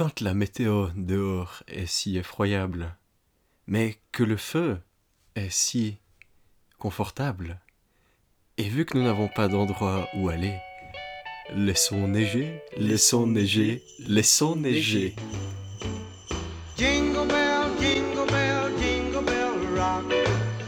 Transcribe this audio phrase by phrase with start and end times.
[0.00, 2.96] quand la météo dehors est si effroyable,
[3.66, 4.78] mais que le feu
[5.36, 5.98] est si
[6.78, 7.60] confortable,
[8.56, 10.56] et vu que nous n'avons pas d'endroit où aller,
[11.54, 15.14] laissons neiger, laissons neiger, laissons neiger.
[16.78, 20.04] Jingle bell, jingle bell, jingle bell rock.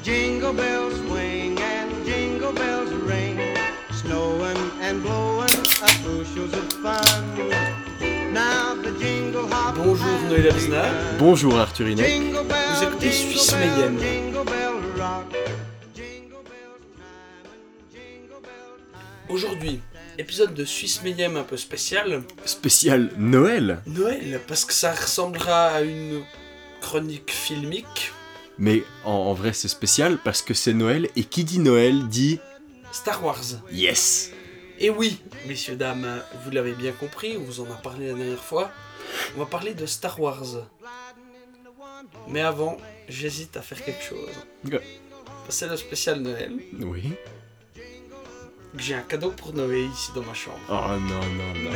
[0.04, 3.38] Jingle bells swing and jingle bells ring.
[3.92, 7.71] Snowing and blowing up bushels of fun.
[9.03, 10.83] Bonjour Noël begun.
[11.19, 12.23] Bonjour Arthur Inek.
[12.23, 13.98] Vous écoutez Suisse time.
[19.29, 19.80] Aujourd'hui,
[20.19, 22.23] épisode de Suisse Mayhem un peu spécial.
[22.45, 26.23] Spécial Noël, Noël, parce que ça ressemblera à une
[26.80, 28.12] chronique filmique.
[28.59, 32.38] mais en, en vrai c'est spécial parce que c'est Noël et qui dit Noël dit
[32.93, 33.43] Star Wars.
[33.73, 34.30] yes.
[34.79, 38.43] Et oui, messieurs, dames, vous l'avez bien compris, on vous en a parlé la dernière
[38.43, 38.71] fois.
[39.37, 40.69] On va parler de Star Wars.
[42.29, 42.76] Mais avant,
[43.09, 44.30] j'hésite à faire quelque chose.
[44.71, 44.80] Ouais.
[45.49, 46.52] C'est le spécial Noël.
[46.80, 47.13] Oui.
[48.76, 50.59] J'ai un cadeau pour Noé ici dans ma chambre.
[50.68, 51.71] Oh non non non.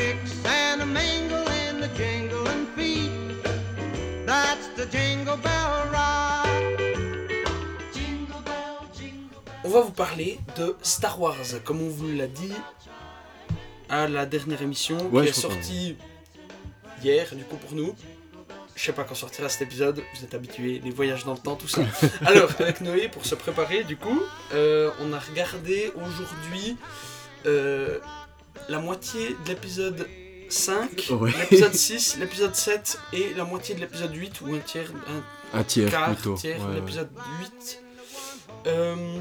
[9.64, 12.52] On va vous parler de Star Wars, comme on vous l'a dit
[13.88, 15.96] à la dernière émission Ouais, qui est sortie
[17.02, 17.94] hier, du coup pour nous.
[18.74, 21.56] Je sais pas quand sortira cet épisode, vous êtes habitués, les voyages dans le temps,
[21.56, 21.80] tout ça.
[22.26, 24.20] Alors, avec Noé, pour se préparer, du coup,
[24.52, 26.76] euh, on a regardé aujourd'hui
[27.46, 27.98] euh,
[28.68, 30.06] la moitié de l'épisode
[30.50, 31.32] 5, Ouais.
[31.38, 34.90] l'épisode 6, l'épisode 7 et la moitié de l'épisode 8, ou un tiers,
[35.54, 36.34] un Un tiers quart, plutôt.
[36.34, 36.74] tiers, Ouais, ouais.
[36.74, 37.08] l'épisode
[37.40, 37.82] 8.
[38.66, 39.18] Euh,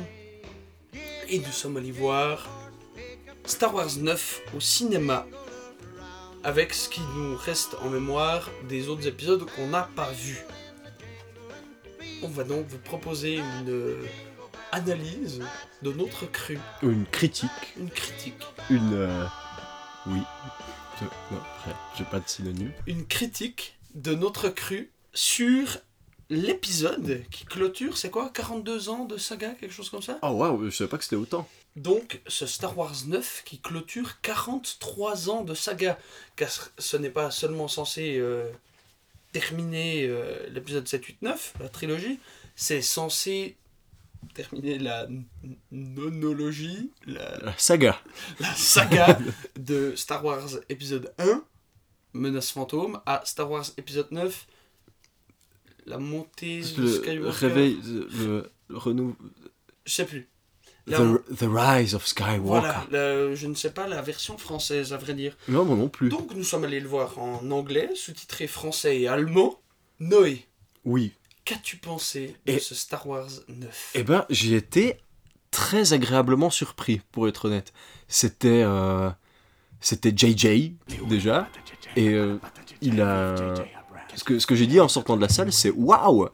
[1.29, 2.47] et nous sommes allés voir
[3.45, 5.25] Star Wars 9 au cinéma.
[6.45, 10.45] Avec ce qui nous reste en mémoire des autres épisodes qu'on n'a pas vus.
[12.21, 13.97] On va donc vous proposer une
[14.71, 15.41] analyse
[15.81, 18.43] de notre cru, Une critique, une critique.
[18.69, 19.25] une euh,
[20.05, 20.19] oui.
[20.99, 22.71] Je- Non, après, j'ai pas de synonyme.
[22.87, 25.77] Une critique de notre cru sur
[26.29, 30.19] l'épisode qui clôture, c'est quoi 42 ans de saga, quelque chose comme ça?
[30.21, 31.47] Oh waouh, je savais pas que c'était autant.
[31.75, 35.99] Donc, ce Star Wars 9 qui clôture 43 ans de saga,
[36.37, 38.49] car ce n'est pas seulement censé euh,
[39.33, 42.19] terminer euh, l'épisode 7, 8, 9, la trilogie,
[42.55, 43.57] c'est censé
[44.33, 45.07] terminer la
[45.71, 48.01] nonologie, la, La saga.
[48.39, 49.19] la saga
[49.59, 51.43] de Star Wars épisode 1,
[52.13, 54.47] Menace fantôme, à Star Wars épisode 9,
[55.87, 57.37] la montée de Le Skywalker.
[57.37, 59.15] réveil, le, le renou.
[59.85, 60.27] Je sais plus.
[60.87, 62.41] La- The, the Rise of Skywalker.
[62.41, 62.85] Voilà,
[63.33, 65.35] je ne sais pas la version française, à vrai dire.
[65.47, 66.09] Non, moi non plus.
[66.09, 69.59] Donc nous sommes allés le voir en anglais, sous-titré français et allemand.
[69.99, 70.45] Noé,
[70.83, 71.13] Oui.
[71.43, 74.97] qu'as-tu pensé de Et- ce Star Wars 9 Eh ben, j'ai été
[75.51, 77.73] très agréablement surpris, pour être honnête.
[78.07, 78.61] C'était.
[78.63, 79.09] euh,
[79.81, 80.73] C'était JJ,
[81.07, 81.47] déjà.
[81.95, 82.37] Et euh,
[82.81, 83.35] il a.
[84.15, 86.27] Ce que, ce que j'ai dit en sortant de la salle, c'est waouh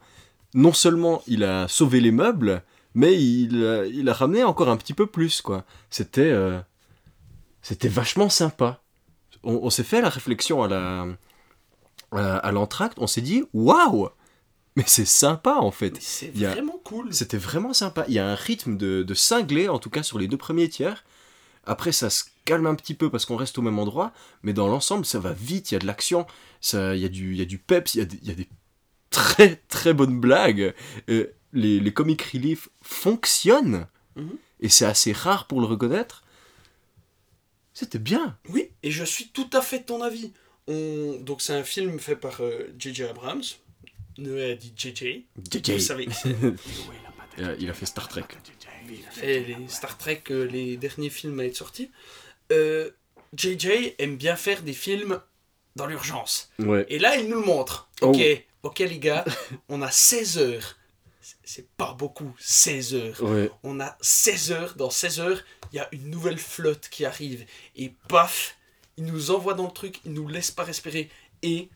[0.53, 2.63] Non seulement il a sauvé les meubles,
[2.94, 5.66] mais il, a- il a ramené encore un petit peu plus, quoi.
[5.90, 6.31] C'était.
[6.31, 6.59] euh,
[7.62, 8.81] C'était vachement sympa.
[9.44, 11.07] On, on s'est fait la réflexion à la.
[12.12, 14.09] à, à l'entracte, on s'est dit waouh
[14.75, 15.97] Mais c'est sympa en fait.
[16.02, 17.13] C'est a- vraiment cool.
[17.13, 18.06] C'était vraiment sympa.
[18.07, 20.69] Il y a un rythme de, de cinglé, en tout cas sur les deux premiers
[20.69, 21.03] tiers.
[21.66, 24.13] Après, ça se calme un petit peu parce qu'on reste au même endroit,
[24.44, 25.72] mais dans l'ensemble, ça va vite.
[25.72, 26.25] Il y a de l'action,
[26.73, 28.31] il y, a du- il y a du peps, il y a des, il y
[28.31, 28.50] a des
[29.12, 30.73] très très bonnes blagues.
[31.09, 34.35] Euh, les, les comic relief fonctionnent, Mhm.
[34.59, 36.23] et c'est assez rare pour le reconnaître.
[37.73, 38.38] C'était bien.
[38.50, 40.34] Oui, et je suis tout à fait de ton avis.
[40.67, 41.17] On...
[41.22, 43.06] Donc c'est un film fait par euh, J.J.
[43.06, 43.41] Abrams.
[44.17, 45.25] Noé a dit J.J.
[45.50, 45.72] JJ.
[45.72, 46.35] Vous savez que c'est.
[47.40, 48.25] Euh, il a fait Star Trek.
[48.90, 51.90] Il a fait les Star Trek, euh, les derniers films à être sortis.
[52.51, 52.91] Euh,
[53.38, 53.94] J.J.
[54.00, 55.22] aime bien faire des films
[55.78, 56.52] dans l'urgence.
[56.59, 56.85] Ouais.
[56.90, 57.90] Et là, il nous le montre.
[58.02, 58.08] Oh.
[58.08, 58.22] Ok,
[58.64, 59.23] ok les gars,
[59.70, 60.78] on a 16 heures.
[61.43, 63.22] C'est- pas beaucoup, 16 heures.
[63.23, 63.52] Ouais.
[63.64, 67.46] On a 16 heures, dans 16 heures, il y a une nouvelle flotte qui arrive.
[67.76, 68.58] Et paf,
[68.97, 71.09] il nous envoie dans le truc, il nous laisse pas respirer.
[71.41, 71.70] Et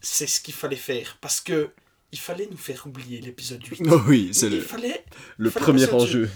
[0.00, 1.18] c'est ce qu'il fallait faire.
[1.20, 1.70] Parce que
[2.12, 3.82] il fallait nous faire oublier l'épisode 8.
[3.90, 5.04] Oh oui, c'est le, fallait
[5.36, 6.30] le fallait premier enjeu.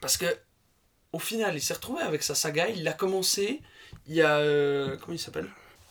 [0.00, 0.26] parce que
[1.12, 2.68] au final, il s'est retrouvé avec sa saga.
[2.68, 3.62] Il l'a commencé.
[4.06, 5.48] Il y a euh, comment il s'appelle?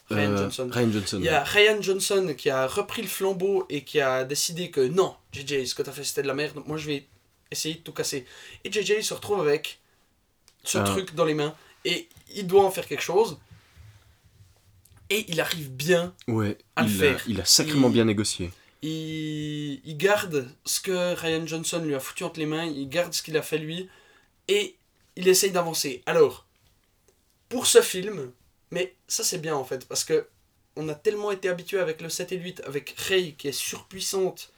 [0.09, 0.69] Ryan Euh, Johnson.
[0.71, 1.17] Ryan Johnson.
[1.19, 4.81] Il y a Ryan Johnson qui a repris le flambeau et qui a décidé que
[4.81, 6.61] non, JJ, ce que t'as fait c'était de la merde.
[6.65, 7.05] Moi, je vais
[7.51, 8.25] essayer de tout casser.
[8.63, 9.79] Et JJ se retrouve avec
[10.63, 10.83] ce Ah.
[10.83, 11.55] truc dans les mains
[11.85, 13.37] et il doit en faire quelque chose.
[15.09, 16.13] Et il arrive bien.
[16.27, 17.23] Ouais, À le faire.
[17.27, 18.51] Il a sacrément Il- bien négocié.
[18.81, 23.13] Il, il garde ce que Ryan Johnson lui a foutu entre les mains, il garde
[23.13, 23.89] ce qu'il a fait lui,
[24.47, 24.75] et
[25.15, 26.03] il essaye d'avancer.
[26.05, 26.45] Alors,
[27.49, 28.31] pour ce film,
[28.71, 30.27] mais ça c'est bien en fait, parce que
[30.75, 33.51] on a tellement été habitué avec le 7 et le 8, avec Rey qui est
[33.51, 34.51] surpuissante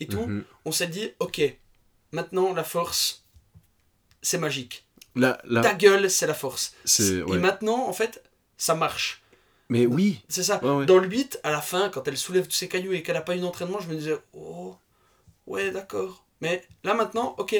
[0.00, 0.44] et tout, Mhm.
[0.64, 1.40] on s'est dit, ok,
[2.12, 3.24] maintenant la force,
[4.22, 4.84] c'est magique.
[5.16, 6.74] Là, Ta gueule, c'est la force.
[7.36, 8.22] Et maintenant, en fait,
[8.56, 9.22] ça marche.
[9.68, 10.62] Mais oui, C'est ça.
[10.64, 10.86] Ouais, ouais.
[10.86, 13.20] Dans le 8, à la fin, quand elle soulève tous ses cailloux et qu'elle n'a
[13.20, 14.76] pas eu d'entraînement, je me disais, oh,
[15.46, 16.24] ouais, d'accord.
[16.40, 17.54] Mais là maintenant, ok.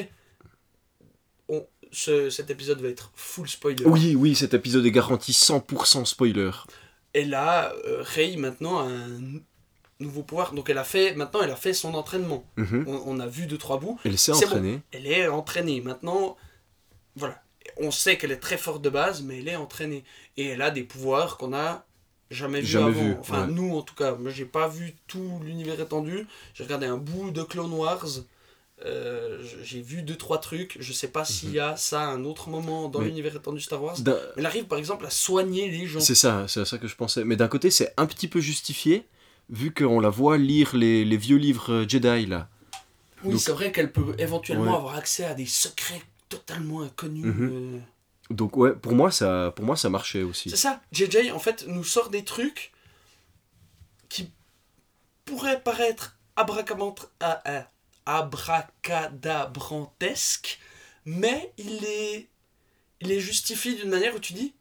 [1.91, 3.83] Ce- cet épisode va être full spoiler.
[3.85, 6.51] oui, oui, cet épisode est garanti 100% spoiler.
[7.13, 9.19] Et là, euh, Rey maintenant a un
[9.99, 10.53] nouveau pouvoir.
[10.53, 12.45] Donc elle a fait, maintenant elle a fait son entraînement.
[12.55, 12.85] Mhm.
[12.87, 13.99] On, on a vu deux trois bouts.
[14.05, 14.37] Elle s'est bon.
[14.37, 14.79] entraînée.
[14.91, 15.81] Elle est entraînée.
[15.81, 16.37] Maintenant,
[17.15, 17.41] voilà.
[17.77, 20.03] On sait qu'elle est très forte de base, mais elle est entraînée.
[20.37, 21.85] Et elle a des pouvoirs qu'on a
[22.29, 23.01] jamais vus Jamais avant.
[23.03, 23.53] vus, enfin, ouais.
[23.53, 24.15] nous en tout cas.
[24.15, 26.25] Moi, j'ai pas vu tout l'univers étendu.
[26.53, 28.05] J'ai regardé un bout de Clone Wars.
[28.85, 30.77] Euh, j'ai vu deux trois trucs.
[30.79, 32.99] Je sais pas s'il y a ça à un autre moment dans.
[32.99, 33.99] Mais- l'univers étendu Star Wars.
[33.99, 35.99] D'un- Elle arrive par exemple à soigner les gens.
[35.99, 37.23] C'est ça, c'est à ça que je pensais.
[37.23, 39.05] Mais d'un côté, c'est un petit peu justifié,
[39.49, 42.49] vu qu'on la voit lire les, les vieux livres euh, Jedi, là.
[43.23, 44.77] Oui, c'est vrai qu'elle peut éventuellement Ouais.
[44.77, 47.25] avoir accès à des secrets totalement inconnus.
[47.25, 47.49] Mhm.
[47.75, 47.79] euh.
[48.31, 50.49] Donc ouais, pour moi, ça, pour moi, ça marchait aussi.
[50.49, 50.81] C'est ça.
[50.91, 52.71] JJ, en fait, nous sort des trucs
[54.09, 54.31] qui
[55.25, 56.45] pourraient paraître ah,
[57.45, 57.69] ah,
[58.17, 60.59] abracadabrantesques,
[61.05, 62.27] mais il les,
[63.01, 64.53] il les justifie d'une manière où tu dis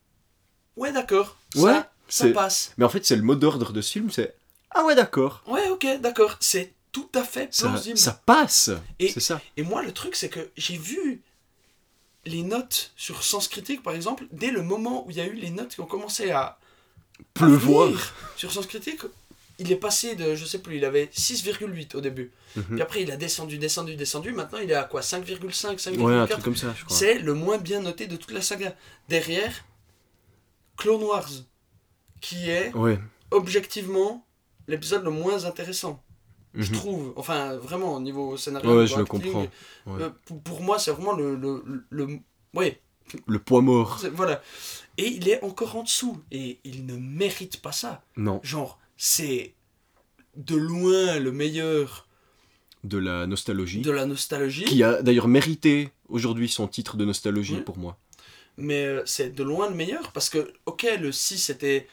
[0.76, 2.72] Ouais, d'accord, ça, Ouais, ça c'est- passe.
[2.78, 4.34] Mais en fait, c'est le mot d'ordre de ce film, c'est
[4.70, 5.42] Ah ouais, d'accord.
[5.46, 7.98] Ouais, ok, d'accord, c'est tout à fait plausible.
[7.98, 8.70] ça passe.
[8.98, 9.40] Et- C'est ça.
[9.56, 11.22] Et moi, le truc, c'est que j'ai vu
[12.24, 15.34] les notes sur Sens Critique, par exemple, dès le moment où il y a eu
[15.34, 16.58] les notes qui ont commencé à
[17.34, 17.92] Pleuvoir.
[18.36, 19.00] sur Sens Critique,
[19.60, 22.32] il est passé de, je sais plus, il avait 6,8 au début.
[22.56, 22.64] Mhm.
[22.64, 24.32] Puis après, il a descendu, descendu, descendu.
[24.32, 25.00] Maintenant, il est à quoi?
[25.02, 26.96] 5,5, 5,4 Ouais, un truc comme ça, je crois.
[26.96, 28.74] C'est le moins bien noté de toute la saga.
[29.08, 29.52] Derrière,
[30.76, 31.28] Clone Wars,
[32.20, 32.98] qui est Ouais.
[33.30, 34.26] objectivement
[34.66, 36.02] l'épisode le moins intéressant.
[36.54, 36.78] Je Mhm.
[36.78, 39.46] trouve, enfin vraiment au niveau scénario, Ouais, je le comprends.
[39.86, 42.18] Euh, pour, pour moi, c'est vraiment le, le, le,
[43.26, 43.98] le- poids mort.
[44.00, 44.42] c'est- voilà.
[44.98, 48.02] Et il est encore en dessous et il ne mérite pas ça.
[48.16, 49.54] Non, Genre, c'est
[50.36, 52.06] de loin le meilleur
[52.84, 53.80] de la nostalgie.
[53.80, 57.98] de la nostalgie, Qui a d'ailleurs mérité aujourd'hui son titre de nostalgie pour moi.
[58.58, 61.88] mais euh, c'est de loin le meilleur parce que, ok, le 6 était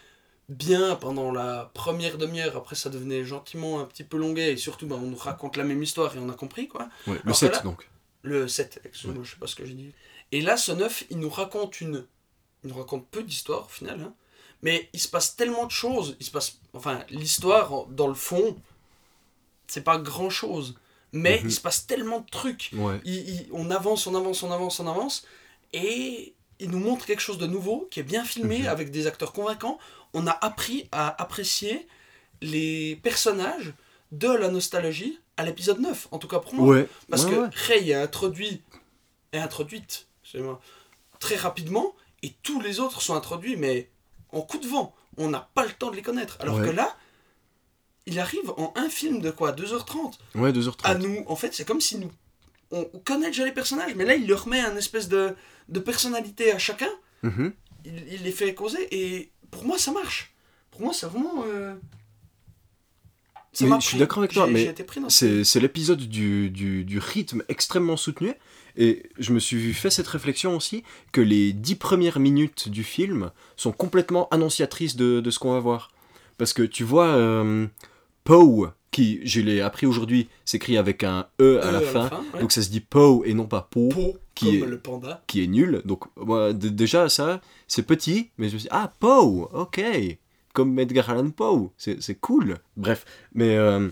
[0.50, 4.86] bien pendant la première demi-heure, après ça devenait gentiment un petit peu longuet et surtout
[4.88, 6.89] bah, on nous raconte la même histoire et on a compris quoi.
[7.07, 7.89] Ouais, le Alors que 7 là- donc.
[8.24, 9.92] Le 7, excuse-moi, je sais pas ce que j'ai dit.
[10.33, 12.06] Et là, ce 9, il nous raconte une.
[12.65, 14.13] Il nous raconte peu d'histoires au final, hein.
[14.62, 16.15] Mais il se passe tellement de choses.
[16.19, 16.59] Il se passe.
[16.74, 18.57] Enfin, l'histoire, dans le fond,
[19.68, 20.75] c'est pas grand chose.
[21.13, 21.50] Mais Mhm.
[21.50, 22.69] il se passe tellement de trucs.
[22.74, 23.00] Ouais.
[23.06, 25.25] Il- il- on avance, on avance, on avance, on avance.
[25.74, 28.68] Et il nous montre quelque chose de nouveau, qui est bien filmé, Mhm.
[28.68, 29.80] avec des acteurs convaincants.
[30.13, 31.88] On a appris à apprécier
[32.42, 33.74] les personnages
[34.12, 36.68] de la nostalgie à l'épisode 9, en tout cas pour moi.
[36.68, 36.89] Ouais.
[37.09, 37.68] Parce ouais, que.
[37.68, 38.62] Rey est introduit,
[39.33, 40.59] est introduite, excusez-moi,
[41.19, 43.89] très rapidement, et tous les autres sont introduits, mais
[44.38, 44.94] en coup de vent.
[45.18, 46.38] On n'a pas le temps de les connaître.
[46.39, 46.68] Alors Ouais.
[46.68, 46.95] que là,
[48.06, 50.80] il arrive en un film de quoi 2h30 Ouais, 2h30.
[50.83, 52.12] À nous, en fait, c'est comme si nous.
[52.71, 55.35] On connaît déjà les personnages, mais là, il leur met un espèce de,
[55.69, 56.90] de personnalité à chacun.
[57.23, 57.54] Mhm.
[57.85, 60.33] Il, il les fait causer, et pour moi, ça marche.
[60.71, 61.44] Pour moi, c'est vraiment.
[61.47, 61.76] euh,
[63.54, 64.73] ça je suis d'accord avec toi, mais
[65.09, 68.33] C'est c'est l'épisode du, du, du rythme extrêmement soutenu.
[68.78, 73.31] Et je me suis fait cette réflexion aussi que les dix premières minutes du film
[73.56, 75.92] sont complètement annonciatrices de, de ce qu'on va voir.
[76.38, 77.66] Parce que tu vois, euh,
[78.24, 82.10] Poe, qui, je l'ai appris aujourd'hui, s'écrit avec un E à Euh, la fin.
[82.34, 82.42] ouais.
[82.42, 85.24] Donc ça se dit Poe et non pas Po, Poe, qui comme est- le panda.
[85.28, 85.81] qui est nul.
[85.86, 89.81] Donc moi, déjà, ça, c'est petit, mais je me suis dit, ah, Poe, ok.
[90.54, 92.57] Comme Edgar Allan Poe, c'est c'est cool.
[92.78, 93.90] Bref, mais euh,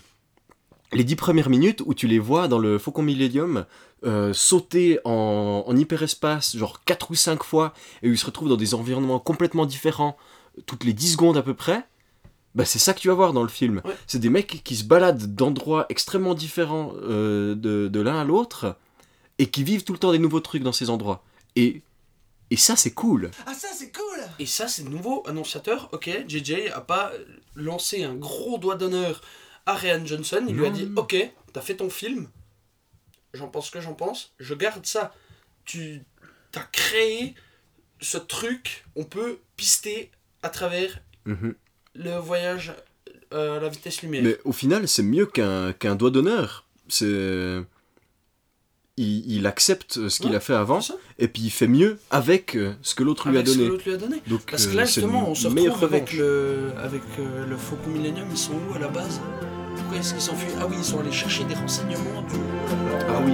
[0.93, 3.65] les dix premières minutes où tu les vois dans le Faucon Millennium
[4.05, 8.49] euh, sauter en, en hyperespace, genre 4 ou 5 fois, et où ils se retrouvent
[8.49, 10.17] dans des environnements complètement différents,
[10.65, 11.83] toutes les 10 secondes à peu près,
[12.53, 13.81] bah c'est ça que tu vas voir dans le film.
[13.83, 13.95] Ouais.
[14.07, 18.77] C'est des mecs qui se baladent d'endroits extrêmement différents euh, de, de l'un à l'autre,
[19.39, 21.23] et qui vivent tout le temps des nouveaux trucs dans ces endroits.
[21.55, 21.81] Et,
[22.51, 23.31] et ça, c'est cool.
[23.45, 25.89] Ah ça c'est cool Et ça, c'est nouveau annonciateur.
[25.91, 27.11] Ok, JJ a pas
[27.55, 29.21] lancé un gros doigt d'honneur
[29.65, 30.45] à Ryan Johnson.
[30.47, 31.15] Il lui a dit Ok,
[31.51, 32.27] t'as fait ton film.
[33.35, 34.33] J'en pense ce que j'en pense.
[34.39, 35.13] Je garde ça.
[35.65, 36.01] Tu
[36.55, 37.35] as créé
[38.01, 38.85] ce truc.
[38.95, 40.09] On peut pister
[40.43, 41.55] à travers Mhm.
[41.95, 42.73] le voyage
[43.33, 44.23] euh, à la vitesse lumière.
[44.23, 46.65] Mais au final, c'est mieux qu'un qu'un doigt d'honneur.
[46.87, 47.63] C'est.
[48.97, 50.79] Il, il accepte ce qu'il Ouais, a fait avant,
[51.19, 53.67] et puis il fait mieux avec euh, ce que l'autre lui a donné.
[53.67, 54.21] l'autre lui a donné.
[54.27, 57.89] Donc, Parce que euh, là, justement, on se retrouve avec le, avec euh, le Faucon
[57.89, 58.25] Millennium.
[58.31, 59.19] Ils sont où à la base?
[59.85, 62.37] Pourquoi est-ce qu'ils s'enfuient Ah oui, ils sont allés chercher des renseignements du.
[63.07, 63.33] Ah oui.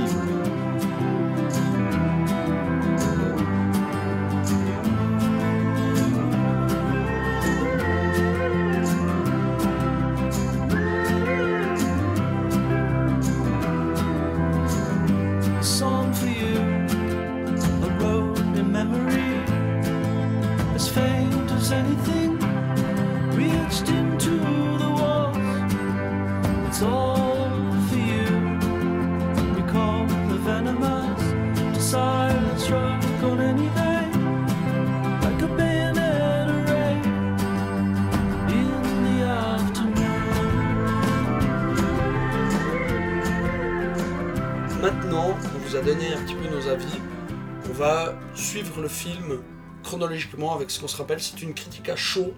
[50.54, 51.22] Avec ce qu'on se rappelle.
[51.22, 52.34] C'est une critique à chaud.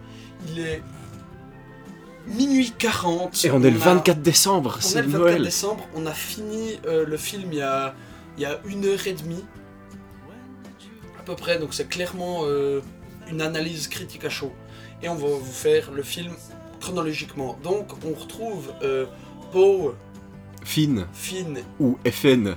[0.47, 0.81] Il est
[2.27, 3.43] minuit 40.
[3.45, 5.43] Et on est le a- 24 décembre, On est c'est le 24 Noël.
[5.43, 5.87] décembre.
[5.95, 7.95] On a fini euh, le film il y a,
[8.37, 9.43] il y a une heure et demie.
[11.19, 11.59] À peu près.
[11.59, 12.81] Donc c'est clairement euh,
[13.29, 14.51] une analyse critique à chaud.
[15.01, 16.33] Et on va vous faire le film
[16.79, 17.57] chronologiquement.
[17.63, 19.05] Donc on retrouve euh,
[19.51, 19.93] Poe,
[20.63, 22.55] Finn Finn ou FN.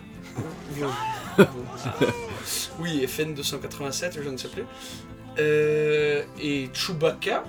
[2.78, 4.64] oui, FN 287, je ne sais plus.
[5.38, 7.45] Euh, et Chewbacca.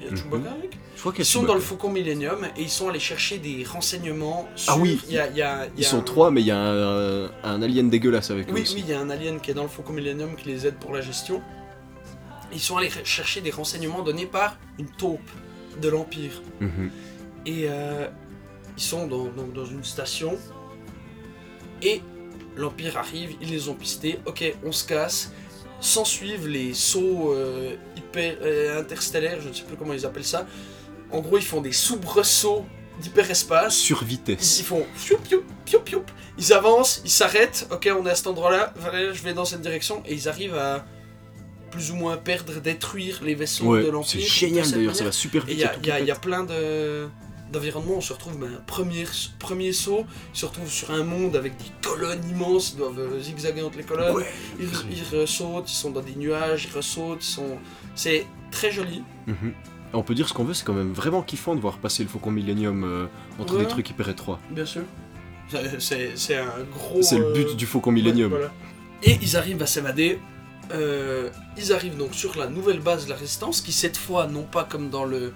[0.00, 0.16] Il y a Mhm.
[0.16, 3.64] Chewbacca avec Je crois sont dans le Faucon Millennium et ils sont allés chercher des
[3.64, 4.72] renseignements sur.
[4.72, 5.00] Ah oui.
[5.08, 6.50] il y a, il y a- il y Ils sont un- trois, mais il y
[6.50, 8.74] a un, un alien dégueulasse avec eux Oui, aussi.
[8.76, 10.74] oui, il y a un alien qui est dans le Faucon Millennium qui les aide
[10.76, 11.40] pour la gestion.
[12.52, 15.28] Ils sont allés chercher des renseignements donnés par une taupe
[15.80, 16.42] de l'Empire.
[16.60, 16.90] Mhm.
[17.46, 18.08] Et euh,
[18.76, 20.36] ils sont dans, dans une station.
[21.82, 22.00] Et
[22.56, 24.18] l'Empire arrive, ils les ont pistés.
[24.26, 25.32] Ok, on se casse.
[25.80, 30.24] S'en suivent les sauts euh, hyper euh, interstellaires, je ne sais plus comment ils appellent
[30.24, 30.46] ça.
[31.12, 32.66] En gros, ils font des soubresauts
[33.00, 33.76] d'hyperespace.
[33.76, 34.58] Sur vitesse.
[34.58, 36.02] ils font pioup, pioup, pioup, pioup.
[36.36, 37.68] Ils avancent, ils s'arrêtent.
[37.70, 38.74] Ok, on est à cet endroit-là.
[38.92, 40.02] Je vais dans cette direction.
[40.06, 40.84] Et ils arrivent à
[41.70, 44.20] plus ou moins perdre, détruire les vaisseaux Ouais, de l'Empire.
[44.20, 45.58] c'est génial d'ailleurs, ça va super vite.
[45.58, 47.08] il y a, y y plein de
[47.52, 49.04] d'environnements, on se retrouve ben, premier,
[49.38, 53.20] premier saut, ils se retrouvent sur un monde avec des colonnes immenses, ils doivent euh,
[53.20, 54.26] zigzaguer entre les colonnes, Ouais.
[54.60, 57.58] ils, ils ressautent, ils sont dans des nuages, ils ressautent, ils sont...
[57.94, 59.02] c'est très joli.
[59.26, 59.52] Mhm.
[59.94, 62.08] On peut dire ce qu'on veut, c'est quand même vraiment kiffant de voir passer le
[62.10, 63.06] Faucon Millennium euh,
[63.38, 63.60] entre Ouais.
[63.62, 64.38] des trucs hyper étroits.
[64.50, 64.82] Bien sûr.
[65.78, 67.00] C'est- un gros...
[67.02, 68.30] C'est le euh, but du Faucon Millennium.
[68.32, 68.52] Ouais, voilà.
[69.02, 70.18] Et ils arrivent à s'évader.
[70.72, 74.42] Euh, ils arrivent donc sur la nouvelle base de la résistance, qui cette fois, non
[74.42, 75.32] pas comme dans le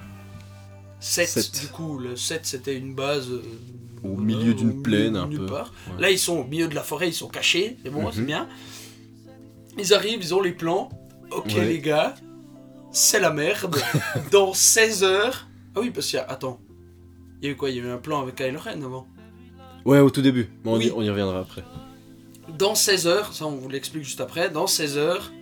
[1.02, 1.60] 7, Sept.
[1.60, 3.42] du coup, le 7 c'était une base euh,
[4.04, 5.46] Au milieu d'une plaine, un peu.
[5.46, 5.72] part.
[5.94, 6.00] Ouais.
[6.02, 8.12] Là, ils sont au milieu de la forêt, ils sont cachés, c'est bon, Mhm.
[8.12, 8.48] c'est bien.
[9.78, 10.88] Ils arrivent, ils ont les plans.
[11.30, 11.64] Ok, Ouais.
[11.64, 12.14] les gars,
[12.92, 13.76] c'est la merde.
[14.32, 15.48] Dans 16 heures.
[15.74, 16.26] Ah oui, parce qu'il y a.
[16.28, 16.60] Attends.
[17.40, 17.70] Il y a eu quoi?
[17.70, 19.06] Il y a eu un plan avec Kylo Ren avant.
[19.84, 20.48] Ouais, au tout début.
[20.62, 21.64] Bon, on, y, on y reviendra après.
[22.58, 25.32] Dans 16 heures, ça on vous l'explique juste après, dans 16 heures,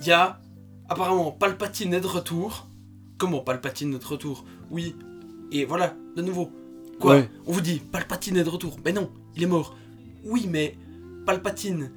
[0.00, 0.40] il y a
[0.88, 2.66] apparemment Palpatine est de retour.
[3.18, 4.44] Comment Palpatine est de retour?
[4.70, 4.94] Oui,
[5.50, 6.50] et voilà, de nouveau.
[7.00, 7.30] Quoi Ouais.
[7.46, 8.76] On vous dit Palpatine est de retour.
[8.84, 9.76] Mais non, il est mort.
[10.24, 10.76] Oui, mais
[11.26, 11.90] Palpatine,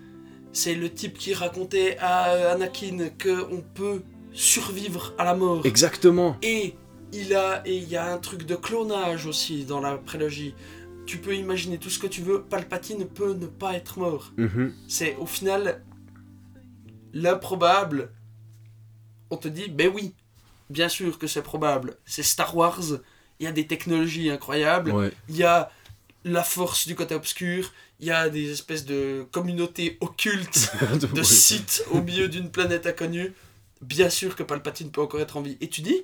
[0.53, 5.65] c'est le type qui racontait à Anakin que on peut survivre à la mort.
[5.65, 6.37] Exactement.
[6.41, 6.75] Et
[7.13, 10.53] il a et il y a un truc de clonage aussi dans la prélogie.
[11.05, 14.31] Tu peux imaginer tout ce que tu veux, Palpatine peut ne pas être mort.
[14.37, 14.73] Mhm.
[14.87, 15.83] C'est au final
[17.13, 18.11] l'improbable.
[19.29, 20.13] On te dit, ben oui,
[20.71, 21.97] bien sûr que c'est probable.
[22.05, 22.81] C'est Star Wars,
[23.39, 25.11] il y a des technologies incroyables, Ouais.
[25.29, 25.71] il y a
[26.23, 30.71] la force du côté obscur, il y a des espèces de communautés occultes
[31.13, 33.33] de sites au milieu d'une planète inconnue.
[33.81, 35.57] Bien sûr que Palpatine peut encore être en vie.
[35.61, 36.03] Et tu dis,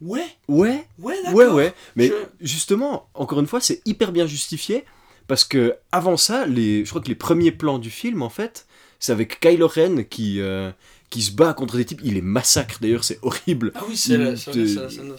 [0.00, 1.34] ouais, Ouais, ouais, d'accord.
[1.38, 1.74] ouais, ouais.
[1.96, 2.14] Mais Je-
[2.46, 4.84] justement, encore une fois, c'est hyper bien justifié
[5.26, 8.66] parce que avant ça, les, je crois que les premiers plans du film, en fait,
[8.98, 10.70] c'est avec Kylo Ren qui, euh,
[11.10, 12.00] qui se bat contre des types.
[12.04, 13.72] Il les massacre d'ailleurs, c'est horrible.
[13.74, 15.12] Ah oui, c'est la, Il la scène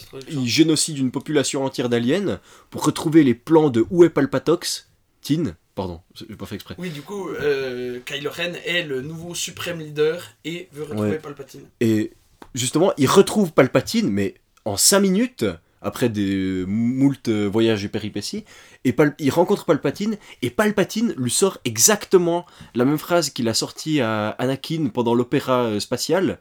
[0.45, 4.87] génocide une population entière d'aliens pour retrouver les plans de où est Palpatox?
[5.21, 6.75] Tin, pardon, j'ai pas fait exprès.
[6.79, 11.19] Oui, du coup, euh, Kylo Ren est le nouveau suprême leader et veut retrouver Ouais.
[11.19, 11.61] Palpatine.
[11.79, 12.13] Et
[12.55, 15.45] justement, il retrouve Palpatine, mais en 5 minutes,
[15.81, 18.45] après des moult voyages et péripéties,
[18.85, 22.45] et Pal- il rencontre Palpatine, et Palpatine lui sort exactement
[22.75, 26.39] la même phrase qu'il a sortie à Anakin pendant l'opéra euh, spatial.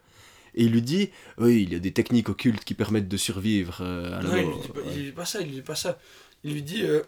[0.55, 3.79] Et il lui dit Oui, il y a des techniques occultes qui permettent de survivre
[3.83, 5.55] euh, à la Non, il lui dit pas, il lui dit pas ça, il lui
[5.55, 5.99] dit pas ça.
[6.43, 6.83] Il lui dit.
[6.83, 7.03] euh,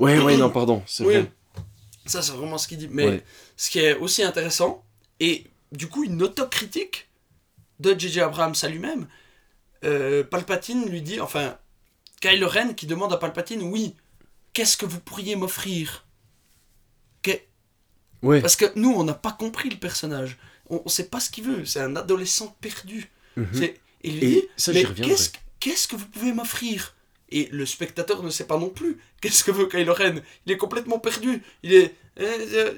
[0.00, 1.30] Ouais, ouais, non, pardon, c'est oui, vrai.
[2.06, 2.88] ça c'est vraiment ce qu'il dit.
[2.90, 3.24] Mais Ouais.
[3.56, 4.84] ce qui est aussi intéressant,
[5.20, 7.08] et du coup une autocritique
[7.78, 8.20] de J.J.
[8.22, 9.06] Abrams à lui-même,
[9.84, 11.56] euh, Palpatine lui dit, enfin,
[12.20, 13.94] Kylo Ren qui demande à Palpatine, oui,
[14.52, 16.06] qu'est-ce que vous pourriez m'offrir?
[17.22, 17.30] Que-
[18.22, 18.40] Ouais.
[18.42, 20.36] Parce que nous, on n'a pas compris le personnage.
[20.68, 21.64] On ne sait pas ce qu'il veut.
[21.64, 23.10] C'est un adolescent perdu.
[23.36, 23.62] Mhm.
[23.62, 26.94] Et il lui dit, ça, mais qu'est-ce qu'est-ce que vous pouvez m'offrir?
[27.30, 28.98] Et le spectateur ne sait pas non plus.
[29.20, 30.16] Qu'est-ce que veut Kylo Ren?
[30.46, 31.42] Il est complètement perdu.
[31.62, 31.94] Il est,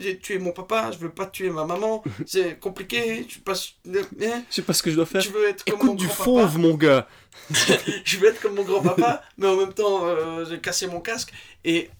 [0.01, 2.03] j'ai tué mon papa, je veux pas tuer ma maman.
[2.27, 3.27] C'est compliqué.
[3.29, 3.75] Je passe.
[3.87, 5.21] eh, Je sais pas ce que je dois faire.
[5.21, 6.25] je veux être comme mon Écoute du grand-papa?
[6.25, 7.09] fauve, mon gars.
[8.05, 11.33] je veux être comme mon grand-papa, mais en même temps, euh, j'ai cassé mon casque.
[11.65, 11.91] Et,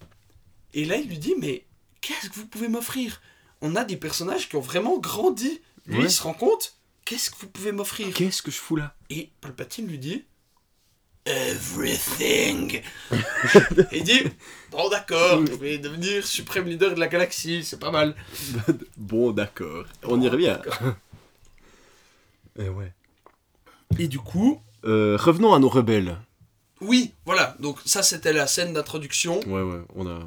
[0.73, 1.65] et là, il lui dit, mais
[2.01, 3.21] qu'est-ce que vous pouvez m'offrir?
[3.61, 5.61] On a des personnages qui ont vraiment grandi.
[5.85, 6.03] Lui, Ouais.
[6.05, 8.13] il se rend compte, qu'est-ce que vous pouvez m'offrir?
[8.13, 8.95] Qu'est-ce que je fous là?
[9.09, 10.23] Et Palpatine lui dit,
[11.25, 13.17] Everything Et
[13.97, 14.21] il dit,
[14.71, 18.15] bon d'accord, je vais devenir suprême leader de la galaxie, c'est pas mal.
[18.97, 19.85] Bon, d'accord.
[20.03, 20.57] On y Bon, revient.
[20.63, 20.93] d'accord.
[22.59, 22.91] Eh ouais.
[23.99, 26.17] Et du coup, Euh, revenons à nos rebelles.
[26.81, 29.39] oui, voilà, donc ça c'était la scène d'introduction.
[29.47, 30.19] Ouais, ouais, on a.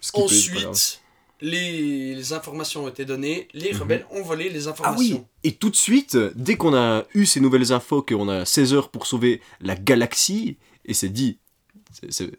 [0.00, 0.24] skippé.
[0.24, 1.00] Ensuite,
[1.40, 5.16] les, les informations ont été données, les rebelles ont volé les Ah informations.
[5.16, 8.74] oui Et tout de suite, dès qu'on a eu ces nouvelles infos, qu'on a 16
[8.74, 11.38] heures pour sauver la galaxie, et c'est dit,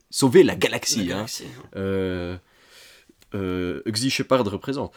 [0.10, 1.06] sauver la La galaxie, hein.
[1.06, 1.70] galaxie, hein.
[1.75, 2.38] Euh,
[3.36, 4.94] euh, Shepard représente.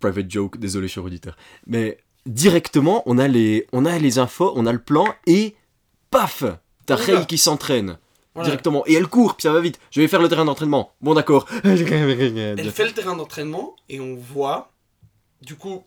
[0.00, 1.36] Private joke, désolé cher auditeur.
[1.66, 5.54] Mais directement, on a les, on a les infos, on a le plan, et
[6.10, 6.44] paf
[6.86, 6.96] T'as.
[6.96, 7.98] Rey qui s'entraîne
[8.34, 8.48] Voilà.
[8.50, 8.84] directement.
[8.86, 9.78] Et elle court, puis ça va vite.
[9.90, 10.92] Je vais faire le terrain d'entraînement.
[11.00, 11.46] Bon d'accord.
[11.64, 11.78] Elle
[12.72, 14.72] fait le terrain d'entraînement et on voit,
[15.42, 15.84] du coup,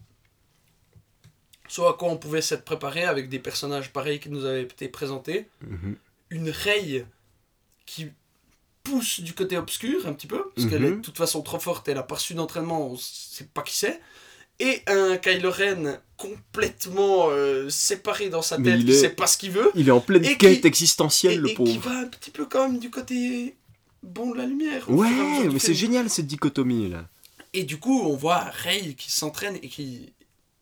[1.68, 4.88] ce à quoi on pouvait s'être préparé avec des personnages pareils qui nous avaient été
[4.88, 5.50] présentés.
[5.62, 5.98] Mhm.
[6.30, 7.06] Une Rey
[7.86, 8.08] qui
[8.84, 10.70] pousse du côté obscur un petit peu, parce Mhm.
[10.72, 13.62] qu'elle est de toute façon trop forte, elle a pas reçu d'entraînement, on sait pas
[13.64, 14.00] qui c'est.
[14.60, 19.10] Et un Kylo Ren complètement euh, séparé dans sa Mais tête, il qui est- sait
[19.10, 19.70] pas ce qu'il veut.
[19.76, 21.80] Il est en pleine qui- quête et, existentielle, le et qui pauvre.
[21.90, 23.56] va un petit peu quand même du côté
[24.04, 24.90] bon de la lumière.
[24.90, 25.10] Ouais,
[25.52, 27.06] mais c'est génial cette dichotomie là.
[27.54, 30.14] Et du coup, on voit Rey qui s'entraîne et qui.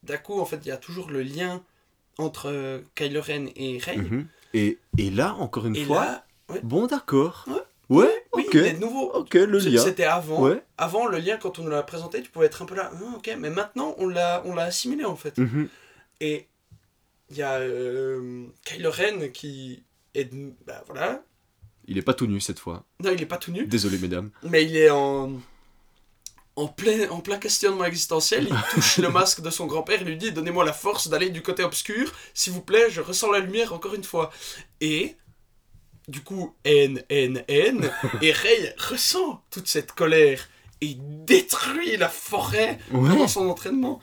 [0.02, 1.62] D'un coup, en fait, il y a toujours le lien
[2.18, 3.96] entre euh, Kylo Ren et Rey.
[3.96, 4.26] Mhm.
[4.54, 6.60] et, et là, encore une Et fois, là, ouais.
[6.62, 7.44] bon d'accord.
[7.48, 7.54] Ouais.
[7.88, 8.54] Ouais, oui, ok.
[8.54, 9.12] il est de nouveau.
[9.12, 9.82] Ok, le lien.
[9.82, 10.42] C'était avant.
[10.42, 10.62] Ouais.
[10.76, 12.90] Avant, le lien, quand on nous l'a présenté, tu pouvais être un peu là.
[12.92, 15.38] Ah, ok, mais maintenant, on l'a assimilé en fait.
[15.38, 15.68] Mhm.
[16.20, 16.48] Et
[17.30, 20.30] il y a euh, Kylo Ren qui est.
[20.66, 21.22] Bah voilà.
[21.86, 22.84] Il est pas tout nu cette fois.
[23.02, 23.66] Non, il est pas tout nu.
[23.66, 24.30] Désolé mesdames.
[24.42, 25.40] Mais il est en,
[26.56, 28.48] en, plein, en plein questionnement existentiel.
[28.50, 31.42] Il touche le masque de son grand-père et lui dit Donnez-moi la force d'aller du
[31.42, 32.12] côté obscur.
[32.34, 34.32] S'il vous plaît, je ressens la lumière encore une fois.
[34.80, 35.16] Et,
[36.08, 37.90] du coup, N, N, N.
[38.22, 40.48] et Rey ressent toute cette colère
[40.80, 43.08] et il détruit la forêt Ouais.
[43.10, 44.00] pendant son entraînement.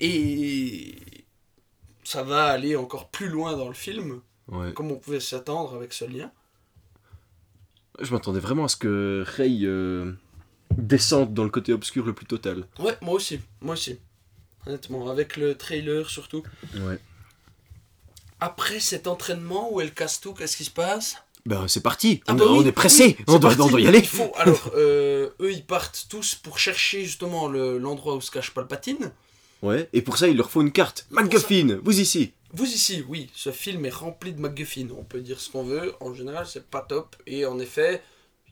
[0.00, 0.94] Et
[2.04, 4.72] ça va aller encore plus loin dans le film, Ouais.
[4.72, 6.30] comme on pouvait s'attendre avec ce lien.
[8.00, 10.12] Je m'attendais vraiment à ce que Rey euh,
[10.76, 12.66] descende dans le côté obscur le plus total.
[12.78, 13.98] Ouais, moi aussi, moi aussi.
[14.66, 16.42] Honnêtement, avec le trailer surtout.
[16.74, 16.98] Ouais.
[18.40, 21.16] Après cet entraînement où elle casse tout, qu'est-ce qui se passe?
[21.46, 22.20] Ben c'est parti.
[22.26, 23.16] Ah on, bah oui, on est pressé.
[23.18, 23.98] oui, on, doit, on doit y aller.
[24.00, 28.30] Il faut, alors, euh, eux, ils partent tous pour chercher justement le- l'endroit où se
[28.30, 29.12] cache Palpatine.
[29.62, 29.88] Ouais.
[29.92, 31.06] Et pour ça, il leur faut une carte.
[31.10, 32.32] MacGuffin, vous ici.
[32.52, 34.88] Vous ici, oui, ce film est rempli de MacGuffin.
[34.98, 35.94] On peut dire ce qu'on veut.
[36.00, 37.16] En général, c'est pas top.
[37.26, 38.02] Et en effet,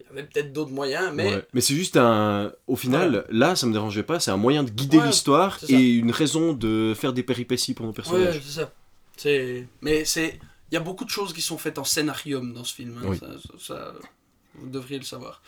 [0.01, 1.43] il y avait peut-être d'autres moyens, mais Ouais.
[1.53, 2.53] Mais c'est juste un.
[2.67, 4.19] Au final, là, ça me dérangeait pas.
[4.21, 5.67] C'est un moyen de guider Ouais, l'histoire ça.
[5.69, 8.41] et une raison de faire des péripéties pour nos ouais, personnages.
[8.45, 8.73] c'est ça.
[9.17, 10.39] C'est, mais c'est,
[10.75, 12.99] il y a beaucoup de choses qui sont faites en scénarium dans ce film.
[12.99, 13.07] hein.
[13.07, 13.21] Oui.
[13.61, 13.95] Ça,
[14.57, 15.41] vous devriez le savoir.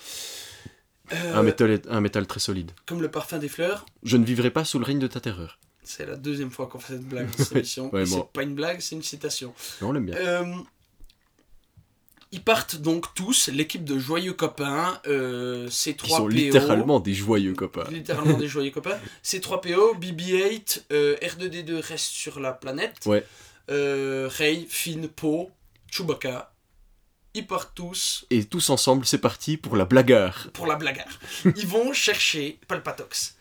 [1.12, 2.70] Euh, Un, métal, un métal très solide.
[2.86, 5.58] Comme le parfum des fleurs, Je ne vivrai pas sous le règne de ta terreur.
[5.82, 7.92] c'est la deuxième fois qu'on fait cette blague dans cette émission.
[7.92, 8.18] Ouais, bon.
[8.18, 9.52] C'est pas une blague, c'est une citation.
[9.82, 10.14] On l'aime bien.
[10.16, 10.44] Euh,
[12.32, 17.14] ils partent donc tous, l'équipe de joyeux copains, euh, ces trois sont PO, littéralement des
[17.14, 17.88] joyeux copains.
[17.90, 18.98] littéralement des joyeux copains.
[19.22, 22.96] Ces trois PO, BB-8, euh, R2D2 restent sur la planète.
[23.06, 23.24] Ouais.
[23.70, 25.50] Euh, Rey, Finn, Poe,
[25.90, 26.52] Chewbacca.
[27.34, 30.48] Ils partent tous Et tous ensemble, c'est parti pour la blagueur.
[30.54, 31.18] pour la blagueur.
[31.56, 33.36] Ils vont chercher Palpatox.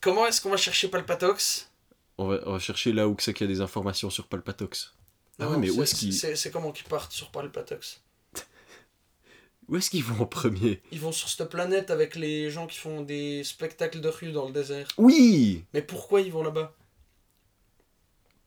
[0.00, 1.70] Comment est-ce qu'on va chercher Palpatox?
[2.18, 4.26] On va, on va chercher là où que c'est qu'il y a des informations sur
[4.26, 4.94] Palpatox.
[5.38, 8.00] Ah ouais, Non, mais où c'est- est-ce qu'ils c'est, c'est comment qu'ils partent sur Palpatox?
[9.68, 10.80] Où est-ce qu'ils vont en premier?
[10.92, 14.46] Ils vont sur cette planète avec les gens qui font des spectacles de rue dans
[14.46, 14.88] le désert.
[14.96, 16.72] Oui Mais pourquoi ils vont là-bas?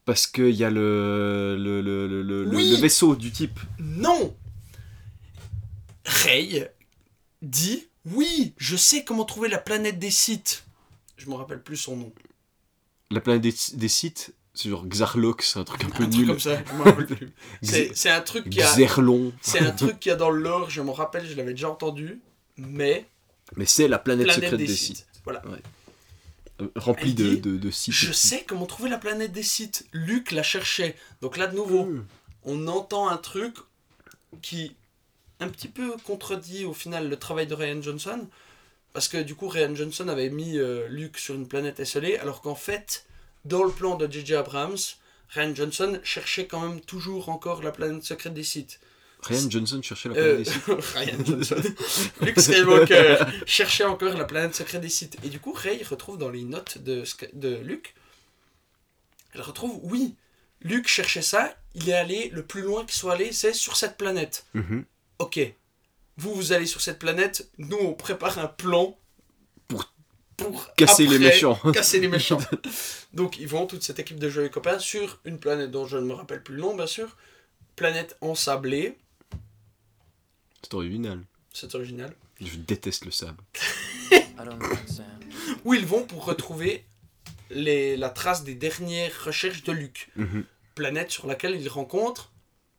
[0.09, 2.81] Parce qu'il y a le, le, le, le, Oui.
[2.81, 3.59] vaisseau du type.
[3.77, 4.35] Non
[6.03, 6.73] Rey
[7.43, 10.65] dit Oui, je sais comment trouver la planète des sites.
[11.17, 12.11] Je me rappelle plus son nom.
[13.11, 16.27] La planète des, des sites, c'est genre Xarlox, un truc un peu Un truc nul.
[16.29, 17.31] comme ça, je me rappelle plus.
[17.93, 18.65] C'est un truc qui a.
[18.65, 19.31] Xerlon.
[19.41, 22.19] C'est un truc qui a dans le lore, je m'en rappelle, je l'avais déjà entendu,
[22.57, 23.05] mais
[23.57, 24.97] Mais c'est la planète, planète secrète des, des, sites.
[24.97, 25.07] sites.
[25.23, 25.43] Voilà.
[26.75, 27.93] Remplie Elle de, dit, de, de sites.
[27.93, 29.85] Je sais comment trouver la planète des sites.
[29.93, 30.95] Luc la cherchait.
[31.21, 32.05] Donc là, de nouveau, Hmm.
[32.43, 33.55] on entend un truc
[34.41, 34.75] qui
[35.39, 38.27] un petit peu contredit au final le travail de Ryan Johnson.
[38.93, 42.41] Parce que du coup, Ryan Johnson avait mis euh, Luke sur une planète esselée, alors
[42.41, 43.05] qu'en fait,
[43.45, 44.35] dans le plan de J.J.
[44.35, 44.77] Abrams,
[45.29, 48.79] Ryan Johnson cherchait quand même toujours encore la planète secrète des sites.
[49.21, 50.65] Ryan Johnson cherchait la planète Euh, des sites.
[50.95, 51.61] Ryan Johnson.
[52.21, 55.17] Luke Skywalker cherchait encore la planète secrète des sites.
[55.23, 57.03] Et du coup, Rey retrouve dans les notes de,
[57.33, 57.93] de Luke,
[59.33, 60.15] elle retrouve, oui,
[60.61, 63.97] Luke cherchait ça, il est allé, le plus loin qu'il soit allé, c'est sur cette
[63.97, 64.45] planète.
[64.53, 64.85] Mhm.
[65.19, 65.39] Ok,
[66.17, 68.97] vous, vous allez sur cette planète, nous, on prépare un plan
[69.67, 69.93] Pour-
[70.37, 71.59] pour Casser les méchants.
[71.73, 72.39] Casser les méchants.
[73.13, 76.03] Donc, ils vont, toute cette équipe de joyeux copains, sur une planète dont je ne
[76.05, 77.17] me rappelle plus le nom, bien sûr.
[77.75, 78.97] Planète ensablée,
[80.61, 81.21] C'est original.
[81.53, 82.13] c'est original.
[82.41, 83.43] Je déteste le sable.
[85.65, 86.85] Où ils vont pour retrouver
[87.49, 90.09] les, la trace des dernières recherches de Luke.
[90.15, 90.43] Mhm.
[90.75, 92.31] Planète sur laquelle ils rencontrent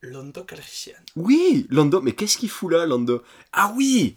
[0.02, 0.94] Lando Calrissian.
[1.16, 3.22] Oui, Lando, mais qu'est-ce qu'il fout là, Lando?
[3.52, 4.16] Ah oui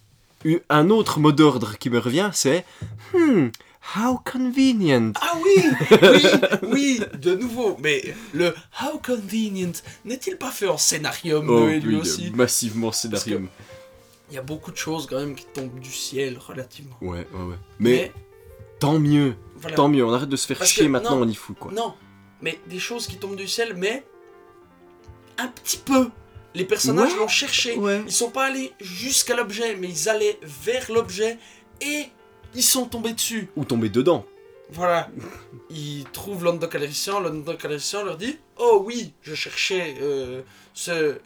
[0.70, 2.66] Un autre mot d'ordre qui me revient, c'est
[3.14, 3.50] Hmm,
[3.96, 5.12] how convenient.
[5.22, 6.22] Ah oui Oui
[6.72, 9.72] Oui De nouveau Mais le How Convenient
[10.06, 12.32] n'est-il pas fait en scénarium Oh, Noé, lui oui, aussi?
[12.32, 13.50] massivement scénarium.
[14.30, 16.96] Il y a beaucoup de choses quand même qui tombent du ciel relativement.
[17.02, 17.56] Ouais, ouais, ouais.
[17.80, 18.12] Mais,
[18.80, 19.76] tant mieux, voilà.
[19.76, 21.24] tant mieux, on arrête de se faire Parce chier que, maintenant, non.
[21.26, 21.72] on y fout quoi.
[21.72, 21.94] Non,
[22.42, 24.04] mais des choses qui tombent du ciel, mais
[25.38, 26.10] un petit peu.
[26.56, 27.20] Les personnages Ouais.
[27.20, 27.76] l'ont cherché.
[27.76, 28.02] Ouais.
[28.06, 31.38] Ils sont pas allés jusqu'à l'objet, mais ils allaient vers l'objet
[31.82, 32.06] et
[32.56, 33.50] ils sont tombés dessus.
[33.56, 34.26] Ou tomber dedans.
[34.70, 35.10] Voilà.
[35.70, 40.42] Ils trouvent Lando Calrissian, Lando Calrissian leur dit Oh oui, je cherchais euh,
[40.74, 41.20] ce,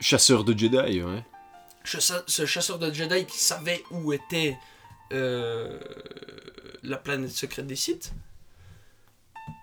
[0.00, 1.24] Chasseur de Jedi, ouais.
[1.84, 4.58] ce chasseur de Jedi qui savait où était
[5.12, 5.78] euh,
[6.82, 8.12] la planète secrète des Sith.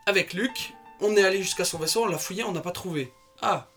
[0.08, 3.14] Avec Luke, on est allé jusqu'à son vaisseau, on l'a fouillé, on n'a pas trouvé.
[3.42, 3.68] Ah,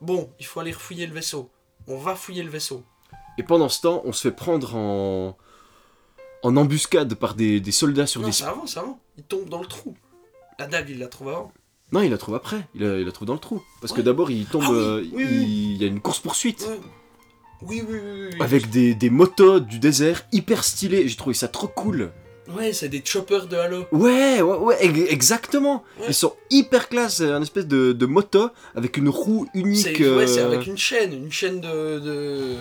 [0.00, 1.50] bon, il faut aller fouiller le vaisseau.
[1.86, 2.84] On va fouiller le vaisseau.
[3.38, 5.36] Et pendant ce temps, on se fait prendre en,
[6.42, 8.32] en embuscade par des, des soldats sur Non, des...
[8.32, 8.98] c'est avant, c'est avant.
[9.16, 9.94] Il tombe dans le trou.
[10.58, 11.52] La dague, il la trouve avant.
[11.92, 12.66] Non, il la trouve après.
[12.74, 13.62] Il la, il la trouve dans le trou.
[13.80, 14.62] Parce que d'abord, il tombe...
[14.66, 15.72] Ah oui, euh, oui, il, oui.
[15.74, 16.66] il y a une course-poursuite.
[17.62, 18.36] Oui, oui, oui.
[18.40, 21.06] Avec des, des motos du désert hyper stylés.
[21.06, 22.10] J'ai trouvé ça trop cool.
[22.56, 23.84] Ouais, c'est des choppers de Halo.
[23.92, 25.84] Ouais, ouais, ouais, ex- exactement.
[26.00, 26.06] Ouais.
[26.08, 27.18] Ils sont hyper classe.
[27.18, 29.78] C'est un espèce de, de moto avec une roue unique.
[29.96, 32.00] C'est ouais, euh, c'est avec une chaîne, une chaîne de.
[32.00, 32.56] de...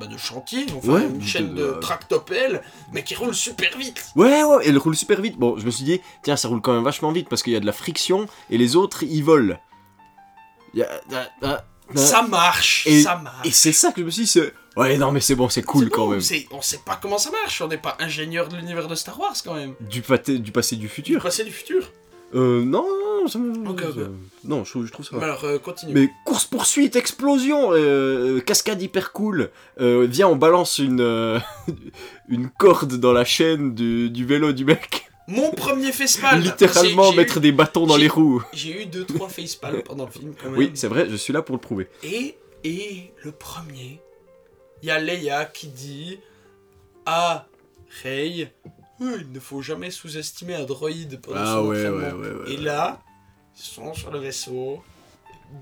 [0.00, 4.02] Bah de chantier, enfin Ouais, une chaîne de, de- tractopelle, mais qui roule super vite.
[4.16, 5.36] Ouais, ouais, elle roule super vite.
[5.36, 7.56] Bon, je me suis dit, tiens, ça roule quand même vachement vite parce qu'il y
[7.56, 9.56] a de la friction et les autres, ils volent.
[10.72, 11.64] Il y a-.
[11.96, 13.46] Ça marche, Et- ça marche.
[13.46, 14.40] Et c'est ça que je me suis dit.
[14.76, 16.20] Ouais, non, mais c'est bon, c'est cool quand bon, même.
[16.52, 19.34] On sait pas comment ça marche, on n'est pas ingénieur de l'univers de Star Wars
[19.44, 19.74] quand même.
[19.80, 21.20] Du, pâté- du passé, du Du futur.
[21.22, 21.90] passé du futur.
[22.34, 22.86] Euh, non,
[23.22, 23.94] non, ça me- Ok, ok.
[23.94, 24.00] ça-
[24.44, 25.16] Non, je trouve, je trouve ça.
[25.16, 25.92] Mais alors, euh, continue.
[25.94, 29.50] Mais course-poursuite, explosion, euh, euh, cascade hyper cool.
[29.80, 31.38] Euh, viens, on balance une, euh,
[32.28, 35.06] une corde dans la chaîne du, du vélo du mec.
[35.26, 36.40] Mon premier facepalm.
[36.42, 38.42] Littéralement J'ai- j'ai mettre eu- des bâtons dans j'ai- les roues.
[38.52, 40.58] J'ai eu deux trois facepalms pendant le film quand même.
[40.58, 41.88] Oui, c'est vrai, je suis là pour le prouver.
[42.02, 44.00] Et, et le premier,
[44.82, 46.18] il y a Leia qui dit
[47.06, 47.46] à
[48.02, 52.18] Rey Euh, il ne faut jamais sous-estimer un droïde pendant Ah son ouais, entraînement.
[52.18, 53.00] ouais, ouais, ouais, Et là,
[53.56, 54.82] ils sont sur le vaisseau.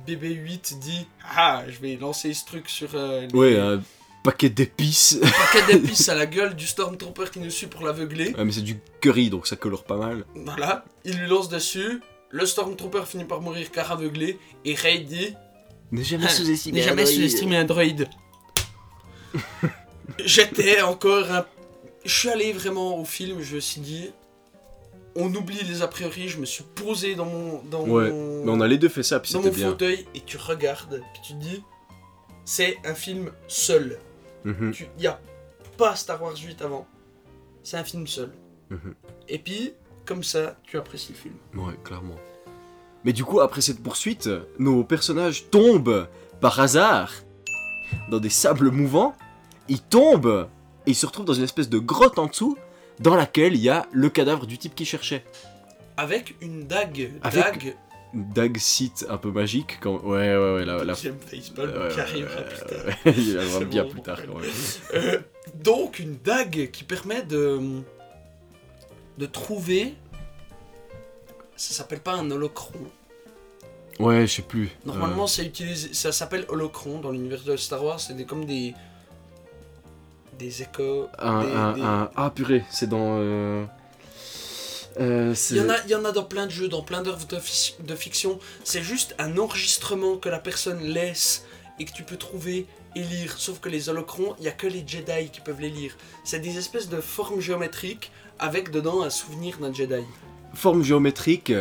[0.06, 3.80] BB-8 dit Ah, je vais lancer ce truc sur euh, les Ouais, un
[4.24, 5.18] paquet d'épices.
[5.52, 8.34] paquets d'épices à la gueule du Stormtrooper qui nous suit pour l'aveugler.
[8.34, 10.24] Ouais, mais c'est du curry, donc ça colore pas mal.
[10.34, 12.00] Voilà, il lui lance dessus.
[12.30, 14.38] Le Stormtrooper finit par mourir car aveuglé.
[14.66, 15.34] Et Rey dit
[15.92, 18.08] Ne jamais Ah, sous-estimer un un droïde.
[20.24, 21.46] J'étais encore un...
[22.04, 24.10] Je suis allé vraiment au film, je me suis dit...
[25.16, 27.62] On oublie les a priori, je me suis posé dans mon...
[27.64, 28.44] Dans Ouais, mon...
[28.44, 29.70] Mais on a les deux fait ça, puis dans c'était mon bien.
[29.70, 31.62] fauteuil et tu regardes, puis tu te dis...
[32.44, 33.98] C'est un film seul.
[34.44, 34.72] Mhm.
[34.96, 35.20] Il n'y a
[35.76, 36.86] pas Star Wars 8 avant.
[37.62, 38.30] C'est un film seul.
[38.70, 38.94] Mhm.
[39.28, 39.72] Et puis,
[40.06, 41.34] comme ça, tu apprécies le film.
[41.54, 42.14] Ouais, clairement.
[43.04, 46.08] Mais du coup, après cette poursuite, nos personnages tombent
[46.40, 47.12] par hasard
[48.10, 49.14] dans des sables mouvants.
[49.68, 50.48] Ils tombent
[50.88, 52.56] et ils se retrouvent dans une espèce de grotte en dessous
[52.98, 55.22] dans laquelle il y a le cadavre du type qui cherchait.
[55.98, 57.12] avec une dague.
[57.22, 57.76] Avec- Dague.
[58.14, 60.00] Dag site un peu magique quand.
[60.02, 60.82] Ouais, ouais, ouais, la.
[60.82, 60.94] la...
[60.94, 63.14] J'aime Baseball Ouais, qui arrivera plus tard.
[63.18, 64.50] Il arrivera bien bon, plus tard quand même.
[64.94, 65.18] Euh,
[65.56, 67.60] donc une dague qui permet de
[69.18, 69.94] de trouver.
[71.54, 72.80] Ça s'appelle pas un holocron.
[73.98, 74.70] Ouais, je sais plus.
[74.86, 78.00] Normalement, utilisé, ça s'appelle holocron dans l'univers de Star Wars.
[78.00, 78.74] C'est des, comme des
[80.38, 81.08] des échos.
[81.18, 83.16] Un, des- un, des- un- Ah purée, c'est dans.
[83.18, 83.64] Euh...
[85.00, 87.02] euh, Il y, en a, il y en a dans plein de jeux, dans plein
[87.02, 88.38] d'œuvres de, fic- de fiction.
[88.64, 91.44] C'est juste un enregistrement que la personne laisse
[91.78, 93.34] et que tu peux trouver et lire.
[93.38, 95.96] Sauf que les holocrons, il n'y a que les Jedi qui peuvent les lire.
[96.24, 100.02] C'est des espèces de formes géométriques avec dedans un souvenir d'un Jedi.
[100.54, 101.52] Forme géométrique,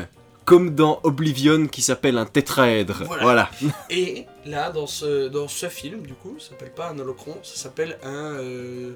[0.45, 3.03] comme dans Oblivion qui s'appelle un tétraèdre.
[3.05, 3.23] Voilà.
[3.23, 3.49] Voilà.
[3.89, 7.55] Et là, dans ce, dans ce film, du coup, ça s'appelle pas un holocron, ça
[7.55, 8.93] s'appelle un euh,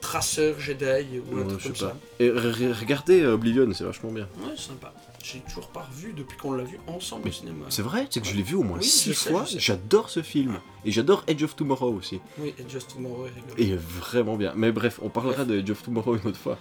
[0.00, 1.96] traceur Jedi ou un truc comme ça.
[2.20, 4.28] Et re- re- regardez euh, Oblivion, c'est vachement bien.
[4.42, 4.92] Ouais, sympa.
[5.22, 7.64] J'ai toujours pas revu depuis qu'on l'a vu ensemble au cinéma.
[7.70, 9.44] C'est vrai, c'est que je l'ai vu au moins Oui, six je sais, fois.
[9.46, 9.58] je sais.
[9.58, 10.58] J'adore ce film.
[10.84, 12.20] Et j'adore Edge of Tomorrow aussi.
[12.38, 13.54] Oui, et Just Tomorrow est rigolo.
[13.56, 14.52] Et il est vraiment bien.
[14.54, 16.58] Mais bref, on parlera de Edge of Tomorrow une autre fois.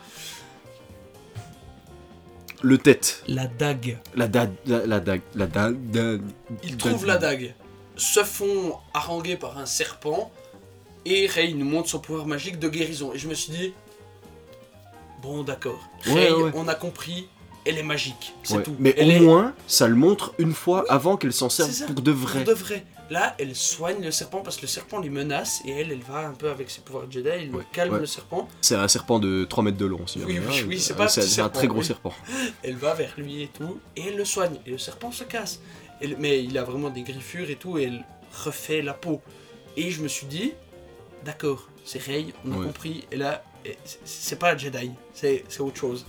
[2.61, 3.23] Le tête.
[3.27, 3.97] La dague.
[4.15, 4.53] La dague.
[4.65, 5.21] La, dague.
[5.35, 5.91] La dague.
[5.91, 6.17] da-
[6.77, 7.53] trouvent la dague,
[7.95, 10.31] se font haranguer par un serpent,
[11.05, 13.11] et Rey nous montre son pouvoir magique de guérison.
[13.13, 13.73] Et je me suis dit,
[15.21, 16.51] bon d'accord, Ouais, Rey, ouais.
[16.55, 17.27] on a compris,
[17.65, 18.63] elle est magique, c'est Ouais.
[18.63, 18.75] tout.
[18.79, 21.85] Mais elle au est moins, ça le montre une fois avant qu'elle s'en serve ça.
[21.85, 22.43] pour de pour vrai.
[22.43, 22.85] de vrai.
[23.09, 26.19] Là, elle soigne le serpent parce que le serpent lui menace, et elle, elle va
[26.25, 27.99] un peu avec ses pouvoirs Jedi, elle Ouais, calme ouais.
[27.99, 30.65] le serpent, C'est un serpent de 3 mètres de long, si Oui, oui, hein.
[30.67, 32.13] oui, c'est Euh, pas c'est un très gros serpent.
[32.63, 34.55] elle va vers lui et tout, et elle le soigne.
[34.65, 35.59] Et le serpent se casse.
[36.19, 38.03] Mais il a vraiment des griffures et tout, et elle
[38.43, 39.21] refait la peau.
[39.77, 40.53] Et je me suis dit,
[41.23, 42.65] d'accord, c'est Rey, on a Ouais.
[42.67, 43.43] compris, et là,
[44.05, 46.05] c'est- pas Jedi, c'est autre chose.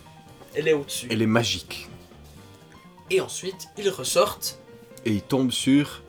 [0.54, 1.09] Elle est au-dessus.
[1.11, 1.88] Elle est magique.
[3.11, 4.59] Et ensuite, ils ressortent.
[5.04, 6.02] Et il tombe sur.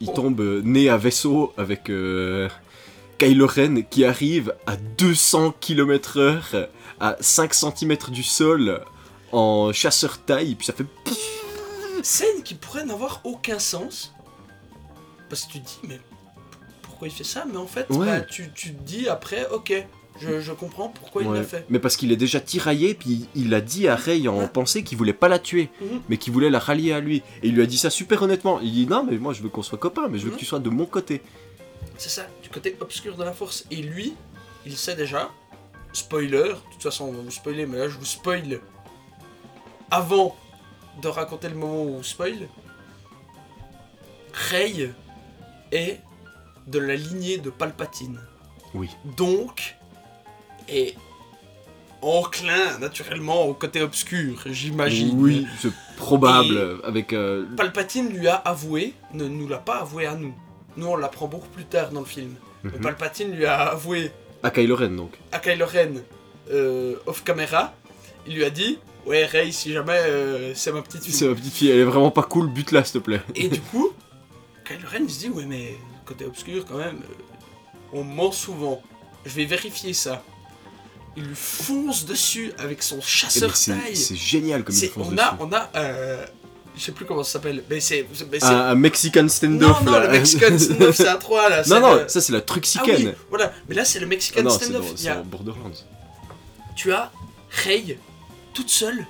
[0.00, 0.14] Il Oh.
[0.14, 2.48] tombe euh, nez à vaisseau avec euh,
[3.18, 6.68] Kylo Ren qui arrive à 200 km/h
[7.00, 8.82] à 5 cm du sol
[9.32, 10.84] en chasseur taille, puis ça fait.
[12.04, 14.14] Scène qui pourrait n'avoir aucun sens.
[15.28, 16.00] Parce que tu te dis, mais
[16.82, 17.44] pourquoi il fait ça?
[17.50, 18.06] Mais en fait, Ouais.
[18.06, 19.72] bah, tu, tu te dis après, ok,
[20.20, 21.64] je, je comprends pourquoi il l'a fait.
[21.68, 24.48] Mais parce qu'il est déjà tiraillé, puis il a dit à Rey en Ouais.
[24.48, 26.00] pensée qu'il voulait pas la tuer, Mhm.
[26.08, 27.18] mais qu'il voulait la rallier à lui.
[27.42, 28.58] Et il lui a dit ça super honnêtement.
[28.60, 30.34] Il dit non, mais moi je veux qu'on soit copains, mais je veux Mhm.
[30.36, 31.20] que tu sois de mon côté.
[31.98, 33.64] C'est ça, du côté obscur de la force.
[33.70, 34.14] Et lui,
[34.66, 35.30] il sait déjà,
[35.92, 38.60] spoiler, de toute façon on va vous spoiler, mais là je vous spoil
[39.90, 40.34] avant
[41.02, 42.48] de raconter le moment où on spoil.
[44.50, 44.90] Rey
[45.72, 46.00] est
[46.66, 48.20] de la lignée de Palpatine.
[48.74, 48.90] Oui.
[49.16, 49.76] Donc,
[50.68, 50.94] est
[52.02, 55.20] enclin naturellement au côté obscur, j'imagine.
[55.20, 56.78] Oui, c'est probable.
[56.84, 57.12] Avec.
[57.12, 60.34] euh, Palpatine lui a avoué, ne nous l'a pas avoué à nous.
[60.76, 62.34] Nous on l'apprend beaucoup plus tard dans le film.
[62.62, 62.80] Mais mhm.
[62.80, 65.12] Palpatine lui a avoué À Kylo Ren donc.
[65.32, 65.94] à Kylo Ren
[66.50, 67.74] euh, off camera,
[68.26, 71.28] il lui a dit Ouais, Rey, si jamais euh, c'est ma petite C'est fille.
[71.28, 73.22] ma petite fille, elle est vraiment pas cool, bute-la s'il te plaît.
[73.34, 73.90] Et du coup,
[74.64, 77.14] Kylo Ren se dit Ouais, mais côté obscur, quand même, euh,
[77.92, 78.82] on ment souvent.
[79.24, 80.22] Je vais vérifier ça.
[81.16, 83.96] Il lui fonce dessus avec son Eh chasseur ben, c'est taille.
[83.96, 85.20] c'est génial comme il C'est- fonce on, dessus.
[85.22, 86.24] a, on a, euh,
[86.76, 88.06] je sais plus comment ça s'appelle, mais c'est.
[88.14, 90.00] c'est- Un, un Mexican non, standoff non, là.
[90.06, 91.64] le Mexican standoff, c'est un 3 là.
[91.64, 92.84] c'est non, non, le- ça c'est la Ah Truxican.
[92.86, 94.92] oui, voilà, mais là c'est le Mexican Ah non, c'est standoff.
[94.94, 95.72] c'est a- Borderlands.
[96.76, 97.10] tu as
[97.64, 97.98] Rey
[98.58, 99.06] toute seule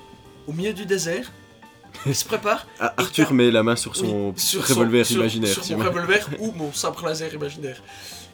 [0.46, 1.32] au milieu du désert.
[2.06, 2.66] Il se prépare.
[2.80, 5.52] Ah, Arthur met la main sur son oui, sur revolver sur- imaginaire.
[5.54, 5.84] Sur mon jamais.
[5.84, 7.82] revolver ou mon sabre laser imaginaire.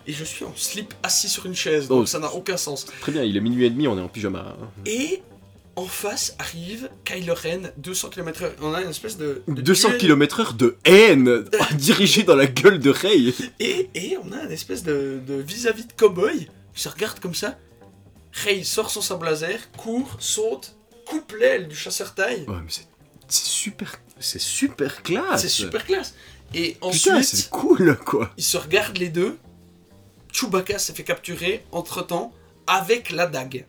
[0.09, 1.95] Et je suis en slip assis sur une chaise, Oh.
[1.99, 2.85] donc ça n'a aucun sens.
[3.01, 4.57] Très bien, il est minuit et demi, on est en pyjama.
[4.61, 4.69] hein.
[4.87, 5.23] Et
[5.77, 8.51] en face arrive Kylo Ren, 200 km/h.
[8.61, 9.43] On a une espèce de.
[9.49, 10.01] de 200 duel.
[10.01, 13.33] km/h de haine dirigée dans la gueule de Rey.
[13.61, 17.35] Et, et on a une espèce de de vis-à-vis de cowboy qui se regarde comme
[17.35, 17.57] ça.
[18.45, 20.75] Rey sort son sabre laser, court, saute,
[21.05, 22.45] coupe l'aile du chasseur taille.
[22.49, 22.87] Ouais, mais c'est
[23.45, 25.43] super, c'est super classe.
[25.43, 26.15] C'est super classe.
[26.55, 28.31] Et ensuite, c'est cool quoi.
[28.37, 29.37] ils se regardent les deux.
[30.33, 32.33] Chewbacca s'est fait capturer entre temps
[32.67, 33.67] avec la dague.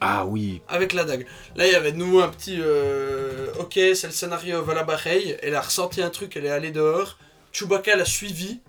[0.00, 1.26] Ah oui, Avec la dague.
[1.56, 2.58] Là, il y avait de nouveau un petit.
[2.60, 5.38] euh, ok, c'est le scénario, va la barreille.
[5.42, 7.16] Elle a ressenti un truc, elle est allée dehors.
[7.52, 8.60] Chewbacca l'a suivi.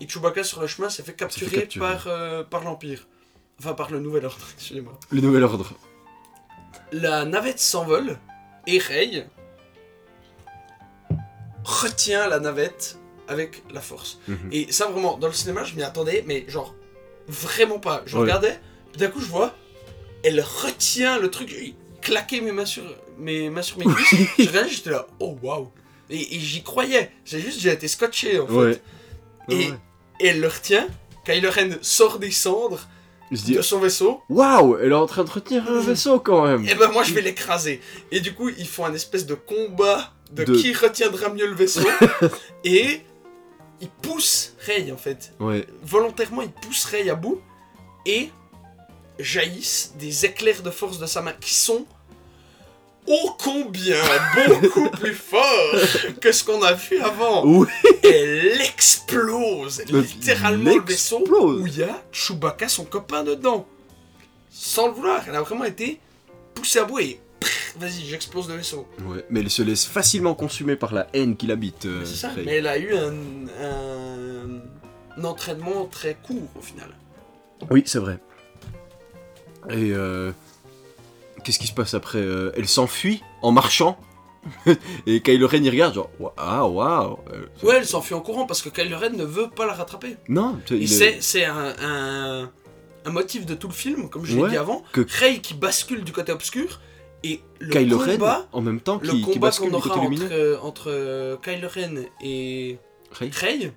[0.00, 1.80] Et Chewbacca, sur le chemin, s'est fait capturer, capturer.
[1.86, 3.06] par, euh, par l'Empire.
[3.60, 4.98] Enfin, par le Nouvel Ordre, excusez-moi.
[5.10, 5.72] le nouvel ordre.
[6.92, 8.18] La navette s'envole.
[8.66, 9.26] Et Rey
[11.64, 14.18] retient la navette avec la force.
[14.28, 14.48] Mhm.
[14.52, 16.74] Et ça, vraiment, dans le cinéma, je m'y attendais, mais genre,
[17.26, 18.02] vraiment pas.
[18.06, 18.58] Je regardais,
[18.92, 19.54] puis d'un coup, je vois,
[20.22, 21.54] elle retient le truc.
[22.02, 22.84] claqué mes mains sur
[23.18, 24.20] mes, mains sur mes cuisses.
[24.38, 25.70] je regardais, j'étais là, oh waouh.
[26.08, 27.10] Et, et j'y croyais.
[27.24, 28.52] J'ai juste, j'ai été scotché en fait.
[28.52, 28.80] Ouais.
[29.48, 29.78] Et, Ouais.
[30.20, 30.86] et elle le retient.
[31.24, 32.86] Kylo Ren sort des cendres
[33.30, 34.20] De son vaisseau.
[34.28, 36.66] waouh, elle est en train de retenir un vaisseau quand même.
[36.68, 37.80] Et ben moi je vais l'écraser.
[38.12, 41.54] Et du coup ils font un espèce de combat de, De- qui retiendra mieux le
[41.54, 41.86] vaisseau.
[42.64, 43.00] et
[43.80, 45.32] ils poussent Rey en fait.
[45.40, 45.66] Ouais.
[45.82, 47.40] Volontairement ils poussent Rey à bout.
[48.06, 48.30] Et
[49.18, 51.86] jaillissent des éclairs de force de sa main qui sont
[53.06, 53.96] ô combien
[54.58, 55.42] beaucoup plus forts
[56.20, 57.44] que ce qu'on a vu avant.
[57.46, 57.66] Oui.
[58.02, 61.62] Elle explose littéralement le vaisseau explose.
[61.62, 63.66] où il y a Chewbacca, son copain dedans.
[64.50, 66.00] Sans le vouloir, elle a vraiment été
[66.54, 67.20] poussée à bout et
[67.78, 68.88] vas-y, j'explose le vaisseau.
[69.04, 69.24] Ouais.
[69.28, 71.84] Mais elle se laisse facilement consumer par la haine qui l'habite.
[71.86, 72.42] euh, C'est ça, Rey.
[72.46, 73.12] mais elle a eu un,
[73.62, 74.60] un-
[75.18, 76.90] un entraînement très court au final.
[77.70, 78.18] Oui, c'est vrai.
[79.70, 80.32] Et euh,
[81.46, 83.98] qu'est-ce qui se passe après Euh, Elle s'enfuit en marchant.
[85.06, 87.18] Et Kylo Ren y regarde, genre, waouh, waouh.
[87.32, 90.16] euh, Ouais, elle s'enfuit en courant parce que Kylo Ren ne veut pas la rattraper.
[90.28, 92.50] Non, il c'est est- c'est un, un,
[93.04, 94.82] un motif de tout le film, comme je l'ai dit avant.
[94.92, 96.80] que- Rey qui bascule du côté obscur
[97.24, 99.98] et le Kylo combat, Ren en même temps le qui, qui combat bascule qu'on aura
[99.98, 102.78] entre, euh, entre euh, Kylo Ren et
[103.12, 103.30] Rey.
[103.32, 103.72] Rey,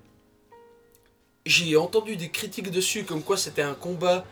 [1.46, 4.24] j'ai entendu des critiques dessus comme quoi c'était un combat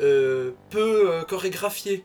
[0.00, 2.04] euh, peu chorégraphié.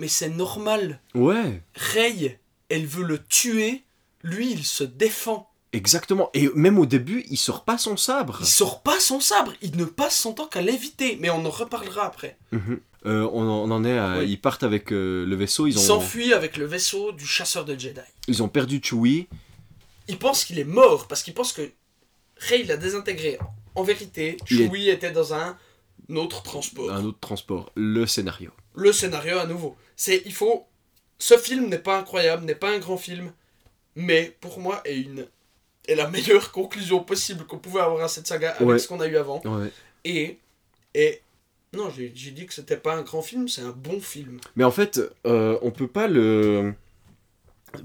[0.00, 0.98] Mais c'est normal.
[1.14, 3.84] Ouais, Rey, elle veut le tuer.
[4.22, 5.48] Lui, il se défend.
[5.72, 6.30] exactement.
[6.34, 8.38] Et même au début, il sort pas son sabre.
[8.40, 9.52] Il sort pas son sabre.
[9.62, 11.16] Il ne passe son temps qu'à l'éviter.
[11.20, 12.36] Mais on en reparlera après.
[12.50, 12.80] Mhm.
[13.06, 14.22] Euh, on, en- on en est à.
[14.24, 17.64] Ils partent avec euh, le vaisseau, Il ils ont, s'enfuit avec le vaisseau du chasseur
[17.64, 18.00] de Jedi.
[18.28, 19.26] ils ont perdu Chewie.
[20.08, 21.70] Il pense qu'il est mort parce qu'il pense que
[22.48, 23.38] Rey l'a désintégré.
[23.74, 25.56] En vérité, est- Chewie était dans un
[26.14, 26.90] autre transport.
[26.92, 28.50] Un autre transport, le scénario.
[28.74, 29.76] le scénario à nouveau.
[30.00, 30.64] C'est, il faut.
[31.18, 33.32] Ce film n'est pas incroyable, n'est pas un grand film,
[33.96, 35.26] mais pour moi est une
[35.86, 38.78] est la meilleure conclusion possible qu'on pouvait avoir à cette saga avec Ouais.
[38.78, 39.42] ce qu'on a eu avant.
[39.44, 39.70] Ouais.
[40.06, 40.38] Et
[40.94, 41.20] et
[41.74, 44.40] non, j'ai j'ai dit que c'était pas un grand film, c'est un bon film.
[44.56, 46.72] Mais en fait, euh, on peut pas le.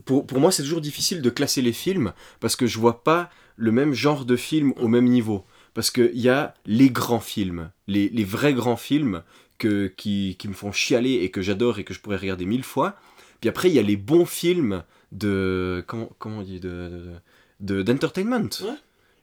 [0.06, 3.30] Pour, pour moi, c'est toujours difficile de classer les films parce que je vois pas
[3.58, 5.44] le même genre de film au même niveau.
[5.74, 9.22] Parce qu'il y a les grands films, les, les vrais grands films
[9.58, 12.64] que, qui, qui me font chialer et que j'adore et que je pourrais regarder mille
[12.64, 12.96] fois.
[13.42, 15.84] Puis après, il y a les bons films de.
[15.88, 17.12] Comment, comment on dit de,
[17.60, 18.50] de- d'entertainment.
[18.62, 18.76] Ouais.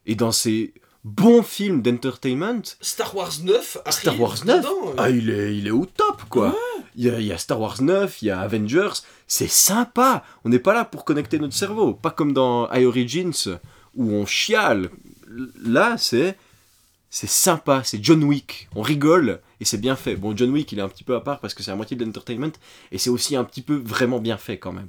[0.07, 4.95] Et dans ces bons films d'entertainment, Star Wars 9 arrive Star Wars 9 dedans, euh.
[4.99, 6.57] ah, il, est, il est au top, quoi.
[6.95, 8.93] Il y, a, il y a Star Wars 9, il y a Avengers,
[9.27, 10.25] c'est sympa.
[10.45, 11.95] On n'est pas là pour connecter notre cerveau.
[11.95, 13.59] Pas comme dans I Origins,
[13.95, 14.91] où on chiale.
[15.65, 16.37] Là, c'est...
[17.15, 18.71] C'est sympa, c'est John Wick.
[18.75, 20.17] On rigole et c'est bien fait.
[20.17, 21.97] Bon, John Wick, il est un petit peu à part parce que c'est à moitié
[21.97, 22.53] de l'entertainment
[22.91, 24.89] et c'est aussi un petit peu vraiment bien fait quand même.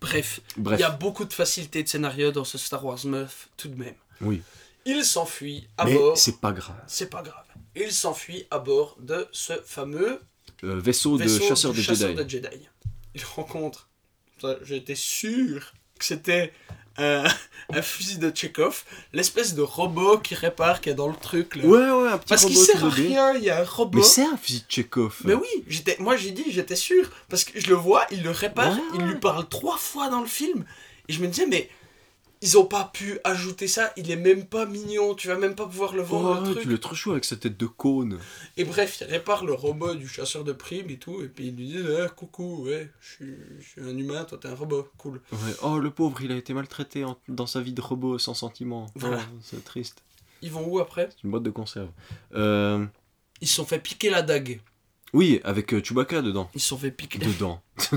[0.00, 3.48] Bref, Bref, il y a beaucoup de facilité de scénario dans ce Star Wars 9
[3.56, 3.94] tout de même.
[4.20, 4.42] oui.
[4.86, 6.18] Il s'enfuit à Mais bord.
[6.18, 6.76] c'est pas grave.
[6.86, 7.46] C'est pas grave.
[7.74, 10.20] Il s'enfuit à bord de ce fameux
[10.62, 12.22] Euh, vaisseau, vaisseau de chasseurs du de chasseur Jedi.
[12.24, 12.68] de Jedi.
[13.14, 13.88] Il rencontre,
[14.62, 16.52] j'étais sûr que c'était
[16.98, 17.24] un,
[17.72, 21.56] un fusil de Chekhov, l'espèce de robot qui répare qui est dans le truc.
[21.56, 21.64] Là.
[21.64, 23.98] Ouais, ouais, un petit Parce qu'il sert à rien, il y a un robot.
[23.98, 25.16] Mais c'est un fusil de Chekhov.
[25.24, 28.30] Mais oui, j'étais, moi j'ai dit, j'étais sûr, parce que je le vois, il le
[28.30, 28.82] répare, Ouais.
[28.94, 30.64] il lui parle trois fois dans le film,
[31.08, 31.68] et je me disais, mais
[32.46, 35.64] ils ont pas pu ajouter ça, il est même pas mignon, tu vas même pas
[35.66, 36.78] pouvoir le voir Oh, le truc.
[36.80, 38.18] trop chou avec sa tête de cône.
[38.58, 41.56] Et bref, il répare le robot du chasseur de primes et tout, et puis il
[41.56, 44.86] lui dit Eh, Coucou, ouais, je suis, je suis un humain, toi t'es un robot,
[44.98, 45.20] cool.
[45.32, 45.38] Ouais.
[45.62, 48.86] Oh, le pauvre, il a été maltraité en- dans sa vie de robot sans sentiment.
[48.94, 49.20] Voilà.
[49.22, 50.02] Oh, c'est triste.
[50.42, 51.08] Ils vont où après?
[51.10, 51.88] C'est une boîte de conserve.
[52.34, 52.84] Euh,
[53.40, 54.60] Ils se sont fait piquer la dague.
[55.14, 56.50] Oui, avec euh, Chewbacca dedans.
[56.54, 57.18] Ils se sont fait piquer.
[57.20, 57.62] Dedans.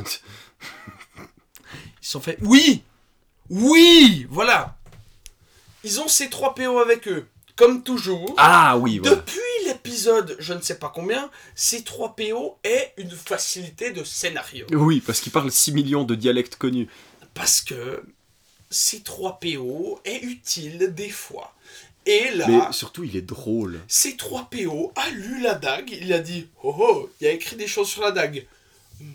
[1.99, 2.37] Ils se sont fait.
[2.41, 2.83] Oui
[3.49, 4.77] Oui Voilà
[5.83, 7.27] Ils ont ces trois PO avec eux.
[7.55, 8.35] Comme toujours.
[8.37, 9.15] ah oui, voilà.
[9.15, 14.67] Depuis l'épisode, je ne sais pas combien, ces 3 PO est une facilité de scénario.
[14.71, 16.87] Oui, parce qu'il parle 6 millions de dialectes connus.
[17.33, 18.03] Parce que
[18.69, 21.55] ces 3 PO est utile des fois.
[22.05, 23.79] Et là, Mais surtout, il est drôle.
[23.87, 27.33] ces 3 PO a lu la dague, il a dit Oh oh, il y a
[27.33, 28.45] écrit des choses sur la dague.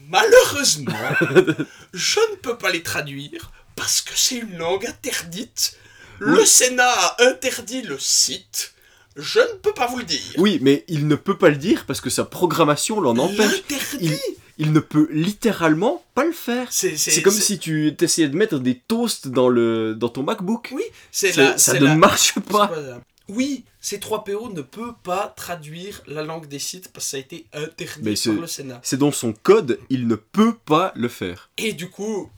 [0.09, 0.93] Malheureusement,
[1.95, 3.53] je ne peux pas les traduire
[3.83, 5.76] parce que c'est une langue interdite.
[6.20, 6.47] Le Oui.
[6.47, 8.74] Sénat a interdit le site.
[9.16, 10.20] Je ne peux pas vous le dire.
[10.39, 13.39] Oui, mais il ne peut pas le dire parce que sa programmation l'en empêche.
[13.68, 14.20] L'interdit.
[14.59, 16.68] Il ne peut littéralement pas le faire.
[16.70, 20.68] C'est comme si tu essayais de mettre des toasts dans, le, dans ton MacBook.
[20.72, 21.59] Oui, c'est Ça, la.
[21.59, 22.68] ça ne la- marche pas.
[22.72, 27.20] ça Oui, C3PO ne peut pas traduire la langue des sites parce que ça a
[27.20, 28.80] été interdit Mais par le Sénat.
[28.85, 31.51] C'est dans son code, il ne peut pas le faire.
[31.59, 32.30] Et du coup,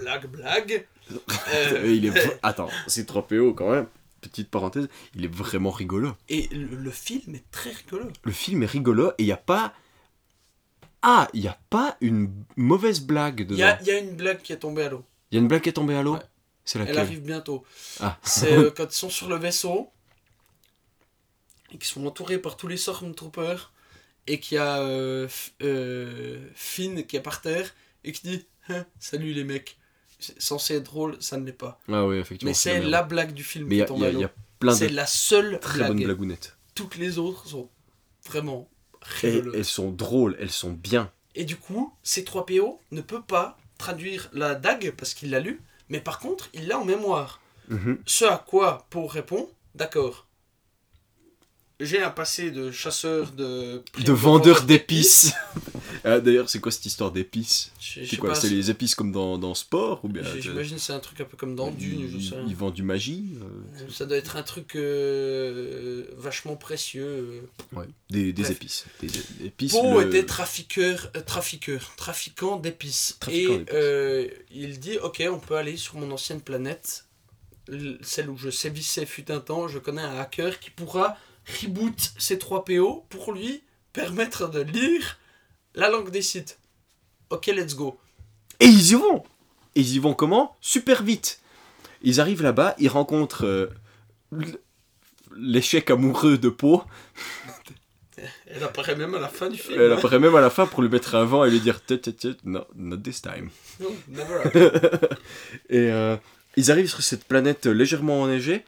[0.00, 0.86] blague, blague.
[1.54, 2.10] euh, il est...
[2.10, 3.86] vra- Attends, c'est 3PO quand même.
[4.20, 6.14] Petite parenthèse, il est vraiment rigolo.
[6.28, 8.10] Et le, le film est très rigolo.
[8.22, 9.72] Le film est rigolo et il n'y a pas...
[11.02, 13.56] Ah, il n'y a pas une mauvaise blague dedans.
[13.56, 15.04] y a, il y a une blague qui est tombée à l'eau.
[15.30, 16.20] Il y a une blague qui est tombée à l'eau Ouais.
[16.66, 17.64] C'est Elle laquelle arrive bientôt.
[18.00, 18.18] Ah.
[18.22, 19.90] C'est euh, quand ils sont sur le vaisseau
[21.72, 23.72] et qu'ils sont entourés par tous les Stormtroopers
[24.26, 25.26] et qu'il y a euh,
[25.62, 27.74] euh, Finn qui est par terre
[28.04, 29.78] et qui dit Hein, Salut les mecs.
[30.20, 31.80] C'est censé être drôle, ça ne l'est pas.
[31.90, 32.50] Ah oui, effectivement.
[32.50, 34.26] Mais c'est la blague du film Mais il y, y a- y
[34.58, 36.16] plein C'est de la seule très blague.
[36.74, 37.68] Toutes les autres sont
[38.26, 38.68] vraiment
[39.22, 41.10] Et elles sont drôles, elles sont bien.
[41.34, 46.00] Et du coup, C3PO ne peut pas traduire la dague parce qu'il l'a lu, mais
[46.00, 47.40] par contre, il l'a en mémoire.
[47.68, 47.98] Mhm.
[48.04, 50.26] Ce à quoi Poe répond D'accord.
[51.80, 53.82] J'ai un passé de chasseur de.
[54.04, 55.32] De vendeur d'épices.
[56.04, 57.72] ah, D'ailleurs, c'est quoi cette histoire d'épices?
[57.80, 60.82] C'est quoi pas, C'est les épices comme dans, dans Sport ou bien j- J'imagine que
[60.82, 62.36] c'est un truc un peu comme dans Dune, je ils, sais.
[62.46, 67.48] ils vendent du magie euh, Ça doit être un truc euh, vachement précieux.
[67.72, 67.86] ouais.
[68.10, 68.84] Des, des épices.
[69.00, 69.72] Des, des épices.
[69.72, 73.18] Poe le- était trafiqueur, euh, trafiqueur, trafiquant d'épices.
[73.30, 77.06] Et euh, il dit Ok, on peut aller sur mon ancienne planète,
[78.02, 79.66] celle où je sévissais fut un temps.
[79.68, 81.16] Je connais un hacker qui pourra
[81.62, 85.18] reboot ces 3 PO pour lui permettre de lire
[85.74, 86.58] la langue des sites.
[87.30, 87.98] Ok, let's go.
[88.60, 89.24] Et ils y vont
[89.74, 90.56] Et ils y vont comment?
[90.60, 91.40] Super vite
[92.02, 93.70] Ils arrivent là-bas, ils rencontrent euh,
[95.36, 96.84] l'échec amoureux de Poe.
[98.46, 99.80] Elle apparaît même à la fin du film.
[99.80, 99.96] Elle hein.
[99.96, 102.14] apparaît même à la fin pour lui mettre un vent et lui dire Tut, tut,
[102.14, 103.50] tut, No, not this time.
[103.80, 104.50] Non, never.
[105.70, 106.16] Et euh,
[106.56, 108.64] ils arrivent sur cette planète légèrement enneigée,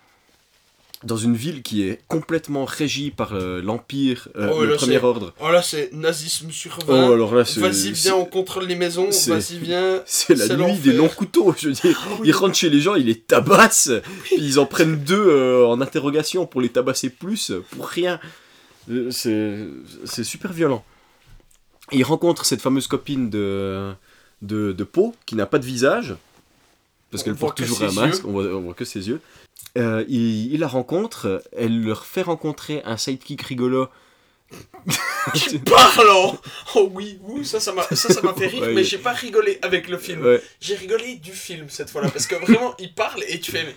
[1.05, 5.35] dans une ville qui est complètement régie par euh, l'Empire, euh, Oh, le Premier Ordre.
[5.41, 7.13] Oh là, c'est nazisme sur Oh, 20.
[7.15, 7.61] alors là, c'est.
[7.61, 9.09] Vas-y, viens, on contrôle les maisons.
[9.27, 10.03] Vas-y, viens.
[10.07, 12.01] C'est la nuit des longs couteaux, je veux dire.
[12.05, 12.29] Ah oui.
[12.29, 13.91] Ils rentrent chez les gens, ils les tabassent,
[14.25, 18.21] puis ils en prennent deux euh, en interrogation pour les tabasser plus, pour rien.
[18.91, 19.67] Euh, C'est
[20.05, 20.85] c'est super violent.
[21.91, 23.93] Et ils rencontrent cette fameuse copine de,
[24.41, 26.15] de, de Poe, qui n'a pas de visage,
[27.11, 29.21] parce qu'elle porte toujours un masque, on voit, on voit que ses yeux.
[29.79, 33.89] Euh, il, il la rencontre, elle leur fait rencontrer un sidekick rigolo.
[35.35, 36.39] qui parle en-
[36.75, 38.75] Oh oui, ouh, ça, ça m'a ça, ça fait rire, Ouais.
[38.75, 40.23] mais j'ai pas rigolé avec le film.
[40.23, 40.43] Ouais.
[40.61, 43.65] J'ai rigolé du film cette fois-là, parce que vraiment, il parle et tu fais.
[43.65, 43.75] Mais...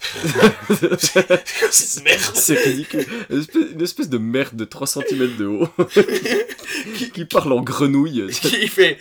[1.70, 3.06] c'est ridicule.
[3.30, 5.68] Une espèce, une espèce de merde de 3 cm de haut
[6.96, 8.26] qui, qui parle en grenouille.
[8.40, 8.98] Qui fait.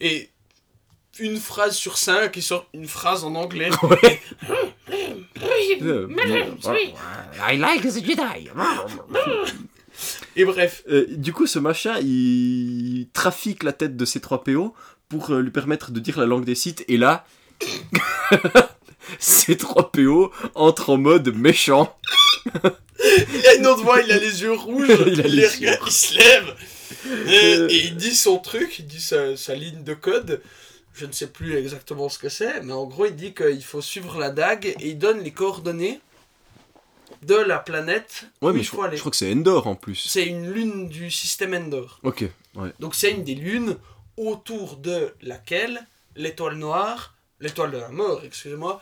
[0.00, 0.30] Et
[1.20, 3.70] une phrase sur cinq, il sort une phrase en anglais.
[7.50, 8.48] I like the Jedi.
[10.36, 14.74] Et bref, euh, du coup, ce machin, il trafique la tête de ces 3 PO
[15.08, 16.84] pour euh, lui permettre de dire la langue des sites.
[16.88, 17.24] Et là,
[19.18, 21.96] ces 3 PO entrent en mode méchant.
[23.04, 25.70] il a une autre voix, il a les yeux rouges, Il a les les yeux
[25.86, 26.54] il se lève.
[27.28, 30.40] Et, et il dit son truc, il dit sa, sa ligne de code.
[30.94, 33.80] Je ne sais plus exactement ce que c'est, mais en gros, il dit qu'il faut
[33.82, 36.00] suivre la dague et il donne les coordonnées
[37.22, 38.96] de la planète Ouais, où mais il je, faut aller.
[38.96, 39.96] je crois que c'est Endor en plus.
[39.96, 41.98] C'est une lune du système Endor.
[42.04, 42.24] Ok,
[42.54, 42.72] ouais.
[42.78, 43.76] Donc c'est une des lunes
[44.16, 45.84] autour de laquelle
[46.16, 48.80] l'étoile noire, l'étoile de la mort, excusez-moi,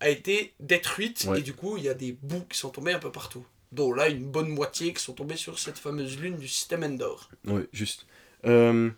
[0.00, 1.26] a été détruite.
[1.28, 1.40] Ouais.
[1.40, 3.44] Et du coup, il y a des bouts qui sont tombés un peu partout.
[3.72, 7.28] Dont là, une bonne moitié qui sont tombés sur cette fameuse lune du système Endor.
[7.46, 8.06] Ouais, juste.
[8.46, 8.88] Euh,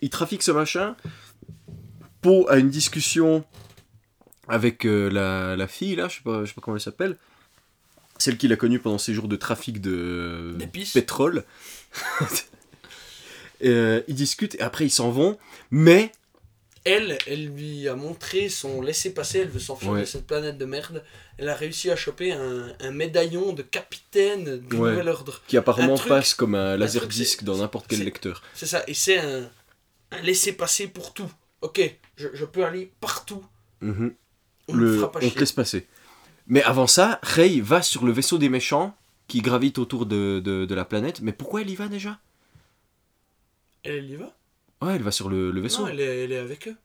[0.00, 0.96] il trafique ce machin.
[2.22, 3.44] Poe a une discussion
[4.48, 7.16] avec euh, la, la fille, là, je sais pas, je sais pas comment elle s'appelle.
[8.18, 10.56] Celle qu'il a connue pendant ses jours de trafic de
[10.92, 11.44] pétrole.
[13.62, 15.36] Euh, ils discutent et après ils s'en vont.
[15.70, 16.12] Mais,
[16.84, 20.00] Elle, elle lui a montré son laisser-passer, elle veut s'enfuir Ouais.
[20.00, 21.04] de cette planète de merde.
[21.36, 24.92] Elle a réussi à choper un, un médaillon de capitaine du Ouais.
[24.92, 25.42] Nouvel Ordre.
[25.46, 28.42] qui apparemment truc- passe comme un laserdisc dans n'importe quel lecteur.
[28.54, 29.50] C'est ça, et c'est un,
[30.12, 31.30] un laisser-passer pour tout.
[31.62, 31.80] Ok,
[32.16, 33.44] je, je peux aller partout.
[33.80, 34.14] Mhm.
[34.68, 35.86] On Le, on te laisse passer.
[36.46, 38.96] Mais avant ça, Rey va sur le vaisseau des méchants
[39.28, 41.20] qui gravite autour de, de, de la planète.
[41.20, 42.18] Mais pourquoi elle y va déjà?
[43.82, 44.34] Elle, elle y va?
[44.82, 45.82] Ouais, elle va sur le, le vaisseau.
[45.82, 46.76] Non, elle est, elle est avec eux.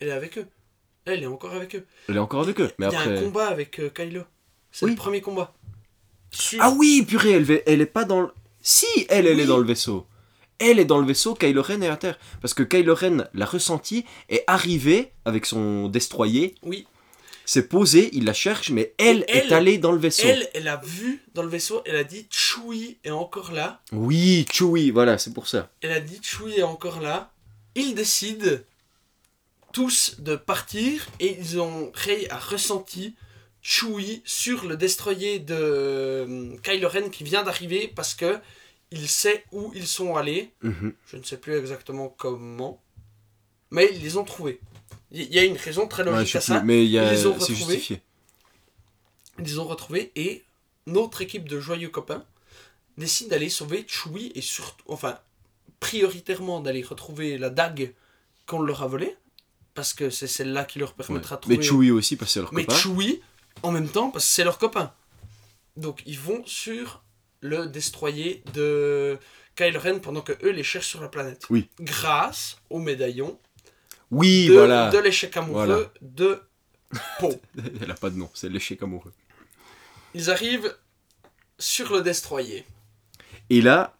[0.00, 0.46] Elle est avec eux.
[1.04, 1.86] Elle est encore avec eux.
[2.08, 2.70] Elle est encore avec eux.
[2.78, 4.22] Mais Il y a un combat avec euh, Kylo.
[4.70, 4.92] C'est Oui.
[4.92, 5.54] le premier combat.
[6.30, 8.28] Sur- Ah oui, purée, elle, elle est pas dans le.
[8.60, 9.42] Si, elle, elle Oui.
[9.42, 10.06] est dans le vaisseau.
[10.58, 12.18] Elle est dans le vaisseau, Kylo Ren est à terre.
[12.40, 16.54] Parce que Kylo Ren l'a ressenti, est arrivé avec son destroyer.
[16.62, 16.86] Oui.
[17.44, 20.26] s'est posée, il la cherche, mais elle- est allée dans le vaisseau.
[20.28, 23.80] Elle, elle a vu dans le vaisseau, elle a dit Chewie est encore là.
[23.92, 25.70] Oui, Chewie, voilà, c'est pour ça.
[25.80, 27.32] Elle a dit Chewie est encore là.
[27.74, 28.58] Ils décident
[29.72, 33.14] tous de partir et ils ont Rey a ressenti
[33.62, 38.38] Chewie sur le destroyer de euh, Kylo Ren qui vient d'arriver parce que
[38.90, 40.50] il sait où ils sont allés.
[40.62, 40.92] Mhm.
[41.06, 42.80] Je ne sais plus exactement comment,
[43.70, 44.60] mais ils les ont trouvés.
[45.10, 46.62] Il y- a une raison très logique à ça.
[46.62, 47.74] mais il y a- Ils les ont c'est retrouvés.
[47.74, 48.02] justifié.
[49.38, 50.44] Ils les ont retrouvés et
[50.86, 52.24] notre équipe de joyeux copains
[52.98, 55.18] décide d'aller sauver Chewie et surtout, enfin,
[55.80, 57.94] prioritairement d'aller retrouver la dague
[58.46, 59.16] qu'on leur a volée
[59.74, 60.96] parce que c'est celle-là qui leur Ouais.
[61.06, 61.56] permettra de trouver.
[61.58, 62.78] Mais Chewie aussi, parce que c'est leur Mais copain.
[62.78, 63.22] Chewie
[63.62, 64.92] en même temps parce que c'est leur copain.
[65.76, 67.02] Donc ils vont sur
[67.40, 69.18] le destroyer de
[69.56, 71.44] Kylo Ren pendant que eux les cherchent sur la planète.
[71.50, 71.68] Oui.
[71.80, 73.38] Grâce au médaillon
[74.10, 74.90] Oui, de, voilà.
[74.90, 75.90] de l'échec amoureux Voilà.
[76.00, 76.42] de
[77.18, 77.38] Poe.
[77.82, 79.12] Elle a pas de nom, c'est l'échec amoureux.
[80.14, 80.74] Ils arrivent
[81.58, 82.64] sur le destroyer.
[83.50, 83.94] Et là,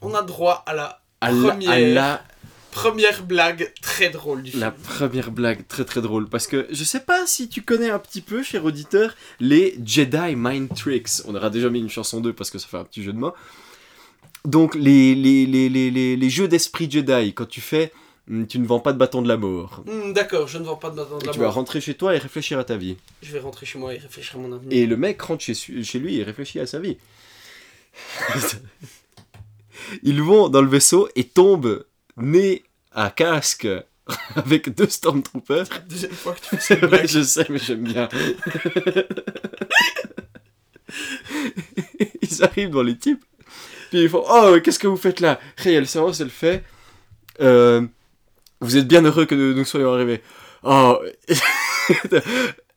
[0.00, 1.70] On a droit à la à la, Première.
[1.70, 2.24] à la,
[2.72, 4.82] première blague très drôle du la film.
[4.82, 6.28] première blague très très drôle.
[6.28, 10.34] Parce que je sais pas si tu connais un petit peu, cher auditeur, les Jedi
[10.34, 11.22] Mind Tricks.
[11.26, 13.18] On aura déjà mis une chanson 2 parce que ça fait un petit jeu de
[13.18, 13.34] mots.
[14.44, 15.68] Donc, les, les, les,
[16.16, 17.92] les, jeux d'esprit Jedi, quand tu fais.
[18.28, 19.84] hum, Tu ne vends pas de bâton de la mort.
[19.86, 21.54] Hmm, D'accord, je ne vends pas de bâton de Et la tu vas mort.
[21.54, 22.96] rentrer chez toi et réfléchir à ta vie.
[23.22, 24.76] Je vais rentrer chez moi et réfléchir à mon avenir.
[24.76, 26.96] Et le mec rentre chez, chez lui et réfléchit à sa vie.
[30.02, 31.84] Ils vont dans le vaisseau et tombent
[32.22, 33.66] nez à casque
[34.36, 35.66] avec deux Stormtroopers.
[35.70, 38.08] La deuxième fois que tu fais je sais, mais j'aime bien.
[42.22, 43.24] ils arrivent dans les types.
[43.90, 45.38] Puis ils font Oh, qu'est-ce que vous faites là?
[45.56, 46.64] Réel séance, elle fait
[47.40, 47.82] Euh,
[48.60, 50.22] Vous êtes bien heureux que nous, nous soyons arrivés.
[50.62, 50.98] Oh.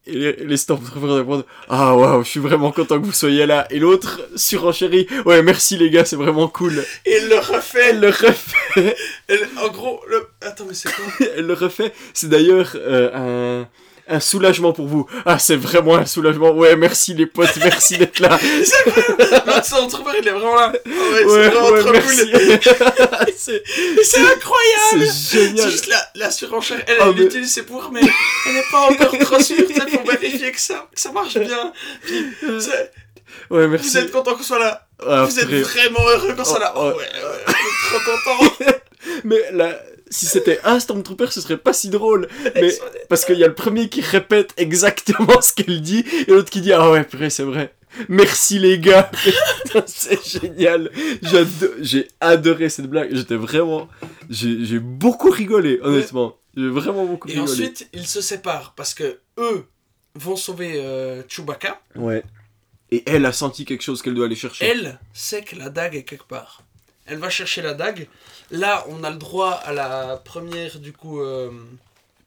[0.07, 3.65] Et les, les Stormtroopers répondent Ah, waouh, je suis vraiment content que vous soyez là.
[3.71, 6.83] Et l'autre surenchérit Ouais, merci les gars, c'est vraiment cool.
[7.05, 7.89] Et elle le refait.
[7.89, 8.95] Elle le refait.
[9.27, 10.27] Elle- en gros, le...
[10.41, 11.05] attends, mais c'est quoi?
[11.37, 11.91] Elle le refait.
[12.13, 13.67] C'est d'ailleurs euh, un,
[14.07, 15.07] un soulagement pour vous.
[15.25, 16.51] Ah, c'est vraiment un soulagement.
[16.51, 18.39] Ouais, merci les potes, merci d'être là.
[19.47, 20.71] L'autre Stormtrooper, il est vraiment là.
[20.85, 22.31] Ouais, c'est Ouais, vraiment ouais, trop merci.
[22.31, 22.59] cool.
[23.37, 23.63] c'est
[23.95, 25.07] Mais c'est incroyable.
[25.07, 25.69] c'est C'est génial.
[25.71, 26.81] juste la, la surenchère.
[26.87, 30.59] Elle, Ah, elle mais- pouvoirs, mais elle n'est pas encore trop sûre, pour vérifier que
[30.61, 31.73] ça, que ça marche bien.
[32.05, 32.25] Puis,
[32.59, 32.91] c'est-
[33.49, 33.97] Ouais, vous merci.
[33.97, 34.87] êtes content qu'on soit là.
[35.05, 36.73] Ah, vous êtes vraiment heureux qu'on soit là.
[36.75, 36.97] Oh, Oh, oh.
[36.97, 38.73] ouais, ouais, est trop content.
[39.23, 39.77] Mais là,
[40.15, 42.27] si c'était un Stormtrooper, ce serait pas si drôle.
[42.55, 42.73] Mais
[43.09, 46.61] parce qu'il y a le premier qui répète exactement ce qu'elle dit et l'autre qui
[46.61, 47.73] dit Ah ouais, purée, c'est vrai.
[48.09, 49.09] Merci les gars.
[49.85, 50.91] C'est génial.
[51.79, 53.09] J'ai adoré cette blague.
[53.15, 53.87] J'étais vraiment.
[54.29, 56.37] J'ai beaucoup rigolé, honnêtement.
[56.57, 57.51] J'ai vraiment beaucoup Et rigolé.
[57.51, 59.65] ensuite, ils se séparent parce que eux
[60.15, 61.81] vont sauver euh, Chewbacca.
[61.95, 62.23] Ouais.
[62.91, 64.65] Et elle a senti quelque chose qu'elle doit aller chercher.
[64.65, 66.63] Elle sait que la dague est quelque part.
[67.05, 68.07] Elle va chercher la dague.
[68.51, 71.51] Là, on a le droit à la première, du coup, euh,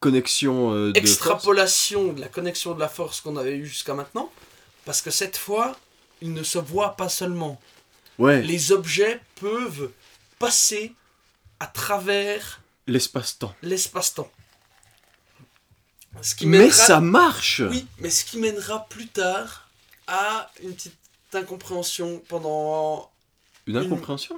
[0.01, 0.99] Connexion euh, de.
[0.99, 0.99] force.
[0.99, 4.31] extrapolation de la connexion de la force qu'on avait eue jusqu'à maintenant.
[4.85, 5.76] Parce que cette fois,
[6.22, 7.61] ils ne se voient pas seulement.
[8.18, 8.41] Ouais.
[8.43, 9.91] Les objets peuvent
[10.39, 10.95] passer
[11.61, 13.55] à travers L'espace-temps.
[13.62, 14.31] l'espace-temps.
[16.22, 17.62] Ce qui Mais ça marche.
[17.68, 19.68] Oui, mais ce qui mènera plus tard
[20.07, 20.95] à une petite
[21.35, 23.11] incompréhension pendant
[23.68, 24.36] Une incompréhension.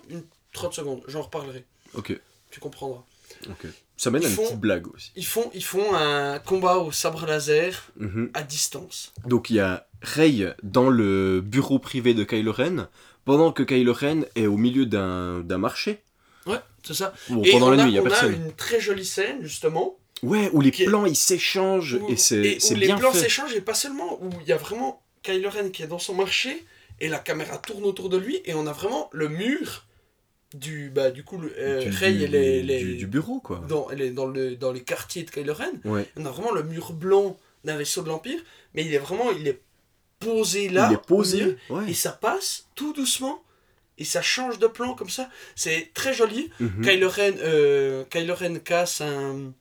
[0.52, 1.02] 30 secondes.
[1.08, 1.64] J'en reparlerai.
[1.94, 2.18] Ok.
[2.50, 3.02] Tu comprendras.
[3.48, 3.66] Ok.
[3.96, 5.12] Ça mène à une font- petite blague aussi.
[5.16, 8.30] Ils font, ils font un combat au sabre laser Mhm.
[8.34, 9.12] à distance.
[9.26, 12.88] Donc il y a Rey dans le bureau privé de Kylo Ren,
[13.24, 16.00] pendant que Kylo Ren est au milieu d'un marché.
[16.46, 17.12] Ouais, c'est ça.
[17.28, 18.32] Bon, Et pendant on la a, nuit, il y a on personne.
[18.32, 19.96] une très jolie scène, justement.
[20.22, 23.20] Ouais, où les est- plans ils s'échangent et c'est où c'est les bien plans fait.
[23.20, 26.14] s'échangent et pas seulement où il y a vraiment Kylo Ren qui est dans son
[26.14, 26.64] marché
[27.00, 29.86] et la caméra tourne autour de lui et on a vraiment le mur
[30.54, 31.90] du bah du coup le, euh, Du-
[32.34, 33.62] est, elle est du, du bureau quoi.
[33.68, 36.06] dans est dans le dans les quartiers de Kylo Ren Ouais.
[36.16, 38.40] on a vraiment le mur blanc d'un vaisseau de l'Empire,
[38.74, 39.60] mais il est vraiment, il est
[40.18, 41.56] posé là, il est posé.
[41.68, 41.90] Ouais.
[41.90, 43.42] et ça passe tout doucement,
[43.98, 45.28] et ça change de plan comme ça.
[45.56, 46.50] C'est très joli.
[46.58, 46.82] Mhm.
[46.82, 49.52] Kylo, Ren, euh, Kylo Ren casse un,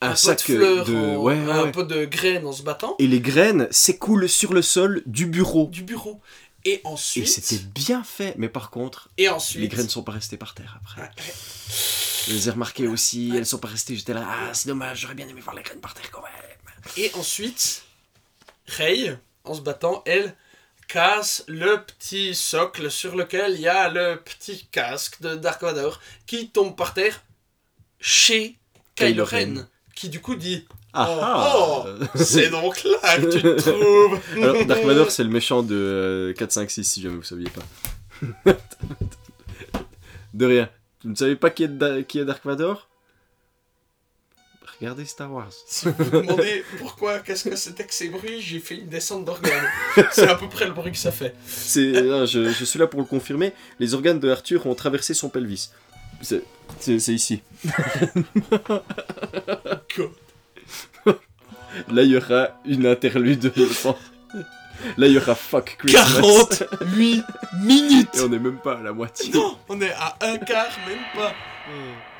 [0.00, 0.94] Un, sac de fleurs, de.
[0.96, 1.70] en- ouais, ouais, un ouais.
[1.72, 5.68] pot de graines en se battant, Et les graines s'écoulent sur le sol du bureau.
[5.70, 6.20] du bureau.
[6.66, 10.12] Et Et ensuite, c'était bien fait, mais par contre, et ensuite, les graines sont pas
[10.12, 11.02] restées par terre après.
[11.02, 11.10] Ouais.
[12.26, 13.38] Je les ai remarquées aussi, Ouais.
[13.38, 13.96] elles sont pas restées.
[13.96, 16.32] J'étais là, ah, c'est dommage, j'aurais bien aimé voir les graines par terre quand même.
[16.96, 17.82] Et ensuite,
[18.66, 20.34] Rey, en se battant, elle
[20.88, 26.00] casse le petit socle sur lequel il y a le petit casque de Dark Vador
[26.26, 27.22] qui tombe par terre
[28.00, 28.58] chez
[28.94, 29.66] Kylo Ren.
[29.94, 34.64] qui du coup dit Ah Oh, ah C'est donc là que tu te trouves Alors,
[34.64, 38.52] Dark Vador, c'est le méchant de euh, 4, 5, 6, si jamais vous saviez pas.
[40.34, 40.70] de rien.
[41.02, 42.88] Vous ne savez pas qui est, Da- qui est Dark Vador?
[44.80, 45.50] Regardez Star Wars.
[45.66, 49.24] Si vous vous demandez pourquoi, qu'est-ce que c'était que ces bruits, j'ai fait une descente
[49.24, 49.68] d'organes.
[50.10, 51.34] C'est à peu près le bruit que ça fait.
[51.46, 51.92] C'est,
[52.26, 53.52] je, je suis là pour le confirmer.
[53.78, 55.70] Les organes de Arthur ont traversé son pelvis.
[56.22, 56.42] C'est
[57.12, 57.42] ici.
[61.90, 63.52] Là, il y aura une interlude.
[64.96, 66.20] Là, il y aura fuck Christmas.
[66.20, 67.24] 48
[67.62, 69.32] minutes Et on est même pas à la moitié.
[69.32, 71.32] Non, on est à un quart, même pas.
[71.66, 72.13] Kylo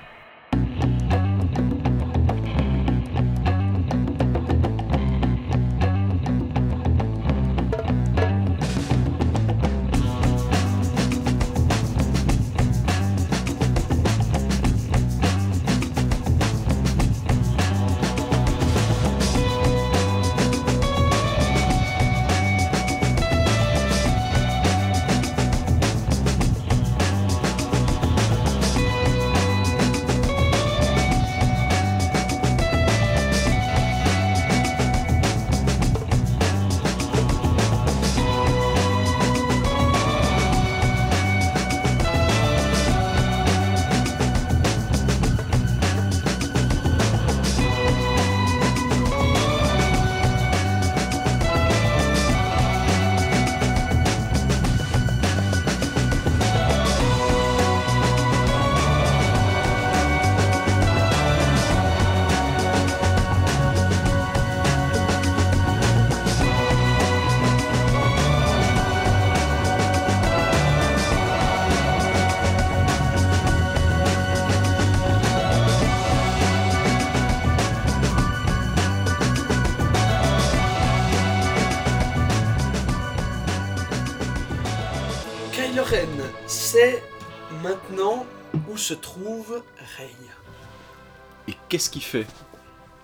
[91.49, 92.27] Et qu'est-ce qu'il fait?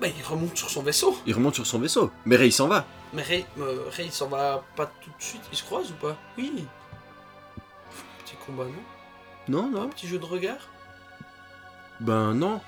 [0.00, 1.16] Bah, il remonte sur son vaisseau.
[1.26, 2.10] Il remonte sur son vaisseau.
[2.24, 2.86] Mais Rey s'en va.
[3.12, 5.42] Mais Rey, euh, il s'en va pas tout de suite.
[5.52, 6.16] Ils se croisent ou pas?
[6.38, 6.64] Oui.
[8.24, 8.72] Petit combat, non?
[9.48, 9.88] Non, Un non.
[9.90, 10.68] petit jeu de regard?
[12.00, 12.60] Ben non.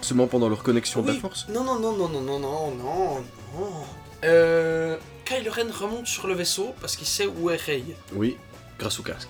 [0.00, 1.48] Seulement pendant leur connexion de la force.
[1.48, 3.84] Non, non, non, non, non, non, non, non, non.
[4.24, 7.84] Euh, Kylo Ren remonte sur le vaisseau parce qu'il sait où est Rey.
[8.14, 8.36] Oui,
[8.78, 9.28] grâce au casque.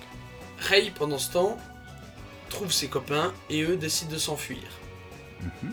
[0.60, 1.56] Rey, pendant ce temps,
[2.54, 4.62] trouve ses copains et eux décident de s'enfuir.
[5.42, 5.72] Mhm.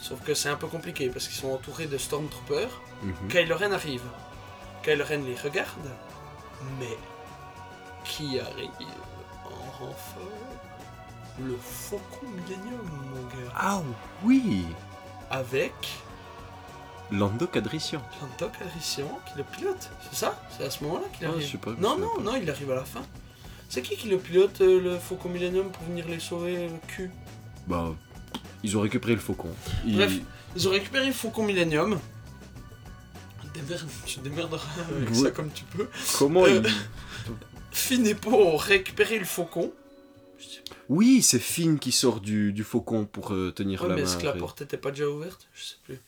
[0.00, 2.70] Sauf que c'est un peu compliqué parce qu'ils sont entourés de Stormtroopers.
[3.02, 3.28] Mhm.
[3.28, 4.02] Kylo Ren arrive.
[4.82, 5.88] Kylo Ren les regarde.
[6.80, 6.96] Mais
[8.04, 8.70] qui arrive
[9.44, 10.32] en renfort?
[11.40, 13.52] Le Faucon Millennium, mon gars.
[13.54, 13.80] Ah
[14.24, 14.66] oui
[15.30, 15.74] Avec
[17.12, 18.02] Lando Cadrician.
[18.20, 19.88] Lando Calrissian qui le pilote.
[20.10, 20.40] C'est ça?
[20.56, 22.22] C'est à ce moment-là qu'il Ah, arrive je sais pas, je Non, sais non, pas.
[22.22, 23.02] non, il arrive à la fin.
[23.68, 27.10] C'est qui qui le pilote, euh, le Faucon Millennium, pour venir les sauver, le cul
[27.66, 27.94] Bah,
[28.62, 29.50] ils ont récupéré le faucon.
[29.86, 30.12] Ils- Bref.
[30.56, 31.98] Ils ont récupéré le Faucon Millennium.
[33.54, 34.66] Démerde, tu démerderas
[34.96, 35.14] avec Ouais.
[35.14, 35.88] ça comme tu peux.
[36.18, 37.32] Comment Euh, ils...
[37.70, 39.72] Finn et Poe ont récupéré le Faucon.
[40.88, 44.06] Oui, c'est Finn qui sort du, du faucon pour euh, tenir Ouais, la mais main.
[44.08, 45.48] est-ce que la porte était pas déjà ouverte?
[45.54, 45.98] Je sais plus.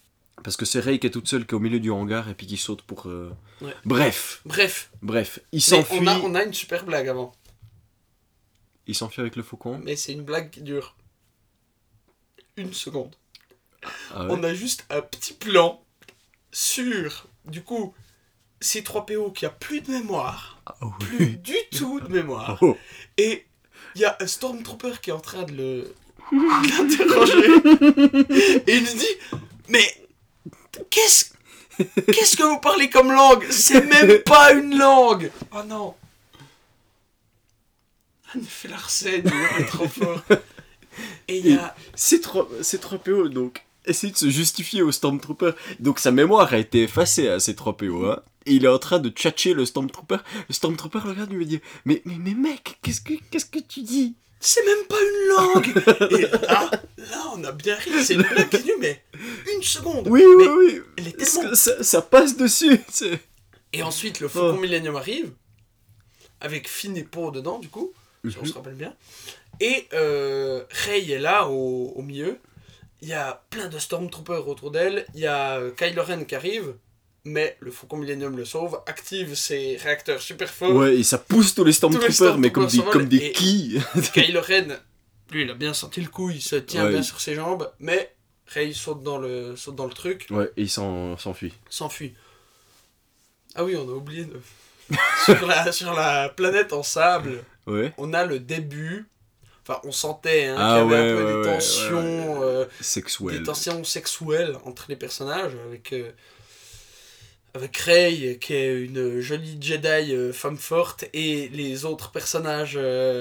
[0.43, 2.35] Parce que c'est Rey qui est toute seule, qui est au milieu du hangar et
[2.35, 3.07] puis qui saute pour.
[3.09, 3.31] euh,
[3.61, 3.75] Ouais.
[3.85, 5.99] Bref, Bref, bref, il mais s'enfuit.
[6.01, 7.33] on a, on a une super blague avant.
[8.87, 9.81] Il s'enfuit avec le faucon.
[9.85, 10.97] Mais c'est une blague qui dure
[12.57, 13.15] une seconde.
[14.13, 14.29] Ah ouais.
[14.31, 15.83] On a juste un petit plan
[16.53, 17.95] sur, du coup,
[18.63, 20.61] C3PO qui a plus de mémoire.
[20.67, 21.07] Ah oui.
[21.07, 22.59] Plus du tout de mémoire.
[22.61, 22.77] Oh.
[23.17, 23.47] Et
[23.95, 25.95] il y a un Stormtrooper qui est en train de le
[26.33, 27.39] l'interroger.
[28.67, 30.09] Et il lui dit Mais
[30.91, 31.33] qu'est-ce
[32.07, 33.47] qu'est-ce que vous parlez comme langue?
[33.51, 35.95] C'est même pas une langue Oh non
[38.35, 39.25] Anne fait l'arsène,
[39.59, 40.23] il est trop fort.
[41.29, 41.75] Et il y a.
[41.95, 42.47] C'est 3
[42.99, 45.53] PO donc essaye de se justifier au Stormtrooper.
[45.79, 48.07] Donc sa mémoire a été effacée à ces 3 PO.
[48.07, 48.23] Hein.
[48.47, 50.19] Et il est en train de tchatcher le Stormtrooper.
[50.49, 53.59] Le Stormtrooper le regarde et lui dit Mais, mais, mais mec, qu'est-ce que, qu'est-ce que
[53.59, 54.15] tu dis?
[54.43, 57.91] C'est même pas une langue Et là, là, on a bien ri.
[58.03, 59.05] C'est une blague qui mais
[59.55, 60.09] une seconde.
[60.09, 60.81] Oui, Mais oui, oui.
[60.97, 62.81] Elle est tellement ça, ça passe dessus.
[63.73, 64.61] Et ensuite, le Faucon Oh.
[64.61, 65.33] Millennium arrive,
[66.41, 67.93] avec Finn et Poe dedans, du coup,
[68.29, 68.47] si on Mhm.
[68.47, 68.95] se rappelle bien.
[69.61, 72.39] Et euh, Rey est là, au, au milieu.
[73.03, 75.07] Il y a plein de Stormtroopers autour d'elle.
[75.15, 76.75] Il y a euh, Kylo Ren qui arrive,
[77.25, 80.75] mais le Faucon Millennium le sauve, active ses réacteurs super forts.
[80.75, 83.83] Ouais, et ça pousse tous les Stormtroopers, mais comme des, comme des quilles.
[84.13, 84.79] Kylo Ren,
[85.31, 86.91] lui, il a bien senti le coup, il se tient Ouais.
[86.93, 88.15] bien sur ses jambes, mais
[88.49, 91.55] Rey saute dans le, saute dans le truc, Ouais, et il s'en- s'enfuit.
[91.71, 92.15] s'enfuit.
[93.55, 94.41] Ah oui, on a oublié de...
[95.25, 97.93] sur, la, sur la planète en sable, Ouais.
[97.99, 99.07] on a le début.
[99.63, 102.65] Enfin, on sentait hein, Ah qu'il y avait ouais, un peu ouais, des tensions, euh,
[102.81, 103.39] Sexuel.
[103.39, 106.11] des tensions sexuelles entre les personnages, avec, euh,
[107.55, 112.79] avec Rey, qui est une jolie Jedi euh, femme forte, et les autres personnages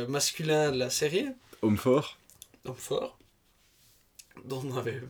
[0.08, 1.28] masculins de la série,
[1.62, 2.18] Homme fort.
[2.66, 3.20] hommes forts,
[4.46, 5.02] dont on avait...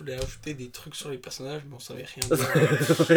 [0.00, 3.10] voulais ajouter des trucs sur les personnages, mais on savait rien dire.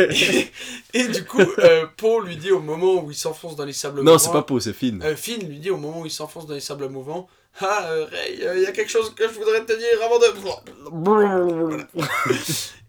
[0.94, 3.74] et, et du coup, euh, Poe lui dit au moment où il s'enfonce dans les
[3.74, 4.18] sables non, mouvants...
[4.20, 5.02] c'est pas Poe, c'est Finn.
[5.04, 7.28] Euh, Finn lui dit au moment où il s'enfonce dans les sables mouvants
[7.60, 10.26] Ah, euh, Rey, il y a quelque chose que je voudrais te dire avant de.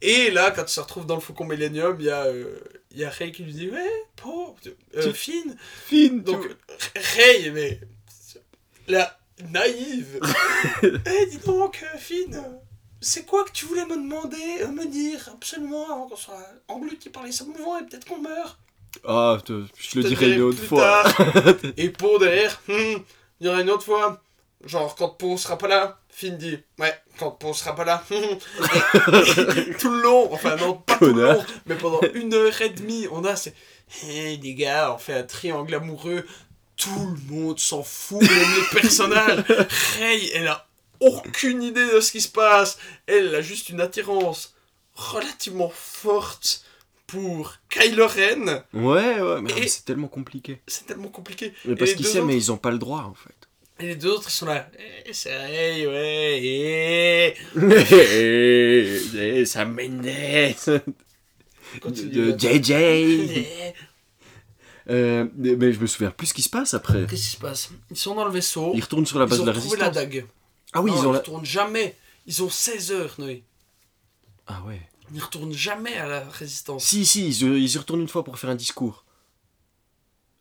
[0.03, 2.59] Et là, quand il se retrouve dans le Faucon Millennium, il y, a, euh,
[2.91, 4.55] il y a Rey qui lui dit Ouais, Poe,
[4.97, 5.57] euh, Finn.
[5.87, 6.47] Finn, Donc,
[6.79, 7.81] tu- Rey, mais.
[8.87, 9.19] La
[9.51, 10.21] naïve
[10.83, 12.41] Eh, dis donc, euh, Finn, euh,
[13.05, 17.11] c'est quoi que tu voulais me demander, euh, me dire, absolument, avant qu'on soit englouti
[17.11, 18.59] par les mouvants et peut-être qu'on meurt?
[19.07, 21.05] Ah, te- je le dirai une autre fois.
[21.77, 22.97] Et Poe derrière, hmm,
[23.41, 24.23] il y aura une autre fois.
[24.65, 28.03] Genre, quand Poe sera pas là, Finn dit, ouais, quand Poe sera pas là.
[28.09, 28.39] hmm.
[29.79, 33.07] Tout le long, enfin non, pas tout le long, mais pendant une heure et demie,
[33.11, 33.53] on a ces.
[34.09, 36.25] Hey les gars, on fait un triangle amoureux.
[36.77, 39.45] Tout le monde s'en fout, même les personnages.
[39.99, 40.67] Rey, elle a
[41.05, 42.79] aucune idée de ce qui se passe.
[43.07, 44.55] Elle a juste une attirance
[44.95, 46.65] relativement forte
[47.07, 48.65] pour Kylo Ren.
[48.73, 50.61] Ouais, ouais, mais, c'est tellement compliqué.
[50.67, 51.53] C'est tellement compliqué.
[51.65, 53.35] Mais parce qu'ils s'aiment, mais ils ont pas le droit, en fait.
[53.81, 54.69] Et les deux autres, ils sont là.
[55.05, 56.41] Eh, c'est Rey, ouais.
[56.43, 57.35] eh.
[59.57, 60.57] Eh, Mendes,
[61.81, 62.39] Continue, de.
[62.39, 62.73] JJ.
[64.91, 67.07] Euh, mais je me souviens plus ce qui se passe après.
[67.09, 67.71] Qu'est-ce qui se passe?
[67.91, 68.73] Ils sont dans le vaisseau.
[68.75, 69.95] Ils retournent sur la base Ils ont de la trouvé résistance.
[69.97, 70.27] la dague.
[70.75, 71.19] Ah oui, Non, ils ont la.
[71.19, 71.97] retournent jamais.
[72.27, 73.45] Ils ont 16 heures, Noé.
[74.47, 74.81] Ah ouais.
[75.15, 76.85] Ils retournent jamais à la résistance.
[76.85, 79.05] Si, si, ils, ils y retournent une fois pour faire un discours.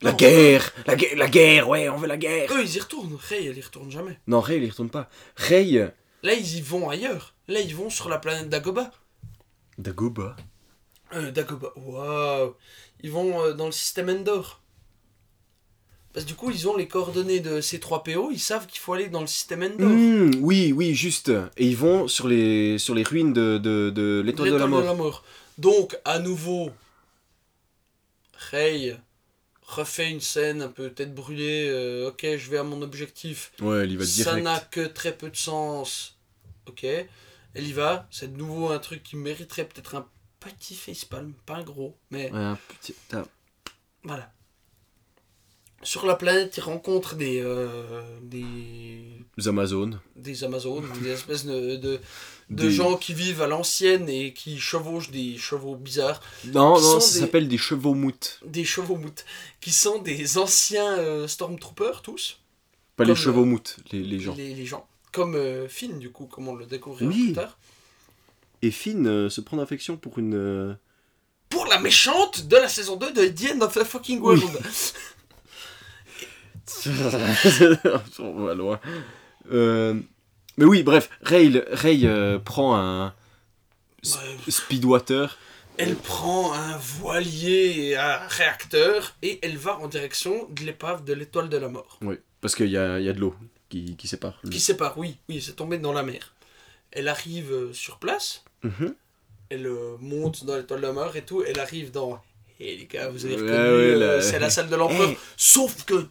[0.02, 0.18] La Non.
[0.18, 2.52] guerre, la guerre, la guerre, ouais, on veut la guerre.
[2.52, 3.16] Eux, ils y retournent.
[3.30, 4.20] Rey, elle y retourne jamais.
[4.28, 5.10] Non, Rey, il y retourne pas.
[5.38, 7.34] Rey, Là, ils y vont ailleurs.
[7.48, 8.92] Là, ils vont sur la planète Dagoba.
[9.78, 10.36] Dagoba.
[11.14, 11.72] Euh, Dagoba.
[11.76, 12.56] Waouh.
[13.02, 14.62] Ils vont euh, dans le système Endor.
[16.14, 18.30] Parce que du coup, ils ont les coordonnées de ces 3 PO.
[18.32, 19.90] Ils savent qu'il faut aller dans le système Endor.
[19.90, 21.30] Hmm, oui, oui, juste.
[21.58, 24.96] Et ils vont sur les, sur les ruines de, de, de l'étoile de la L'étoile
[24.98, 25.24] mort.
[25.58, 26.72] Donc, à nouveau,
[28.52, 28.96] Rey
[29.64, 31.68] refait une scène un peu tête brûlée.
[31.70, 33.52] euh, ok, je vais à mon objectif.
[33.62, 34.44] Ouais, il va Ça direct.
[34.44, 36.18] n'a que très peu de sens.
[36.68, 38.08] Ok, elle y va.
[38.12, 40.08] C'est de nouveau un truc qui mériterait peut-être un
[40.40, 42.96] petit facepalm, pas un gros, mais Ouais, un petit-
[44.04, 44.32] voilà.
[45.84, 47.68] Sur la planète, il rencontre des, euh,
[48.22, 48.46] des,
[49.38, 50.00] Les Amazones.
[50.16, 52.00] des Amazones, des espèces de, de,
[52.50, 56.22] de Des- gens qui vivent à l'ancienne et qui chevauchent des chevaux bizarres.
[56.46, 58.40] Non, non, ça des- s'appelle des chevaux moutes.
[58.46, 59.26] des chevaux moutes,
[59.62, 62.40] qui sont des anciens euh, Stormtroopers tous,
[62.96, 64.36] Pas les Comme, chevaux euh, moutes, les, les gens.
[64.36, 64.88] Les, les gens.
[65.12, 67.26] Comme euh, Finn, du coup, comme on le découvrira Oui.
[67.26, 67.58] plus tard.
[68.62, 70.36] Et Finn euh, se prend d'affection pour une.
[70.36, 70.74] euh,
[71.50, 74.44] Pour la méchante de la saison 2 de The End of the Fucking World.
[78.20, 78.80] On va loin.
[79.52, 79.96] Euh,
[80.58, 83.14] Mais oui, bref, Ray, Ray euh, prend un
[84.06, 84.52] Ouais.
[84.52, 85.38] speedwater.
[85.78, 91.14] elle prend un voilier et un réacteur et elle va en direction de l'épave de
[91.14, 92.00] l'étoile de la mort.
[92.02, 93.34] Oui, parce qu'il y a, y a de l'eau
[93.70, 94.40] qui, qui sépare.
[94.52, 96.34] Qui sépare, oui, oui, c'est tombé dans la mer.
[96.92, 98.94] Elle arrive euh, sur place, Mhm.
[99.50, 99.70] elle
[100.02, 102.22] monte dans l'étoile de la mort et tout, elle arrive dans...
[102.60, 105.10] Et les gars, vous avez reconnu, ouais, la- c'est la salle de l'empereur.
[105.14, 105.18] Eh.
[105.38, 106.06] Sauf que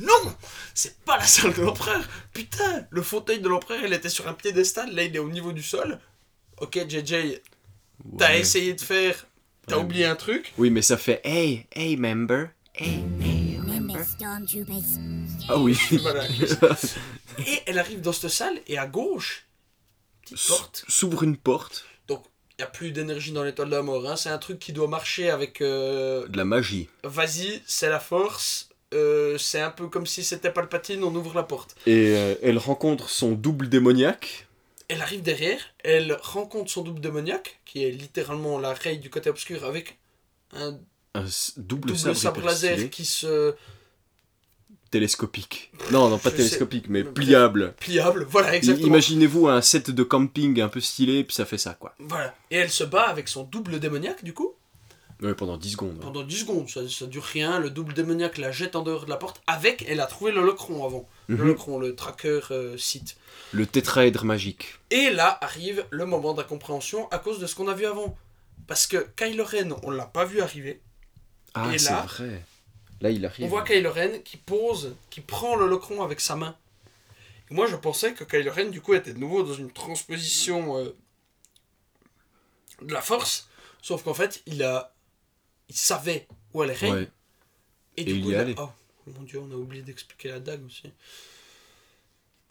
[0.00, 0.34] non,
[0.74, 2.02] c'est pas la salle de l'empereur.
[2.32, 5.52] Putain, le fauteuil de l'empereur, il était sur un piédestal, là il est au niveau
[5.52, 5.98] du sol.
[6.58, 7.40] Ok, JJ,
[8.18, 8.40] t'as Ouais.
[8.40, 9.26] essayé de faire,
[9.66, 9.82] t'as Ouais.
[9.82, 10.52] oublié un truc?
[10.58, 12.48] Oui, mais ça fait Hey, hey, member.
[12.74, 14.00] Hey, hey, member.
[15.48, 15.78] Ah oui.
[16.02, 16.24] Voilà.
[17.46, 19.46] Et elle arrive dans cette salle et à gauche,
[20.22, 20.84] petite porte.
[20.88, 21.84] S'ouvre une porte.
[22.06, 24.08] Donc il n'y a plus d'énergie dans l'étoile de la mort.
[24.08, 24.16] hein.
[24.16, 25.60] C'est un truc qui doit marcher avec.
[25.60, 26.88] euh, De la magie.
[27.02, 28.68] Vas-y, c'est la force.
[28.94, 31.74] Euh, c'est un peu comme si c'était Palpatine, on ouvre la porte.
[31.86, 34.46] Et euh, elle rencontre son double démoniaque.
[34.88, 39.30] Elle arrive derrière, elle rencontre son double démoniaque, qui est littéralement la raye du côté
[39.30, 39.98] obscur, avec
[40.52, 40.78] un
[41.14, 41.24] Un
[41.56, 43.54] double, double sabre, sabre laser qui se.
[44.90, 45.72] Télescopique.
[45.90, 47.74] Non, non, pas Je télescopique, mais Mais pliable.
[47.80, 48.26] pliable.
[48.28, 48.86] Voilà, exactement.
[48.86, 51.96] Imaginez-vous un set de camping un peu stylé, puis ça fait ça, quoi.
[51.98, 52.32] Voilà.
[52.52, 54.54] Et elle se bat avec son double démoniaque, du coup.
[55.22, 55.94] Ouais, pendant 10 secondes.
[55.96, 56.00] ouais.
[56.02, 56.68] pendant 10 secondes.
[56.68, 57.58] Ça, ça dure rien.
[57.60, 59.40] Le double démoniaque la jette en dehors de la porte.
[59.46, 61.08] Avec, elle a trouvé le Locron avant.
[61.28, 61.46] Le Mhm.
[61.46, 63.16] Locron, le tracker euh, site.
[63.52, 64.74] Le tétraèdre magique.
[64.90, 68.16] Et là arrive le moment d'incompréhension à cause de ce qu'on a vu avant.
[68.66, 70.80] Parce que Kylo Ren, on l'a pas vu arriver.
[71.54, 72.42] Ah, c'est vrai.
[73.00, 73.44] Là, il arrive.
[73.44, 76.56] On voit Kylo Ren qui pose, qui prend le Locron avec sa main.
[77.50, 80.78] Et moi, je pensais que Kylo Ren, du coup, était de nouveau dans une transposition
[80.78, 80.96] euh,
[82.82, 83.48] de la force.
[83.82, 84.93] Sauf qu'en fait, il a.
[85.68, 86.90] Il savait où allait Rey.
[86.90, 87.08] Ouais.
[87.96, 88.54] Et Et du il coup, y est a- allé.
[88.58, 88.68] Oh,
[89.16, 90.84] mon dieu, on a oublié d'expliquer la dague aussi.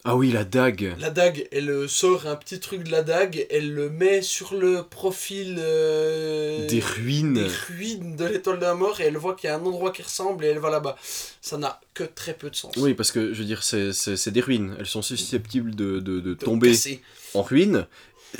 [0.06, 0.94] Ah oui, la dague.
[0.98, 4.82] La dague, elle sort un petit truc de la dague, elle le met sur le
[4.82, 7.32] profil euh, Des ruines.
[7.32, 9.92] des ruines de l'étoile de la mort et elle voit qu'il y a un endroit
[9.92, 10.96] qui ressemble et elle va là-bas.
[11.40, 12.76] Ça n'a que très peu de sens.
[12.76, 14.76] Oui, parce que je veux dire, c'est des ruines.
[14.78, 17.00] Elles sont susceptibles de, de, de De tomber casser.
[17.32, 17.86] en ruine.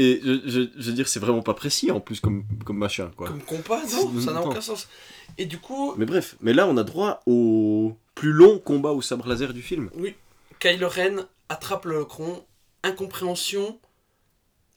[0.00, 3.10] Et je, je, je veux dire, c'est vraiment pas précis en plus comme, comme machin,
[3.16, 3.26] quoi.
[3.26, 4.88] Comme compas, non, ça n'a aucun sens.
[5.38, 9.02] Et du coup, Mais bref, mais là, on a droit au plus long combat au
[9.02, 9.90] sabre laser du film.
[10.60, 12.44] Kylo Ren attrape le Locron,
[12.84, 13.80] incompréhension,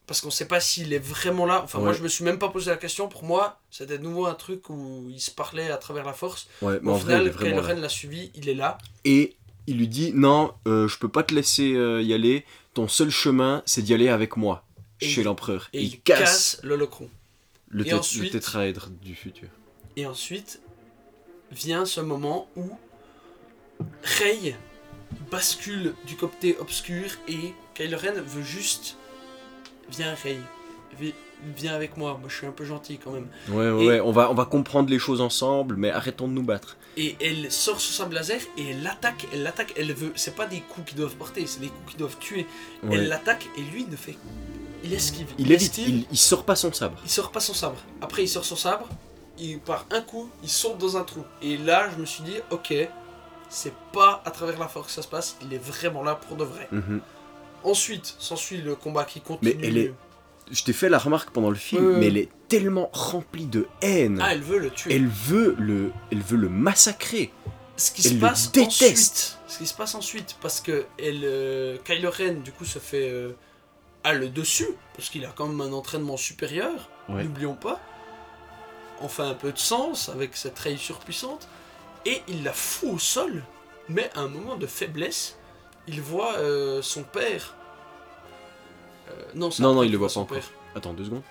[0.08, 1.62] parce qu'on sait pas s'il est vraiment là.
[1.64, 3.08] Enfin, moi, je me suis même pas posé la question.
[3.08, 6.48] Pour moi, c'était de nouveau un truc où il se parlait à travers la force.
[6.64, 7.76] Ouais, mais Au en vrai, final, vraiment Kylo.
[7.76, 8.80] Ren l'a suivi, il est là.
[9.06, 9.36] Et
[9.68, 12.44] il lui dit Non, euh, je peux pas te laisser euh, y aller.
[12.74, 14.64] Ton seul chemin, c'est d'y aller avec moi,
[15.10, 15.70] chez l'empereur.
[15.74, 17.10] Et il, il, casse, casse le Locron.
[17.70, 19.50] le, et tét- ensuite- le tétraèdre du futur.
[19.98, 20.62] Et ensuite
[21.52, 22.70] vient ce moment où
[24.04, 24.56] Rey
[25.30, 28.96] bascule du côté obscur et Kylo Ren veut juste
[29.90, 30.38] viens Rey
[31.00, 31.14] vi-
[31.58, 34.00] viens avec moi moi je suis un peu gentil quand même Ouais, ouais, Et- ouais,
[34.00, 36.78] on va, on va comprendre les choses ensemble, mais arrêtons de nous battre.
[36.96, 40.46] et elle sort son sable laser et elle l'attaque elle l'attaque elle veut c'est pas
[40.46, 42.46] des coups qui doivent porter c'est des coups qui doivent tuer
[42.84, 42.96] Ouais.
[42.98, 44.16] elle l'attaque et lui ne fait
[44.84, 46.98] il esquive Il esquive, il, il sort pas son sabre.
[47.04, 47.78] il sort pas son sabre.
[48.02, 48.88] Après, il sort son sabre,
[49.40, 51.24] il par un coup, il saute dans un trou.
[51.42, 52.74] Et là, je me suis dit, ok,
[53.50, 56.38] c'est pas à travers la force que ça se passe, il est vraiment là pour
[56.38, 56.68] de vrai.
[56.72, 57.02] Mhm.
[57.64, 59.56] Ensuite, s'ensuit le combat qui continue.
[59.60, 59.94] Mais elle est-
[60.52, 64.20] Je t'ai fait la remarque pendant le film, mais elle est tellement remplie de haine.
[64.22, 64.94] Ah, elle veut le tuer.
[64.96, 67.32] elle veut le, elle veut le massacrer.
[67.78, 68.68] Ce qui elle se passe déteste.
[68.68, 72.80] ensuite, ce qui se passe ensuite, parce que elle, euh, Kylo Ren, du coup, se
[72.80, 73.32] fait euh,
[74.04, 76.90] a le dessus, parce qu'il a quand même un entraînement supérieur.
[77.10, 77.24] Ouais.
[77.24, 77.80] N'oublions pas.
[79.02, 81.48] Enfin, un peu de sens avec cette raye surpuissante.
[82.06, 83.44] Et il la fout au sol.
[83.90, 85.38] Mais à un moment de faiblesse,
[85.88, 87.56] il voit euh, son père.
[89.10, 90.44] Euh, non, Non, il le voit son pas encore.
[90.44, 90.52] père.
[90.76, 91.24] Attends deux secondes.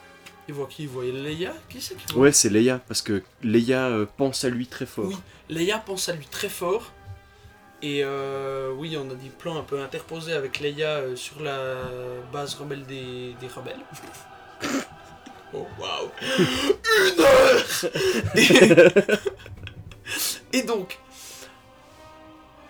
[0.49, 0.83] Il voit qui?
[0.83, 1.53] Il voit Leia?
[1.69, 2.23] Qui c'est voit?
[2.23, 5.07] Ouais, c'est Leia, parce que Leia euh, pense à lui très fort.
[5.07, 5.17] Oui.
[5.49, 6.93] Leia pense à lui très fort.
[7.83, 11.77] Et euh, oui, on a des plans un peu interposés avec Leia euh, sur la
[12.33, 13.81] base rebelle des, des rebelles.
[15.55, 16.11] oh waouh
[17.17, 17.65] Une heure
[20.53, 20.99] et, et donc.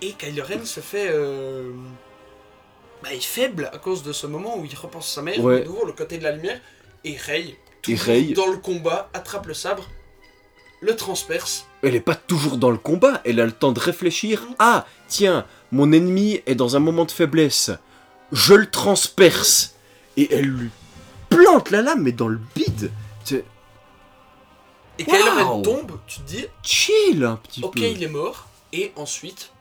[0.02, 1.08] Et Kylo Ren se fait.
[1.10, 1.72] euh,
[3.02, 5.60] bah, il est faible à cause de ce moment où il repense sa mère, Ouais.
[5.60, 6.60] de nouveau le côté de la lumière.
[7.04, 9.88] Et Rey, toujours Rey- dans le combat, attrape le sabre,
[10.82, 11.66] le transperce.
[11.82, 14.42] Elle est pas toujours dans le combat, elle a le temps de réfléchir.
[14.58, 17.70] Ah, tiens, mon ennemi est dans un moment de faiblesse.
[18.32, 19.76] Je le transperce.
[20.16, 20.70] Et elle lui
[21.30, 22.90] plante la lame, mais dans le bide.
[24.98, 25.62] Et Ren Waouh.
[25.62, 27.80] tombe, tu te dis, chill un petit ok, peu.
[27.80, 28.48] il est mort.
[28.72, 29.52] Et ensuite,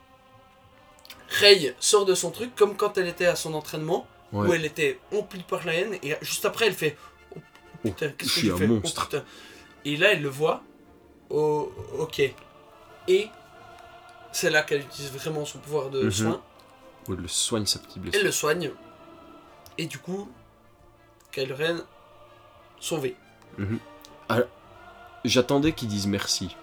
[1.30, 5.00] Rey sort de son truc comme quand elle était à son entraînement, où elle était
[5.14, 5.96] emplie par la haine.
[6.04, 6.98] Et juste après, elle fait,
[7.36, 7.40] oh
[7.84, 8.68] putain, Oh, qu'est-ce que j'ai fait?
[8.68, 9.04] Monstre.
[9.04, 9.24] Oh, putain.
[9.86, 10.62] Et là, elle le voit.
[11.30, 12.22] Oh, ok.
[13.08, 13.30] Et
[14.32, 16.12] c'est là qu'elle utilise vraiment son pouvoir de Mhm.
[16.12, 16.42] soin.
[17.08, 18.24] Elle le soigne sa petite Elle blessure.
[18.26, 18.72] le soigne.
[19.78, 20.30] Et du coup,
[21.32, 21.78] Kylo Ren
[22.80, 23.16] sauvé.
[25.26, 26.56] J'attendais qu'ils disent merci.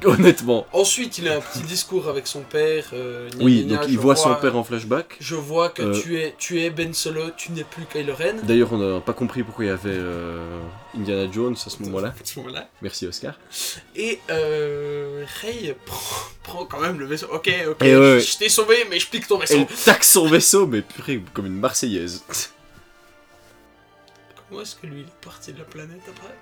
[0.04, 0.66] Honnêtement.
[0.72, 2.86] Ensuite, il a un petit discours avec son père.
[2.92, 5.16] euh, Oui, donc il voit son père en flashback.
[5.20, 8.34] Je vois que Euh, tu, es, tu es Ben Solo, tu n'es plus Kylo Ren.
[8.42, 10.60] D'ailleurs, on n'a pas compris pourquoi il y avait euh,
[10.96, 12.14] Indiana Jones à ce moment-là.
[12.82, 13.34] Merci Oscar.
[13.94, 17.26] Et Rey prend, prend quand même le vaisseau.
[17.32, 19.54] Ok, ok, ouais, je, je t'ai sauvé, mais je pique ton vaisseau.
[19.58, 22.22] Elle taxe son vaisseau, mais purée, comme une Marseillaise.
[24.48, 26.34] Comment est-ce que lui il est parti de la planète après?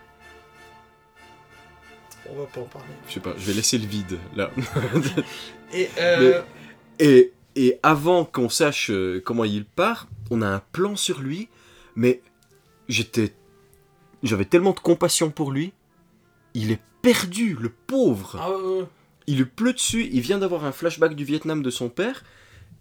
[2.30, 2.88] On va pas en parler.
[3.08, 4.50] Je sais pas, je vais laisser le vide là.
[5.72, 6.42] Et euh,
[6.98, 11.48] Et, et avant qu'on sache euh, comment il part, on a un plan sur lui,
[11.96, 12.22] mais
[12.88, 13.34] j'étais.
[14.22, 15.72] J'avais tellement de compassion pour lui.
[16.54, 18.36] Il est perdu, le pauvre.
[18.40, 18.86] ah.
[19.26, 22.24] Il lui pleut dessus, il vient d'avoir un flashback du Vietnam de son père.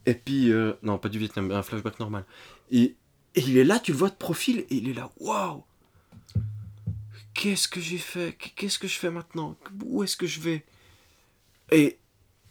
[0.05, 0.51] Et puis.
[0.51, 2.23] euh, non, pas du Vietnam, un flashback normal.
[2.71, 2.95] Et,
[3.35, 5.63] et il est là, tu le vois de profil, et il est là, waouh
[7.43, 8.37] qu'est-ce que j'ai fait?
[8.55, 9.57] Qu'est-ce que je fais maintenant?
[9.83, 10.63] Où est-ce que je vais?
[11.71, 11.97] Et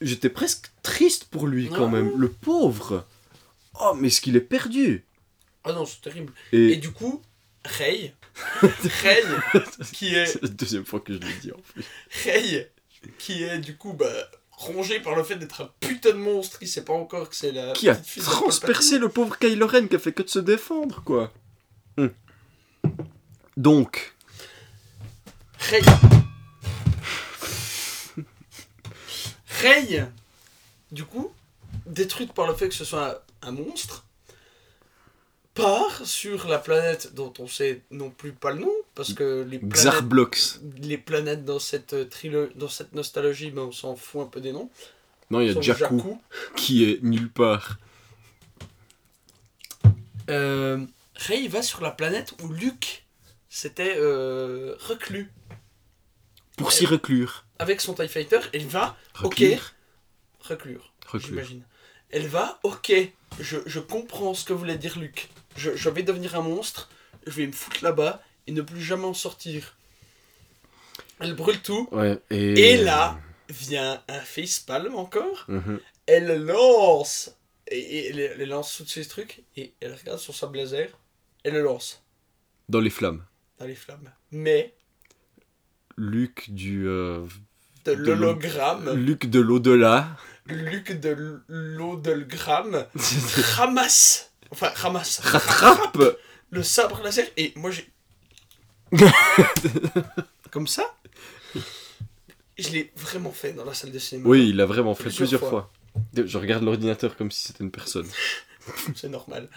[0.02, 2.02] j'étais presque triste pour lui quand Ouais.
[2.02, 3.06] même, le pauvre.
[3.80, 5.04] Oh, mais est-ce qu'il est perdu?
[5.64, 6.32] Ah non, c'est terrible.
[6.52, 7.22] Et Et du coup,
[7.64, 8.14] Rey,
[8.60, 9.22] Rey,
[9.94, 11.84] qui est, c'est la deuxième fois que je le dis en plus.
[12.24, 12.70] Rey,
[13.18, 14.12] qui est du coup, bah,
[14.50, 17.52] rongé par le fait d'être un putain de monstre, il sait pas encore que c'est
[17.52, 21.02] la Qui a transpercé le pauvre Kylo Ren qui a fait que de se défendre,
[21.02, 21.32] quoi.
[21.96, 22.10] Hum.
[23.56, 24.14] Donc,
[25.70, 25.80] Rey.
[29.62, 30.06] Rey,
[30.90, 31.32] du coup,
[31.86, 34.04] détruite par le fait que ce soit un, un monstre,
[35.54, 39.58] part sur la planète dont on sait non plus pas le nom, parce que les
[39.58, 44.40] planètes, les planètes dans cette, trilo- dans cette nostalgie, ben, on s'en fout un peu
[44.40, 44.70] des noms.
[45.30, 46.20] Non, il y a Jakku,
[46.56, 47.78] qui est nulle part.
[50.28, 50.84] Euh,
[51.16, 53.04] Rey va sur la planète où Luke
[53.48, 55.30] s'était euh, reclus
[56.62, 57.44] Pour s'y reclure.
[57.58, 58.40] avec son TIE Fighter.
[58.52, 59.74] Elle va, ok, Reclure.
[60.40, 61.64] reclure, j'imagine.
[62.10, 62.92] Elle va, ok,
[63.40, 65.28] je, je comprends ce que voulait dire Luke.
[65.56, 66.90] Je, je vais devenir un monstre,
[67.26, 69.76] je vais me foutre là-bas et ne plus jamais en sortir.
[71.20, 72.72] Elle brûle tout, Ouais, et...
[72.72, 75.44] et là vient un facepalm encore.
[75.48, 75.78] Mhm.
[76.06, 77.36] Elle lance,
[77.68, 80.88] et, et elle, elle lance tous ces trucs, et elle regarde sur sa blazer,
[81.44, 82.02] elle le lance
[82.68, 83.24] Dans les flammes.
[83.58, 84.10] dans les flammes.
[84.32, 84.74] Mais
[85.96, 86.86] Luc du...
[86.86, 87.26] euh,
[87.84, 90.16] de l'hologramme, Luc de l'au-delà.
[90.46, 92.86] Luc de l'au-delgramme,
[93.56, 96.18] ramasse, enfin ramasse, Rattrape.
[96.50, 97.26] Le sabre laser.
[97.36, 97.88] Et moi j'ai
[100.50, 100.84] comme ça?
[102.58, 104.28] Je l'ai vraiment fait dans la salle de cinéma.
[104.28, 105.72] Oui, il l'a vraiment fait Plusieurs plusieurs fois.
[106.14, 108.06] Je regarde l'ordinateur comme si c'était une personne.
[108.94, 109.48] c'est normal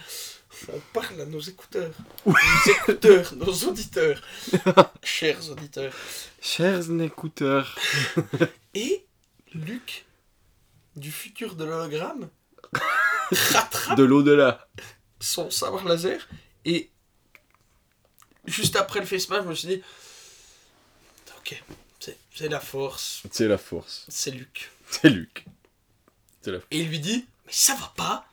[0.72, 1.92] on parle à nos écouteurs.
[2.24, 2.34] Nos
[2.72, 4.20] écouteurs nos auditeurs.
[5.02, 5.92] Chers auditeurs.
[6.40, 7.78] Chers écouteurs.
[8.74, 9.06] et
[9.54, 10.04] Luc
[10.96, 12.28] du futur de l'hologramme
[13.30, 14.66] rattrape De l'au-delà.
[15.20, 16.26] son sabre laser
[16.64, 16.90] et
[18.46, 19.82] juste après le facepalm je me suis dit
[21.38, 21.62] ok
[22.36, 23.22] c'est la force.
[23.30, 24.04] C'est la force.
[24.08, 24.70] c'est Luc.
[24.90, 25.46] C'est Luc.
[26.44, 28.26] La Et il lui dit Mais ça va pas.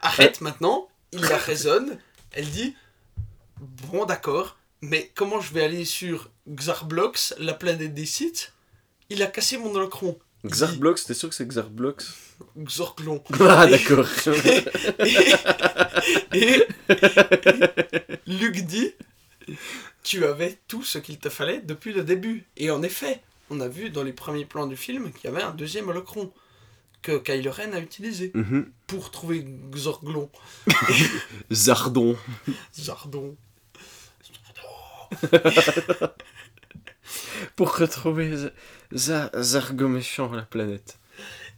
[0.00, 1.98] Arrête maintenant Il la raisonne.
[2.32, 2.74] Elle dit
[3.60, 8.52] Bon, d'accord, mais comment je vais aller sur Xarblox, la planète des sites?
[9.10, 10.18] Il a cassé mon holocron.
[10.44, 12.12] Xarblox, t'es sûr que c'est Xarblox
[12.58, 13.22] Xorglon.
[13.40, 14.06] Ah, d'accord.
[16.34, 16.66] Et, et
[18.26, 18.92] Luc dit
[20.02, 22.44] Tu avais tout ce qu'il te fallait depuis le début.
[22.56, 25.42] Et en effet, on a vu dans les premiers plans du film qu'il y avait
[25.42, 26.32] un deuxième holocron
[27.04, 28.70] que Kylo Ren a utilisé Mhm.
[28.88, 30.28] pour trouver Xorglon.
[31.52, 32.16] Zardon.
[32.74, 33.36] Zardon.
[37.56, 38.34] Pour retrouver
[38.92, 40.98] Z- Zargo méchant, la planète.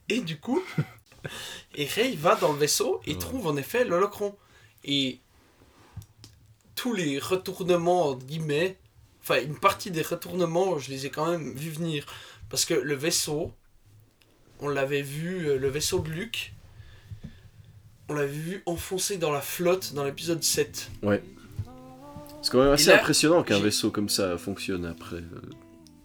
[0.08, 0.62] Et du coup,
[1.74, 3.18] et Rey va dans le vaisseau et Ouais.
[3.18, 4.36] trouve en effet l'holocron.
[4.84, 5.20] Et
[6.74, 8.76] tous les retournements, entre guillemets,
[9.22, 12.04] enfin une partie des retournements, je les ai quand même vus venir.
[12.50, 13.52] Parce que le vaisseau,
[14.60, 16.52] on l'avait vu, euh, le vaisseau de Luke,
[18.08, 20.90] on l'avait vu enfoncé dans la flotte dans l'épisode 7.
[22.42, 25.16] C'est quand même assez là, impressionnant qu'un vaisseau comme ça fonctionne après.
[25.16, 25.40] euh.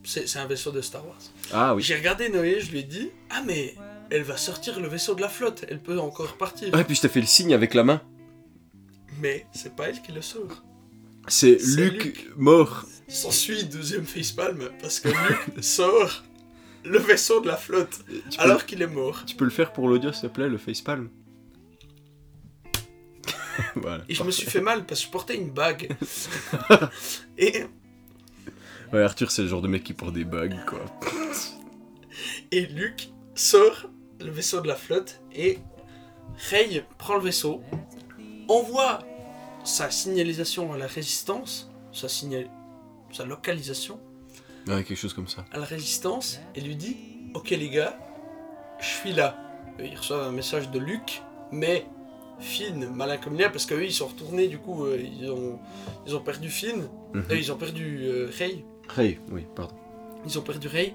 [0.04, 1.20] C'est un vaisseau de Star Wars.
[1.54, 1.84] Ah oui.
[1.84, 3.76] J'ai regardé Noé, je lui ai dit Ah, mais
[4.10, 6.70] elle va sortir le vaisseau de la flotte, elle peut encore partir.
[6.74, 8.02] Ah, et puis je t'ai fait le signe avec la main.
[9.20, 10.64] Mais c'est pas elle qui le sort.
[11.28, 12.30] C'est Luc, Luc.
[12.36, 12.86] mort.
[13.08, 16.24] S'ensuit deuxième facepalm parce que Luke sort
[16.84, 19.24] le vaisseau de la flotte Tu peux, alors qu'il est mort.
[19.26, 21.10] tu peux le faire pour l'audio, s'il te plaît, le facepalm
[23.76, 24.04] Voilà.
[24.10, 25.96] Et je me suis fait mal parce que je portais une bague.
[27.38, 27.66] et,
[28.94, 30.82] Ouais, Arthur, c'est le genre de mec qui porte des bagues, quoi.
[32.52, 35.60] et Luke sort le vaisseau de la flotte et
[36.50, 37.62] Rey prend le vaisseau,
[38.50, 39.00] envoie
[39.64, 42.50] sa signalisation à la résistance, sa, signal...
[43.14, 44.00] sa localisation
[44.68, 45.46] Ouais, quelque chose comme ça.
[45.52, 46.98] à la résistance et lui dit
[47.34, 47.98] Ok les gars,
[48.80, 49.38] je suis là.
[49.80, 51.86] Et il reçoit un message de Luke, mais
[52.40, 55.60] Finn, malin comme il est, parce qu'eux ils sont retournés, du coup, euh, ils, ont,
[56.08, 56.88] ils ont perdu Finn.
[57.16, 58.64] Euh, ils ont perdu euh, Rey,
[58.98, 59.76] Hey, oui, pardon.
[60.26, 60.94] ils ont perdu Rey.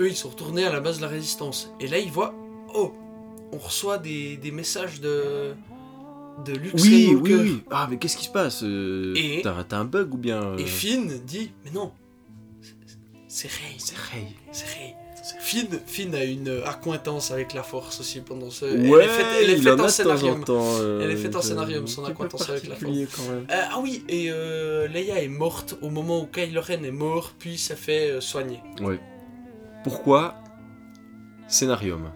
[0.00, 1.70] Eux ils sont retournés à la base de la résistance.
[1.80, 2.34] Et là ils voient
[2.74, 2.92] Oh,
[3.52, 5.54] on reçoit des, des messages de,
[6.46, 7.34] de Luke Oui, Skywalker.
[7.34, 7.62] oui, oui.
[7.70, 10.42] Ah, mais qu'est-ce qui se passe euh, Et- T'as t'as un bug ou bien.
[10.42, 11.92] euh, Et Finn dit Mais non,
[13.34, 14.26] c'est- Rey, C'est Ray.
[14.52, 14.96] c'est Rey.
[15.40, 18.64] Finn, Finn a une accointance avec la force aussi pendant ce.
[18.64, 20.42] Ouais, elle est faite, elle est il faite en en scénarium.
[20.44, 20.60] temps.
[20.80, 23.46] euh, Elle est faite en de- scénarium, son acquaintance avec la particulier quand même.
[23.50, 27.34] Euh, ah oui, et euh, Leia est morte au moment où Kylo Ren est mort,
[27.38, 28.60] puis s'est fait euh, soigner.
[28.80, 28.98] Ouais.
[29.84, 30.34] Pourquoi?
[31.48, 32.10] Scénarium.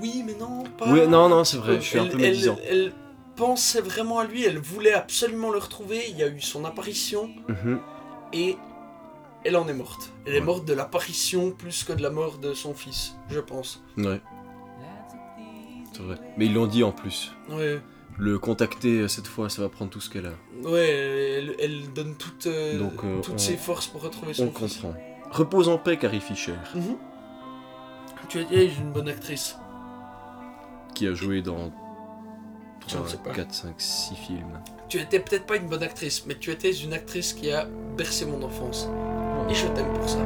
[0.00, 0.90] Oui, mais non, pas.
[0.90, 2.56] Oui, non, non, c'est vrai, je suis un Elle- peu médisant.
[2.68, 2.92] Elle,
[3.34, 6.02] pensait vraiment à lui, elle voulait absolument le retrouver.
[6.10, 7.80] Il y a eu son apparition Mhm.
[8.34, 8.56] et
[9.44, 10.12] elle en est morte.
[10.26, 10.44] Elle est Ouais.
[10.44, 13.82] morte de l'apparition plus que de la mort de son fils, je pense.
[13.96, 14.20] Ouais.
[15.92, 16.16] C'est vrai.
[16.36, 17.32] Mais ils l'ont dit en plus.
[17.50, 17.80] Ouais,
[18.18, 20.32] Le contacter euh, cette fois, ça va prendre tout ce qu'elle a.
[20.68, 24.50] ouais, elle, elle donne toutes, euh, Donc, euh, toutes on- ses forces pour retrouver On
[24.52, 24.76] son fils.
[24.78, 24.94] comprend.
[25.30, 26.96] Repose en paix, Carrie Fisher, Mhm.
[28.28, 29.56] Tu es une bonne actrice.
[30.94, 31.70] qui a joué dans
[32.86, 33.36] Je ne sais 3, pas.
[33.36, 34.60] 4, 5, 6 films.
[34.88, 37.66] Tu étais peut-être pas une bonne actrice, mais tu étais une actrice qui a
[37.96, 38.88] bercé mon enfance.
[39.48, 40.18] Et je t'aime pour ça.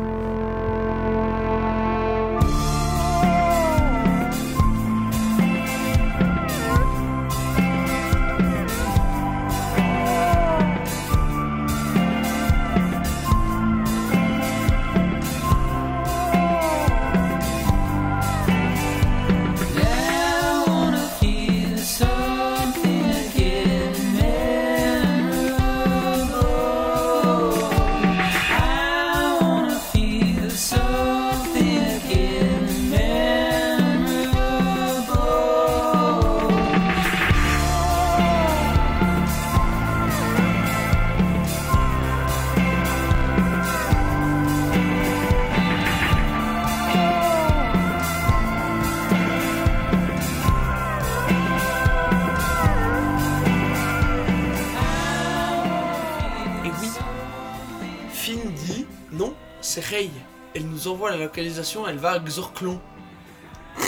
[61.10, 62.80] La localisation, elle va à Xorclon.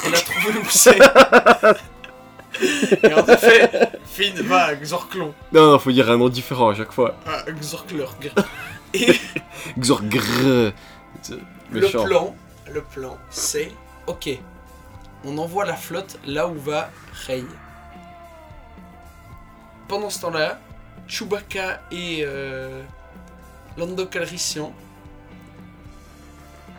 [0.04, 0.98] Elle a trouvé où c'est.
[3.02, 5.34] Et en effet, Finn va à Xorclon.
[5.52, 7.16] Non, non, faut dire un nom différent à chaque fois.
[7.26, 8.14] À Xorclurg.
[8.94, 9.06] Et
[11.70, 12.34] le plan,
[12.72, 13.72] le plan, c'est
[14.06, 14.30] ok.
[15.24, 16.90] On envoie la flotte là où va
[17.26, 17.44] Rey.
[19.88, 20.58] Pendant ce temps-là,
[21.06, 22.82] Chewbacca et euh,
[23.76, 24.72] Lando Calrissian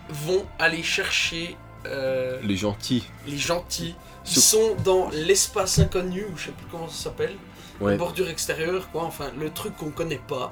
[0.10, 1.56] vont aller chercher
[1.86, 3.06] euh, Les gentils.
[3.28, 7.36] les gentils Ce- sont dans l'espace inconnu, ou je sais plus comment ça s'appelle,
[7.80, 7.92] Ouais.
[7.92, 10.52] la bordure extérieure, quoi, enfin le truc qu'on connaît pas,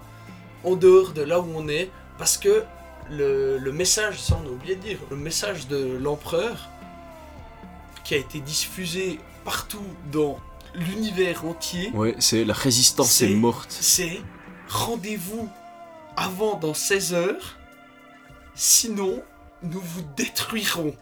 [0.64, 2.64] en dehors de là où on est, parce que
[3.12, 6.70] le, le message, ça on a oublié de dire, le message de l'empereur,
[8.06, 10.40] qui a été diffusé partout dans
[10.74, 13.76] l'univers entier, Ouais, c'est la résistance C'est- est morte.
[13.78, 14.22] c'est
[14.70, 15.50] rendez-vous
[16.16, 17.58] avant dans 16 heures,
[18.56, 19.22] sinon
[19.64, 20.96] nous vous détruirons.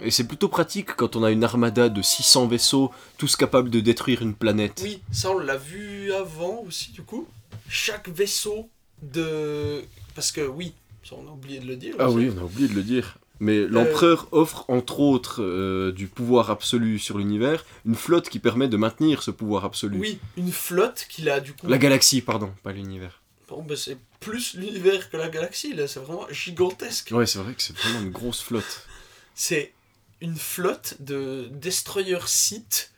[0.00, 3.80] Et c'est plutôt pratique quand on a une armada de 600 vaisseaux, tous capables de
[3.80, 4.80] détruire une planète.
[4.82, 7.28] Oui, ça on l'a vu avant aussi du coup.
[7.68, 8.68] Chaque vaisseau
[9.02, 9.82] de...
[10.14, 10.74] Parce que oui,
[11.04, 11.94] ça on a oublié de le dire.
[11.98, 12.16] Ah aussi.
[12.16, 13.18] oui, on a oublié de le dire.
[13.38, 18.68] Mais l'empereur offre entre autres euh, du pouvoir absolu sur l'univers, une flotte qui permet
[18.68, 19.98] de maintenir ce pouvoir absolu.
[19.98, 21.66] Oui, une flotte qu'il a du coup...
[21.66, 23.21] La galaxie, pardon, pas l'univers.
[23.52, 27.10] Bon, ben, c'est plus l'univers que la galaxie là, c'est vraiment gigantesque.
[27.12, 28.86] Ouais, c'est vrai que c'est vraiment une grosse flotte.
[29.34, 29.74] C'est
[30.22, 32.92] une flotte de destroyers Sith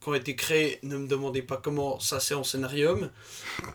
[0.00, 3.10] qui ont été créés, ne me demandez pas comment, ça c'est en scénarium,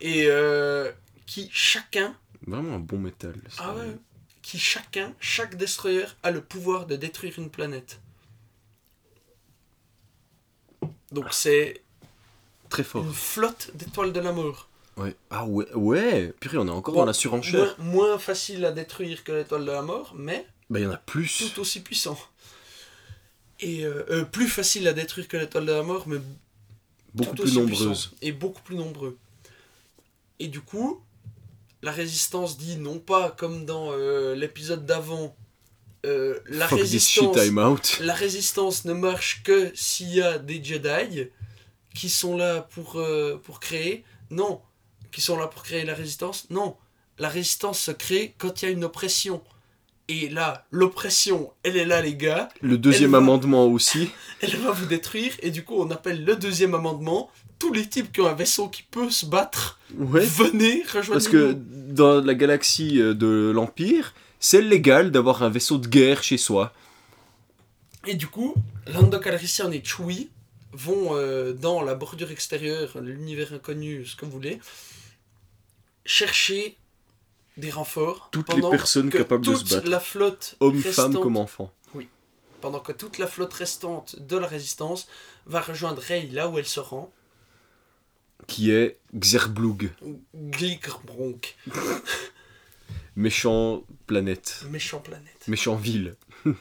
[0.02, 0.92] et euh,
[1.26, 3.36] qui chacun Vraiment un bon métal.
[3.50, 3.64] ça.
[3.68, 3.96] Ah ouais
[4.42, 8.00] Qui chacun, chaque destroyer a le pouvoir de détruire une planète.
[11.12, 11.82] Donc c'est
[12.70, 13.04] Très fort.
[13.04, 14.68] une flotte d'étoiles de la mort.
[14.98, 15.16] Ouais.
[15.30, 16.34] Ah ouais, ouais.
[16.40, 17.76] Purée, on est encore Bon, dans la surenchère.
[17.80, 20.92] Moins, moins facile à détruire que l'étoile de la mort, mais Bah, il y en
[20.92, 21.52] a plus.
[21.54, 22.18] tout aussi puissant.
[23.60, 26.18] Et euh, euh, plus facile à détruire que l'étoile de la mort, mais
[27.14, 29.18] Beaucoup plus puissant et beaucoup plus nombreux.
[30.40, 31.02] Et du coup,
[31.82, 35.36] la résistance dit non pas comme dans euh, l'épisode d'avant,
[36.04, 37.98] la Fuck this shit, résistance I'm out.
[38.02, 41.28] la résistance ne marche que s'il y a des Jedi
[41.94, 43.00] qui sont là pour,
[43.44, 44.04] pour créer.
[44.32, 44.62] Non.
[45.12, 46.48] Qui sont là pour créer la résistance.
[46.50, 46.76] Non.
[47.20, 49.42] La résistance se crée quand il y a une oppression.
[50.08, 52.50] Et là, l'oppression, elle est là, les gars.
[52.62, 54.10] Le deuxième va- amendement aussi.
[54.42, 55.32] Elle va vous détruire.
[55.42, 57.30] Et du coup, on appelle le deuxième amendement.
[57.60, 60.22] Tous les types qui ont un vaisseau qui peut se battre, Ouais.
[60.26, 65.78] venez, rejoignez Parce que dans la galaxie euh, de l'Empire, c'est légal d'avoir un vaisseau
[65.78, 66.74] de guerre chez soi.
[68.08, 68.56] Et du coup,
[68.88, 70.30] Lando Calrissian et Chewie
[70.74, 74.60] vont euh, dans la bordure extérieure, l'univers inconnu, ce que vous voulez,
[76.12, 76.78] chercher
[77.58, 78.30] des renforts.
[78.32, 79.90] Toutes les pendant personnes que capables de se toute battre.
[79.90, 81.74] la flotte Hommes, restante- femmes comme enfants.
[82.60, 85.08] pendant que toute la flotte restante de la résistance
[85.46, 87.12] va rejoindre Rey là où elle se rend,
[88.48, 89.92] Qui est Xerblug,
[90.36, 91.56] Glikrbronk,
[93.16, 95.48] méchant planète, méchant planète.
[95.48, 96.16] méchant ville.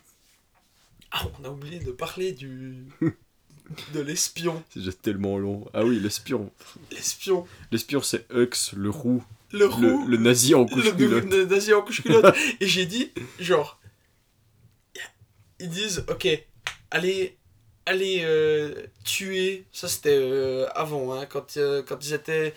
[1.12, 2.84] Ah, on a oublié de parler du.
[3.94, 4.62] de l'espion.
[4.70, 5.68] C'est déjà tellement long.
[5.74, 6.52] Ah oui, l'espion.
[6.92, 7.48] L'espion.
[7.72, 9.80] L'espion, c'est Hux, le roux, Le roux.
[10.06, 12.34] le, le nazi en couche le nazi en couche culotte.
[12.60, 13.80] Et j'ai dit, genre,
[15.58, 16.26] ils disent, ok,
[16.90, 17.36] allez,
[17.86, 18.74] allez euh,
[19.04, 19.64] tuer.
[19.72, 22.54] Ça c'était euh, avant, hein, quand, euh, quand ils étaient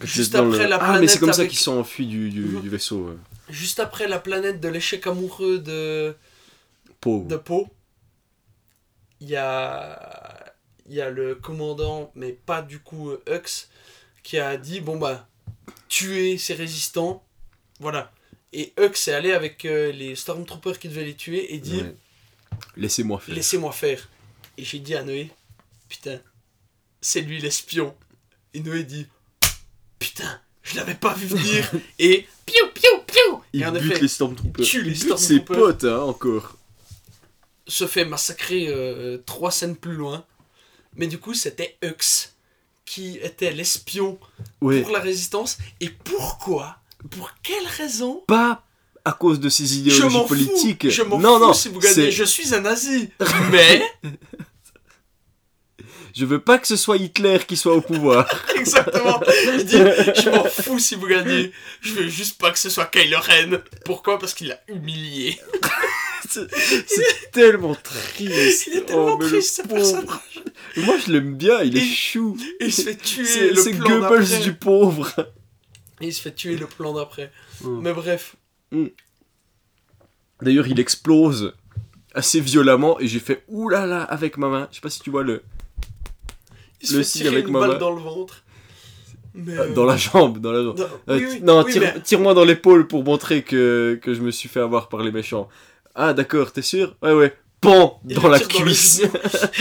[0.00, 2.30] Quand juste après le- la Ah, mais planète c'est comme ça qu'ils sont enfuis du,
[2.30, 2.60] du, Mhm.
[2.62, 3.08] du vaisseau.
[3.08, 3.16] ouais.
[3.50, 6.14] juste après la planète de l'échec amoureux de
[7.00, 7.26] Pauvre.
[7.26, 7.66] de Poe.
[9.20, 10.54] Il y a
[10.88, 13.68] il y a le commandant, mais pas du coup Hux,
[14.22, 15.28] qui a dit bon bah
[15.90, 17.22] tuer ces résistants,
[17.80, 18.10] voilà.
[18.54, 21.94] Et Hux est allé avec euh, les Stormtroopers qui devaient les tuer et dit Ouais.
[22.76, 23.34] Laissez-moi faire.
[23.34, 24.08] Laissez-moi faire.
[24.56, 25.30] Et j'ai dit à Noé,
[25.88, 26.20] putain,
[27.00, 27.94] c'est lui l'espion.
[28.54, 29.06] Et Noé dit,
[29.98, 31.70] putain, je l'avais pas vu venir.
[31.98, 33.42] Et piou piou piou.
[33.52, 34.64] Il Et en bute effet, les Stormtroopers.
[34.64, 35.56] il tue les bute ses Stormtroopers.
[35.58, 36.56] potes, hein, encore.
[37.66, 40.24] se fait massacrer euh, trois scènes plus loin.
[40.96, 42.32] Mais du coup, c'était Hux
[42.90, 44.18] qui était l'espion
[44.58, 45.58] pour la résistance.
[45.80, 46.78] Et pourquoi
[47.10, 48.64] Pour quelle raison Pas
[49.04, 50.24] à cause de ses Je idéologies fous.
[50.26, 50.90] politiques.
[50.90, 51.52] Je m'en non, fous non.
[51.52, 52.10] si vous gagnez.
[52.10, 53.10] Je suis un nazi.
[53.52, 53.80] Mais,
[56.16, 58.26] Je veux pas que ce soit Hitler qui soit au pouvoir.
[58.56, 59.20] exactement.
[59.54, 61.52] Il dit Je m'en fous si vous gagnez.
[61.80, 63.58] Je veux juste pas que ce soit Kylo Ren.
[63.84, 64.18] Pourquoi?
[64.18, 65.38] Parce qu'il l'a humilié.
[66.30, 68.66] c'est tellement triste.
[68.68, 70.06] Il est tellement Oh, triste ce personnage.
[70.76, 71.60] Moi, je l'aime bien.
[71.62, 72.36] Il est Et- chou.
[72.60, 75.12] Et il se fait tuer C'est le c'est plan Goebbels du pauvre.
[76.00, 77.30] Et il se fait tuer le plan d'après.
[77.62, 77.80] Mm.
[77.82, 78.36] Mais bref.
[80.42, 81.54] D'ailleurs, il explose
[82.14, 84.68] assez violemment et j'ai fait oulala avec ma main.
[84.70, 85.42] Je sais pas si tu vois le
[86.80, 87.78] Il se Le fait tirer avec une ma balle main.
[87.78, 88.42] dans le ventre.
[89.34, 90.80] Mais, euh, euh, dans la jambe, dans la jambe.
[90.80, 94.12] Euh, oui, oui, t- non, oui, tire, mais- tire-moi dans l'épaule pour montrer que, que
[94.14, 95.48] je me suis fait avoir par les méchants.
[95.94, 96.96] Ah, d'accord, t'es sûr?
[97.02, 97.36] Ouais, ouais.
[97.60, 99.02] Pan dans la dans cuisse.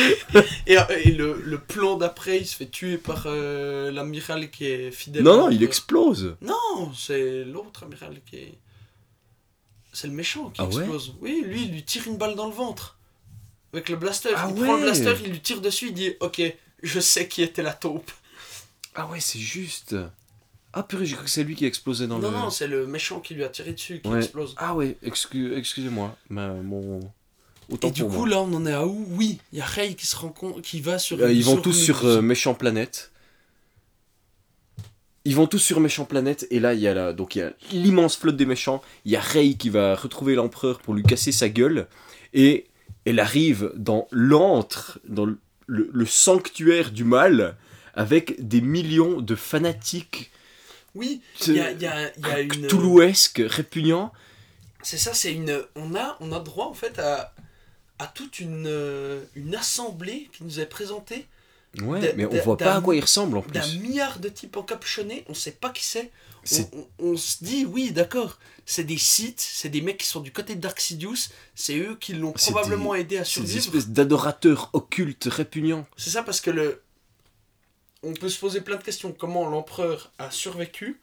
[0.67, 4.65] et euh, et le, le plan d'après, il se fait tuer par euh, l'amiral qui
[4.67, 5.23] est fidèle.
[5.23, 6.37] non, non, il explose.
[6.41, 8.57] Non, c'est l'autre amiral qui est.
[9.91, 10.75] C'est le méchant qui Ah ouais?
[10.77, 11.13] explose.
[11.19, 12.97] Oui, lui, il lui tire une balle dans le ventre.
[13.73, 14.29] Avec le blaster.
[14.35, 16.41] Ah il prend le blaster, il lui tire dessus, il dit Ok,
[16.81, 18.09] je sais qui était la taupe.
[18.95, 19.95] Ah ouais, c'est juste.
[20.73, 22.37] Ah purée, j'ai cru que c'est lui qui explosait dans non, le...
[22.37, 24.19] non, c'est le méchant qui lui a tiré dessus qui Ouais.
[24.19, 24.53] explose.
[24.57, 26.15] Ah ouais, excu- excusez-moi.
[26.29, 26.99] mon...
[27.71, 28.29] Autant Et du coup, moi.
[28.29, 29.05] là, on en est à où?
[29.11, 31.19] Oui, il y a Rey qui se rend compte, qui va sur.
[31.19, 33.11] Euh, ils vont tous une- sur euh, Méchant Planète.
[35.25, 37.41] Ils vont tous sur Méchant Planète et là il y a la, donc il y
[37.41, 38.81] a l'immense flotte des méchants.
[39.05, 41.87] Il y a Rey qui va retrouver l'empereur pour lui casser sa gueule
[42.33, 42.65] et
[43.05, 45.37] elle arrive dans l'antre, dans le,
[45.67, 47.57] le- le sanctuaire du mal
[47.93, 50.31] avec des millions de fanatiques
[50.99, 52.67] Oui, il y a, il y a- il y a une.
[52.67, 54.11] toulouesques, répugnants.
[54.83, 55.61] C'est ça, c'est une.
[55.75, 57.33] On a, on a droit en fait à,
[57.99, 58.69] à toute une,
[59.35, 61.25] une assemblée qui nous est présentée
[61.83, 63.77] Ouais, D'un- mais on d'un- voit pas à d'un- quoi ils ressemblent en d'un plus.
[63.79, 66.11] milliard de types encapuchonnés, on sait pas qui c'est.
[66.51, 70.21] On, on- on se dit, oui, d'accord, c'est des sites, c'est des mecs qui sont
[70.21, 73.75] du côté de Dark Sidious, c'est eux qui l'ont probablement aidé à C'est des survivre.
[73.75, 75.85] espèces d'adorateurs occultes répugnants.
[75.95, 76.81] C'est ça parce que le.
[78.03, 79.11] On peut se poser plein de questions.
[79.11, 80.99] Comment l'empereur a survécu?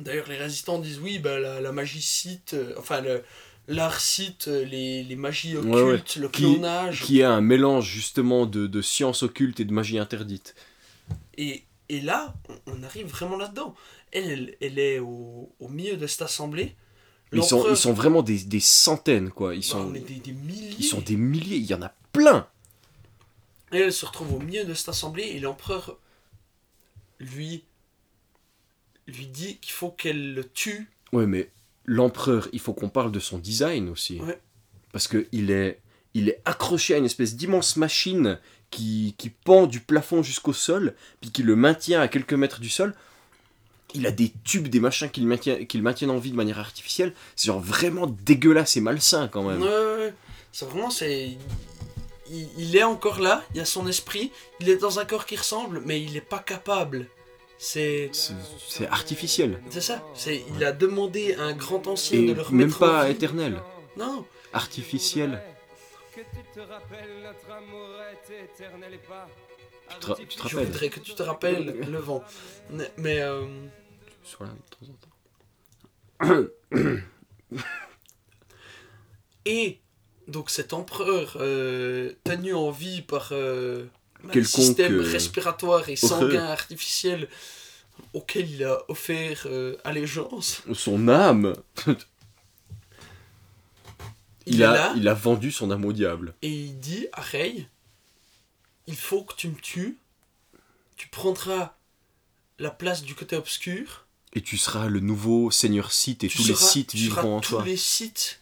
[0.00, 3.22] D'ailleurs, les résistants disent oui, bah, la, la magie cite, euh, enfin le-
[3.68, 6.02] l'art cite euh, les, les magies occultes, Ouais, ouais.
[6.16, 7.02] le clonage.
[7.02, 10.54] Qui est un mélange justement de, de sciences occultes et de magie interdite.
[11.38, 12.34] Et, et là,
[12.66, 13.74] on, on arrive vraiment là-dedans.
[14.12, 16.74] Elle, elle, elle est au, au milieu de cette assemblée.
[17.32, 19.54] Ils sont, ils sont vraiment des, des centaines, quoi.
[19.54, 20.00] Ils bah, sont, des
[20.32, 20.74] milliers.
[20.78, 22.46] ils sont des milliers, il y en a plein.
[23.78, 25.98] Elle se retrouve au milieu de cette assemblée et l'empereur
[27.18, 27.64] lui
[29.06, 30.90] lui dit qu'il faut qu'elle le tue.
[31.12, 31.50] Ouais, mais
[31.84, 34.20] l'empereur, il faut qu'on parle de son design aussi.
[34.20, 34.40] Ouais.
[34.92, 35.80] Parce que il est,
[36.14, 38.38] il est accroché à une espèce d'immense machine
[38.70, 42.68] qui, qui pend du plafond jusqu'au sol, puis qui le maintient à quelques mètres du
[42.68, 42.94] sol.
[43.94, 46.36] Il a des tubes, des machins qui le maintiennent, qui le maintiennent en vie de
[46.36, 47.14] manière artificielle.
[47.36, 49.62] C'est genre vraiment dégueulasse et malsain quand même.
[49.62, 50.14] Ouais, ouais, ouais.
[50.50, 51.38] C'est vraiment c'est
[52.30, 55.36] il, il est encore là, il a son esprit, il est dans un corps qui
[55.36, 57.06] ressemble, mais il n'est pas capable.
[57.58, 59.62] C'est C'est artificiel.
[59.70, 60.02] c'est ça.
[60.14, 63.12] C'est il a demandé à un grand ancien de le remettre même pas en vie.
[63.12, 63.62] éternel.
[63.96, 65.42] Non, Artificiel.
[66.14, 66.22] Tu
[66.54, 67.34] te rappelles.
[69.88, 72.22] Tu te ra- tu te je rappelles voudrais que tu te rappelles le vent.
[72.70, 73.46] Mais, mais, euh,
[74.24, 76.46] Sois là de temps en temps.
[79.44, 79.80] Et
[80.28, 83.86] Donc cet empereur euh, tenu en vie par euh,
[84.34, 87.28] un système euh, respiratoire et sanguin artificiel
[88.12, 90.62] auquel il a offert euh, allégeance.
[90.74, 91.54] Son âme
[94.46, 96.34] Il, a, là il a vendu son âme au diable.
[96.42, 97.66] et il dit à Rey,
[98.86, 99.98] il faut que tu me tues,
[100.96, 101.74] tu prendras
[102.58, 106.46] la place du côté obscur, Et tu seras le nouveau seigneur Sith et tu tous
[106.48, 107.64] les tu seras vivront en tous toi.
[107.64, 108.40] les sites,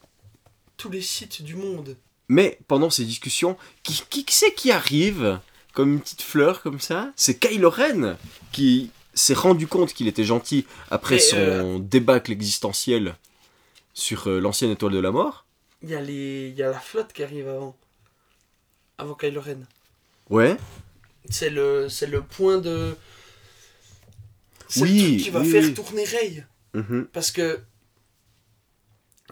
[0.76, 1.96] tous les sites du monde.
[2.28, 5.40] Mais pendant ces discussions, qui, qui c'est qui arrive
[5.72, 7.12] comme une petite fleur comme ça?
[7.16, 8.16] C'est Kylo Ren
[8.52, 13.16] qui s'est rendu compte qu'il était gentil après son euh, débâcle existentiel
[13.92, 15.44] sur euh, l'ancienne étoile de la mort.
[15.82, 17.76] Il y a les, il y a la flotte qui arrive avant,
[18.98, 19.60] avant Kylo Ren.
[20.30, 20.56] Ouais.
[21.28, 22.96] C'est le, c'est le point de.
[24.68, 25.74] C'est Oui, le truc qui va oui, faire oui.
[25.74, 26.46] tourner Rey.
[26.74, 27.06] Mhm.
[27.12, 27.60] Parce que.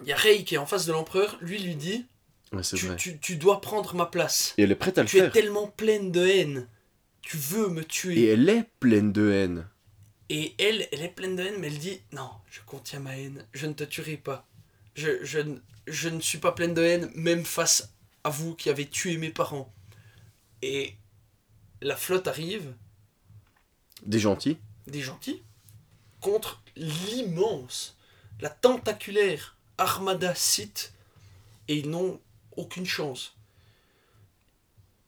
[0.01, 2.05] Il y a Rey qui est en face de l'empereur, lui lui dit
[2.51, 4.53] Ouais, tu, tu, tu dois prendre ma place.
[4.57, 5.31] Et elle est prête à le Tu es faire.
[5.31, 6.67] tellement pleine de haine.
[7.21, 8.19] Tu veux me tuer.
[8.19, 9.67] Et elle est pleine de haine.
[10.29, 13.45] Et elle, elle est pleine de haine, mais elle dit Non, je contiens ma haine,
[13.53, 14.47] je ne te tuerai pas.
[14.95, 15.39] Je, je,
[15.87, 17.93] je ne suis pas pleine de haine, même face
[18.23, 19.73] à vous qui avez tué mes parents.
[20.61, 20.95] Et
[21.81, 22.73] la flotte arrive,
[24.05, 24.57] Des gentils.
[24.87, 25.43] des gentils,
[26.21, 27.97] contre l'immense,
[28.39, 30.93] la tentaculaire armada Sith,
[31.67, 32.19] et ils n'ont
[32.55, 33.35] aucune chance.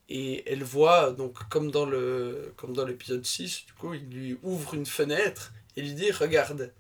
[0.08, 4.38] Et elle voit, donc comme dans le comme dans l'épisode 6, du coup, il lui
[4.44, 6.72] ouvre une fenêtre et lui dit Regarde,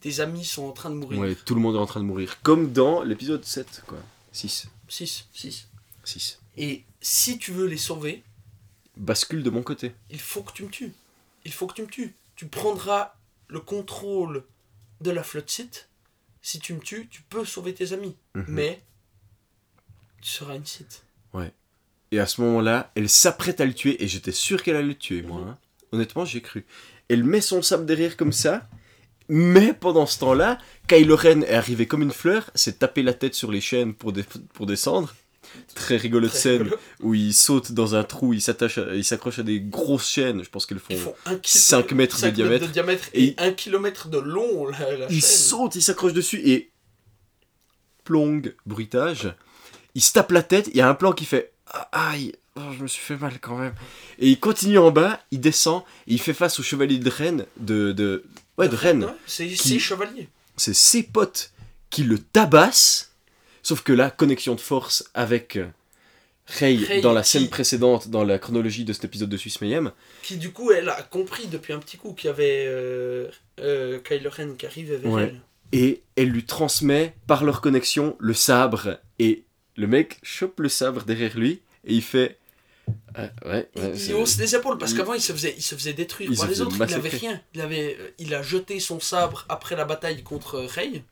[0.00, 1.18] tes amis sont en train de mourir.
[1.18, 2.40] Ouais, tout le monde est en train de mourir.
[2.42, 3.98] Comme dans l'épisode 7, quoi.
[4.32, 4.68] 6.
[4.88, 5.68] 6, 6.
[6.04, 6.38] 6.
[6.56, 8.22] Et si tu veux les sauver,
[8.96, 9.92] Bascule de mon côté.
[10.10, 10.92] il faut que tu me tues.
[11.44, 12.14] Il faut que tu me tues.
[12.36, 13.14] Tu prendras
[13.48, 14.44] le contrôle
[15.00, 15.87] de la flotte Sith.
[16.50, 18.16] Si tu me tues, tu peux sauver tes amis.
[18.34, 18.44] Mhm.
[18.48, 18.80] Mais
[20.22, 21.04] tu seras une Sith.
[22.10, 24.94] Et à ce moment-là, elle s'apprête à le tuer, et j'étais sûr qu'elle allait le
[24.94, 25.42] tuer, moi.
[25.42, 25.48] Mhm.
[25.48, 25.58] hein.
[25.92, 26.64] Honnêtement, j'ai cru.
[27.10, 28.66] Elle met son sabre derrière comme ça,
[29.28, 30.56] mais pendant ce temps-là,
[30.86, 34.14] Kylo Ren est arrivé comme une fleur, s'est tapé la tête sur les chaînes pour,
[34.14, 35.14] dé- pour descendre.
[35.74, 36.76] Très rigolote Très scène rigolo.
[37.00, 40.42] où il saute dans un trou, il s'attache, il s'accroche à des grosses chaînes.
[40.44, 40.96] Je pense qu'elles font.
[40.96, 43.08] Font un kilo- cinq mètres de cinq diamètre.
[43.14, 45.30] et, Et- un kilomètre de long, la, la Il chaîne.
[45.30, 46.70] saute, il s'accroche dessus et
[48.04, 49.34] plong, bruitage.
[49.94, 50.68] Il se tape la tête.
[50.68, 53.38] Il y a un plan qui fait Ah, aïe, oh, je me suis fait mal
[53.40, 53.74] quand même.
[54.18, 57.44] Et il continue en bas, il descend, et il fait face au chevalier de Rennes,
[57.58, 58.24] de, de
[58.56, 59.04] ouais de Rennes.
[59.04, 60.28] Ouais, C'est Qui- c'est chevalier.
[60.56, 61.52] C'est ses potes
[61.90, 63.07] qui le tabassent.
[63.68, 65.66] Sauf que là, connexion de force avec euh,
[66.46, 69.60] Rey, Rey dans la qui- scène précédente, dans la chronologie de cet épisode de Suisse
[69.60, 69.92] Mayhem.
[70.22, 73.28] Qui du coup, elle a compris depuis un petit coup qu'il y avait euh,
[73.60, 75.22] euh, Kylo Ren qui arrivait vers Ouais.
[75.24, 75.40] elle.
[75.78, 79.44] et elle lui transmet par leur connexion le sabre et
[79.76, 82.38] le mec chope le sabre derrière lui et il fait
[83.18, 85.62] ouais ouais, Il- ouais, il c'est- hausse les épaules parce qu'avant il se faisait il
[85.62, 87.18] se faisait détruire Il par les autres il avait massacrer.
[87.18, 91.02] rien il avait il a jeté son sabre après la bataille contre Rey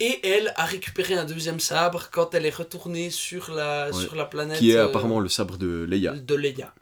[0.00, 3.92] et elle a récupéré un deuxième sabre quand elle est retournée sur la Ouais.
[4.02, 6.12] sur la planète qui est euh, apparemment le sabre de Leia.
[6.14, 6.74] de Leia.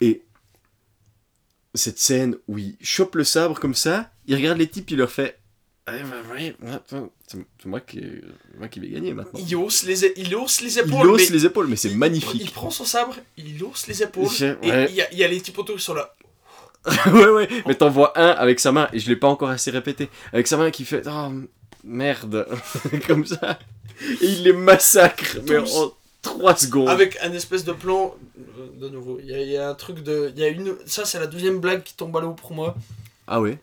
[0.00, 0.22] Et
[1.74, 5.10] cette scène où il chope le sabre comme ça il regarde les types il leur
[5.10, 5.38] fait
[5.86, 5.92] Ah,
[7.26, 8.02] c'est moi qui
[8.58, 9.38] moi qui vais gagner maintenant.
[9.46, 11.92] Il hausse les il hausse les il épaules hausse mais les épaules mais c'est il-
[11.92, 14.28] il magnifique prend son sabre il hausse les épaules
[14.62, 14.86] et ouais.
[14.90, 16.14] il y, a, il y a les types autour qui sont là.
[17.06, 19.70] Ouais, ouais, mais t'en vois un avec sa main, et je l'ai pas encore assez
[19.70, 21.30] répété, avec sa main qui fait Oh
[21.84, 22.46] merde,
[23.06, 23.58] comme ça,
[24.00, 25.92] et il les massacre, mais en
[26.22, 26.88] 3 secondes.
[26.88, 28.14] avec un espèce de plan
[28.78, 30.76] de nouveau il y, a- il y a un truc de il y a une
[30.86, 32.76] ça c'est la deuxième blague qui tombe à l'eau pour moi
[33.26, 33.58] Ah ouais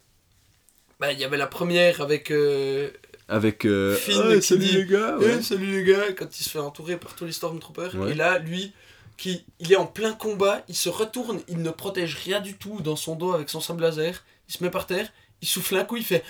[0.99, 2.31] Bah, il y avait la première avec.
[2.31, 2.89] Euh,
[3.29, 3.63] Avec.
[3.65, 3.95] Euh...
[3.95, 5.41] Finn Ah, qui salut dit, les gars Eh, ouais.
[5.41, 7.95] salut les gars, quand il se fait entourer par tous les Stormtroopers.
[7.95, 8.11] Ouais.
[8.11, 8.73] Et là, lui,
[9.17, 12.81] qui, il est en plein combat, il se retourne, il ne protège rien du tout
[12.81, 14.23] dans son dos avec son sable laser.
[14.49, 15.07] Il se met par terre,
[15.41, 16.23] il souffle un coup, il fait.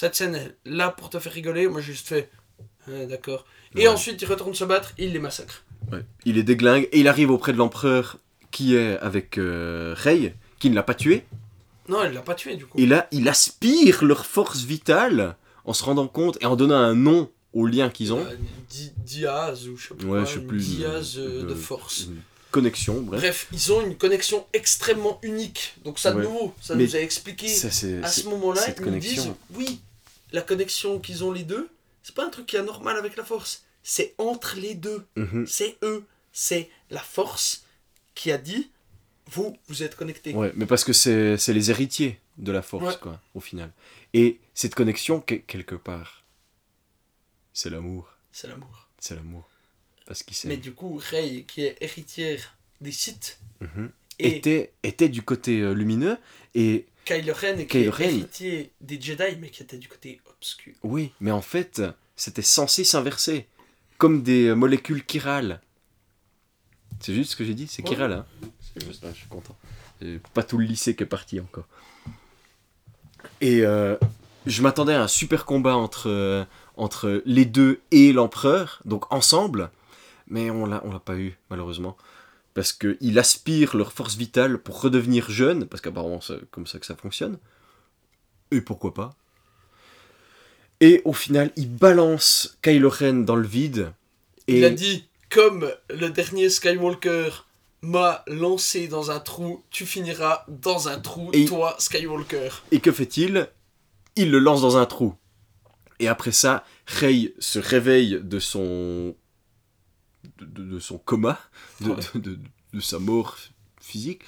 [0.00, 1.66] Cette scène est là pour te faire rigoler.
[1.66, 2.30] Moi, j'ai juste fait.
[2.86, 3.44] Ouais, D'accord.
[3.74, 3.88] Et Ouais.
[3.88, 5.64] ensuite, il retourne se battre, il les massacre.
[5.90, 6.04] Ouais.
[6.24, 8.18] Il est déglingue, et il arrive auprès de l'empereur
[8.52, 11.24] qui est avec euh, Rey, qui ne l'a pas tué,
[11.88, 12.78] Non, il l'a pas tué du coup.
[12.78, 15.34] et là, il aspire leur force vitale
[15.64, 18.20] en se rendant compte et en donnant un nom au lien qu'ils ont.
[18.24, 18.36] Euh,
[18.70, 21.42] Di- Diaz ou je sais pas, Ouais, quoi, je sais une plus, Diaz euh, euh,
[21.42, 22.02] de de- force.
[22.04, 22.20] Une
[22.52, 23.20] connexion, bref.
[23.20, 25.74] Bref, ils ont une connexion extrêmement unique.
[25.84, 26.22] Donc ça de Ouais.
[26.22, 28.00] nouveau, ça Mais nous a expliqué Ça, c'est.
[28.02, 29.36] à c'est- ce moment-là, cette ils nous disent connexion.
[29.54, 29.80] oui,
[30.32, 31.68] la connexion qu'ils ont les deux,
[32.02, 33.64] c'est pas un truc qui est anormal avec la force.
[33.82, 35.06] C'est entre les deux.
[35.16, 35.46] Mhm.
[35.46, 36.04] C'est eux.
[36.32, 37.64] C'est la force
[38.14, 38.70] qui a dit
[39.30, 40.32] vous, vous êtes connectés.
[40.34, 43.00] Ouais, mais parce que c'est c'est les héritiers de la force, Ouais.
[43.00, 43.70] quoi, au final.
[44.14, 46.24] Et cette connexion, que- quelque part,
[47.52, 48.08] C'est l'amour.
[48.32, 48.88] C'est l'amour.
[49.00, 49.48] C'est l'amour.
[50.06, 53.90] Parce qu'il Mais du coup, Rey, qui est héritière des Sith, Mhm.
[54.20, 56.16] et Était, était du côté euh, lumineux.
[56.54, 58.04] Et Kylo Ren, qui Kylo est Ren.
[58.04, 60.74] héritier des Jedi, mais qui était du côté obscur.
[60.82, 61.82] oui, mais en fait,
[62.16, 63.46] c'était censé s'inverser.
[63.96, 65.60] Comme des molécules chirales.
[67.00, 67.88] C'est juste ce que j'ai dit, c'est Ouais.
[67.88, 68.26] chiral, hein.
[68.76, 69.56] Juste- je suis content.
[70.34, 71.66] Pas tout le lycée qui est parti encore.
[73.40, 73.96] Et euh,
[74.46, 76.44] je m'attendais à un super combat entre, euh,
[76.76, 79.70] entre les deux et l'empereur, donc ensemble,
[80.28, 81.96] mais on l'a, on l'a pas eu, malheureusement.
[82.58, 86.86] Parce qu'ils aspirent leur force vitale pour redevenir jeunes, parce qu'apparemment c'est comme ça que
[86.86, 87.38] ça fonctionne.
[88.50, 89.14] Et pourquoi pas
[90.80, 93.92] Et au final, ils balancent Kylo Ren dans le vide.
[94.48, 97.30] Et Il a dit, comme le dernier Skywalker
[97.82, 102.48] m'a lancé dans un trou, tu finiras dans un trou, Et- toi, Skywalker.
[102.72, 103.48] Et que fait-il?
[104.16, 105.14] Il le lance dans un trou.
[106.00, 109.14] Et après ça, Rey se réveille de son.
[110.40, 111.38] De, son coma,
[111.80, 113.36] de, de- sa mort
[113.80, 114.22] physique,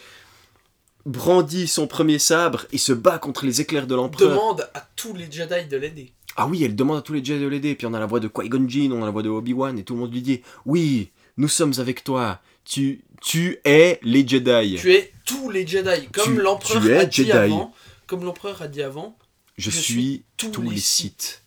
[1.07, 4.31] brandit son premier sabre et se bat contre les éclairs de l'empereur.
[4.31, 6.12] Demande à tous les Jedi de l'aider.
[6.37, 7.74] Ah oui, elle demande à tous les Jedi de l'aider.
[7.74, 9.85] Puis on a la voix de Qui-Gon Jinn, on a la voix de Obi-Wan, et
[9.85, 12.41] tout le monde lui dit Oui, nous sommes avec toi.
[12.65, 14.77] Tu, tu es les Jedi.
[14.78, 17.74] Tu es tous les Jedi, comme l'empereur a dit avant.
[18.07, 19.16] Comme l'empereur a dit avant.
[19.59, 21.39] Je, suis tous, les, les Sith.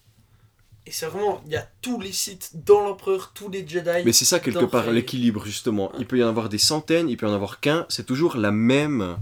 [0.85, 4.03] Et c'est vraiment, il y a tous les sites dans l'empereur, tous les Jedi.
[4.05, 5.91] Mais c'est ça quelque part l'équilibre justement.
[5.97, 7.85] Il peut y en avoir des centaines, il peut y en avoir qu'un.
[7.89, 9.18] C'est toujours la même,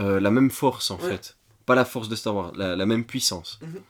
[0.00, 1.10] euh, la même force en Ouais.
[1.10, 1.36] fait.
[1.66, 3.58] Pas la force de Star Wars, la, la même puissance.
[3.62, 3.80] Mhm.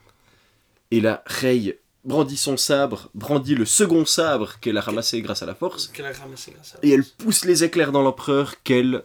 [0.91, 5.45] Et là, Rey brandit son sabre, brandit le second sabre qu'elle a ramassé grâce à
[5.45, 9.03] la force, Qu'elle a ramassé grâce à et elle pousse les éclairs dans l'empereur qu'elle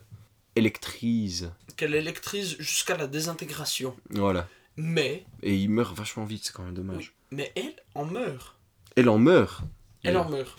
[0.57, 1.51] électrise.
[1.77, 3.97] Qu'elle électrise jusqu'à la désintégration.
[4.11, 4.49] Voilà.
[4.77, 7.15] Mais, Et il meurt vachement vite, c'est quand même dommage.
[7.31, 8.57] Mais elle en meurt.
[8.97, 9.63] Elle en meurt.
[10.03, 10.59] Elle en meurt.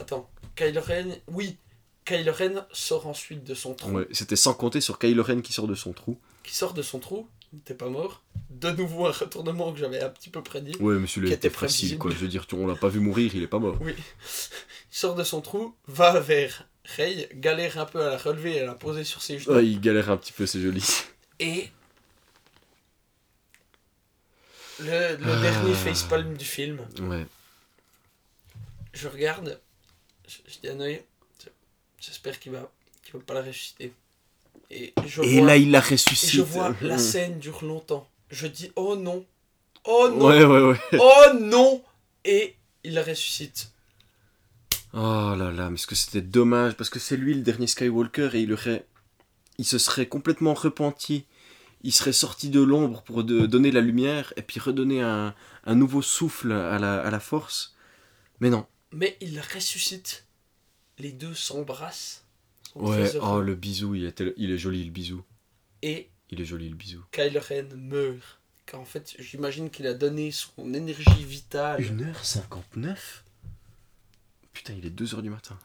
[0.00, 1.56] Attends, Kylo Ren, oui,
[2.04, 3.90] Kylo Ren sort ensuite de son trou.
[3.92, 6.18] Ouais, C'était sans compter sur Kylo Ren qui sort de son trou.
[6.42, 8.22] Qui sort de son trou, il n'était pas mort.
[8.50, 10.76] De nouveau un retournement que j'avais un petit peu prédit.
[10.80, 11.98] Ouais, mais celui-là Qui était facile, prévisible.
[12.00, 12.10] quoi.
[12.12, 13.76] Je veux dire, tu- on l'a pas vu mourir, il est pas mort.
[13.80, 13.94] Oui.
[13.96, 16.66] Il sort de son trou, va vers
[16.96, 19.54] Rey, galère un peu à la relever et à la poser sur ses genoux.
[19.56, 20.82] Ouais, il galère un petit peu, c'est joli.
[21.40, 21.68] Et
[24.80, 25.40] le, le Ah.
[25.40, 27.26] dernier facepalm du film, Ouais.
[28.92, 29.60] je regarde,
[30.26, 31.04] je, je dis à Noé,
[32.00, 32.70] j'espère qu'il va,
[33.04, 33.92] qu'il va pas la ressusciter.
[34.70, 36.30] Et je Et vois, là, il la et ressuscite.
[36.30, 38.08] je vois la scène dure longtemps.
[38.30, 39.24] Je dis oh non,
[39.84, 40.78] oh non, Ouais, ouais, ouais.
[41.00, 41.82] oh non,
[42.24, 43.70] et il la ressuscite.
[44.92, 48.30] Oh là là, mais est-ce que c'était dommage Parce que c'est lui le dernier Skywalker
[48.34, 48.84] et il aurait.
[49.58, 51.24] Il se serait complètement repenti.
[51.82, 55.34] Il serait sorti de l'ombre pour de- donner la lumière et puis redonner un,
[55.64, 57.76] un nouveau souffle à la, à la force.
[58.40, 58.66] Mais non.
[58.92, 60.26] Mais il ressuscite.
[60.98, 62.24] Les deux s'embrassent.
[62.74, 65.22] Ouais, oh le bisou, il, était, il est joli le bisou.
[65.82, 67.04] Et Il est joli le bisou.
[67.12, 68.40] Kylo Ren meurt.
[68.66, 71.80] Car en fait, j'imagine qu'il a donné son énergie vitale.
[71.82, 72.96] 1h59
[74.52, 75.56] Putain, il est 2h du matin.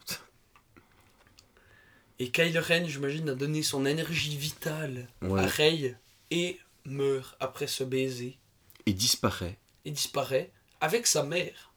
[2.19, 5.45] Et Kylo Ren, j'imagine, a donné son énergie vitale à Ouais.
[5.45, 5.97] Rey
[6.31, 8.37] et meurt après ce baiser.
[8.85, 9.57] Et disparaît.
[9.85, 10.51] Et disparaît
[10.81, 11.73] avec sa mère.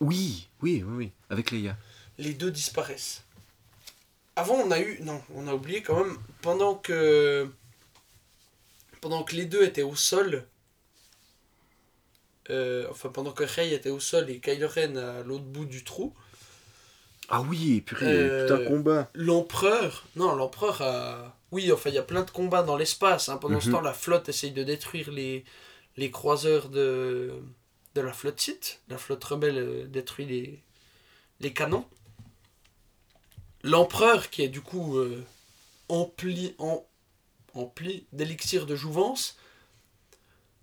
[0.00, 1.12] Oui, oui, oui, oui.
[1.30, 1.76] Avec Leia.
[2.18, 3.22] Les deux disparaissent.
[4.36, 4.98] Avant, on a eu.
[5.02, 6.16] Non, on a oublié quand même.
[6.42, 7.48] Pendant que.
[9.00, 10.46] Pendant que les deux étaient au sol.
[12.50, 15.84] euh, enfin, pendant que Rey était au sol et Kylo Ren à l'autre bout du
[15.84, 16.14] trou.
[17.28, 19.10] Ah oui, purée, Euh, un combat.
[19.14, 21.36] L'empereur, non, l'empereur a.
[21.54, 23.28] Oui, enfin, il y a plein de combats dans l'espace.
[23.28, 23.36] hein.
[23.36, 23.74] Pendant ce Mhm.
[23.74, 25.44] temps, la flotte essaye de détruire les,
[25.96, 27.32] les croiseurs de,
[27.94, 28.80] de la flotte Sith.
[28.88, 30.62] La flotte rebelle euh, détruit les,
[31.40, 31.86] les canons.
[33.62, 35.24] L'empereur, qui est du coup euh,
[35.88, 36.84] empli, en,
[37.54, 39.36] empli d'élixir de jouvence,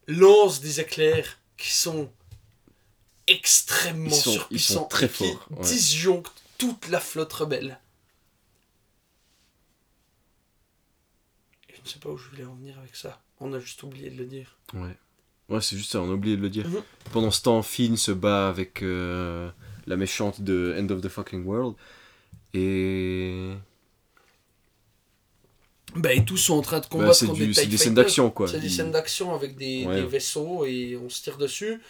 [0.07, 2.11] lance des éclairs qui sont
[3.27, 5.61] extrêmement Ils sont- ils surpuissants sont très et qui ouais.
[5.61, 7.79] disjonctent toute la flotte rebelle.
[11.83, 13.21] Je ne sais pas où je voulais en venir avec ça.
[13.39, 14.57] On a juste oublié de le dire.
[14.73, 14.95] Ouais.
[15.49, 16.67] Ouais, c'est juste ça, on a oublié de le dire.
[16.67, 16.81] Mhm.
[17.11, 19.49] Pendant ce temps, Finn se bat avec euh,
[19.87, 21.75] la méchante de End of the Fucking World.
[22.53, 23.49] Et.
[25.95, 27.77] Bah, et tous sont en train de Bah, combattre c'est contre du- des c'est des
[27.77, 28.47] scènes d'action, quoi.
[28.47, 30.01] C'est des scènes d'action avec des, Ouais.
[30.01, 31.81] des vaisseaux et on se tire dessus.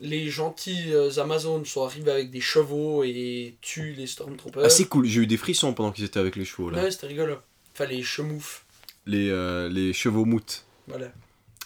[0.00, 4.62] Les gentils euh, Amazones sont arrivés avec des chevaux et tuent les Stormtroopers.
[4.64, 6.80] Ah, c'est cool, j'ai eu des frissons pendant qu'ils étaient avec les chevaux, là.
[6.80, 7.36] Ouais, c'était rigolo.
[7.74, 8.64] Enfin, les chemoufs.
[9.10, 10.64] Les, euh, les chevaux moutes.
[10.86, 11.12] Voilà.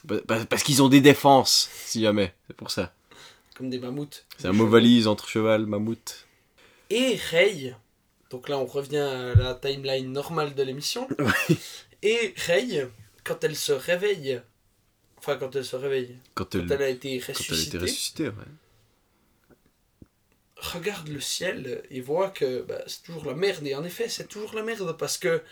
[0.05, 2.35] Bah, bah, parce qu'ils ont des défenses, si jamais.
[2.47, 2.93] C'est pour ça.
[3.57, 4.25] comme des mammouths.
[4.39, 6.27] C'est un mot valise entre cheval, mammouth.
[6.91, 7.75] Et Rey,
[8.31, 11.09] donc là on revient à la timeline normale de l'émission.
[12.03, 12.89] Et Rey,
[13.25, 14.41] quand elle se réveille,
[15.19, 17.39] enfin quand elle se réveille, Quand elle, quand elle a été quand elle a été
[17.39, 18.51] ressuscitée, ressuscitée, ouais.
[20.57, 23.67] regarde le ciel et voit que bah, c'est toujours la merde.
[23.67, 25.43] Et en effet, c'est toujours la merde parce que,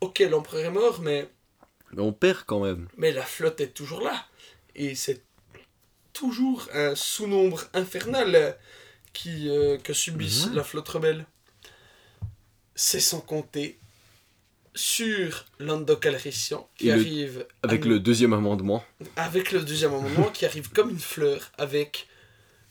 [0.00, 1.28] ok, l'empereur est mort, mais,
[1.92, 2.88] Mais on perd quand même.
[2.96, 4.26] mais la flotte est toujours là.
[4.74, 5.22] Et c'est
[6.12, 8.52] toujours un sous-nombre infernal euh,
[9.12, 10.54] qui, euh, que subissent Ouais.
[10.56, 11.26] la flotte rebelle.
[12.74, 13.78] C'est sans compter
[14.74, 18.84] sur Lando Calrissian qui Et arrive Avec le deuxième amendement.
[19.16, 22.06] avec le deuxième amendement qui arrive comme une fleur avec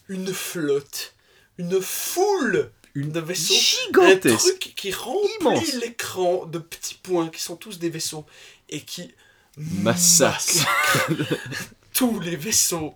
[0.07, 1.13] une flotte,
[1.57, 3.53] une foule de vaisseaux.
[3.53, 4.37] Un Gigantesque.
[4.59, 8.25] truc qui remplit l'écran de petits points qui sont tous des vaisseaux
[8.69, 9.13] et qui
[9.57, 10.65] Massacre.
[11.93, 12.95] tous les vaisseaux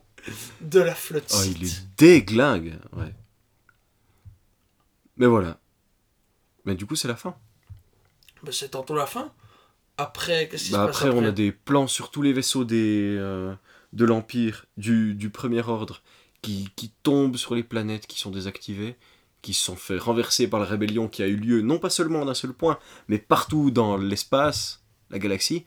[0.61, 1.31] de la flotte.
[1.35, 2.79] Oh, il est déglingue.
[2.93, 3.13] Ouais.
[5.17, 5.59] Mais voilà.
[6.65, 7.35] Mais du coup, c'est la fin.
[8.43, 9.31] Bah, c'est tantôt la fin.
[9.97, 12.33] Après, qu'est-ce qui Bah se passe après, après on a des plans sur tous les
[12.33, 13.53] vaisseaux des, euh,
[13.91, 16.01] de l'Empire, du, du Premier Ordre,
[16.41, 18.95] qui, qui tombent sur les planètes qui sont désactivées,
[19.41, 22.25] qui se sont fait renverser par la rébellion qui a eu lieu non pas seulement
[22.25, 24.82] d'un seul point, mais partout dans l'espace,
[25.13, 25.63] la galaxie.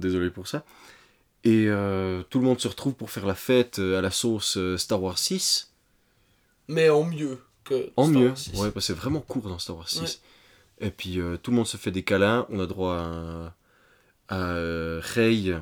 [0.00, 0.64] Désolé pour ça.
[1.44, 4.56] Et euh, tout le monde se retrouve pour faire la fête euh, à la sauce
[4.56, 5.72] euh, Star Wars 6.
[6.68, 8.50] Mais en mieux que En Star mieux, Wars 6.
[8.52, 10.00] ouais, parce que c'est vraiment court dans Star Wars 6.
[10.00, 10.86] Ouais.
[10.86, 13.54] Et puis euh, tout le monde se fait des câlins, on a droit à,
[14.28, 14.54] à
[15.00, 15.54] Rey,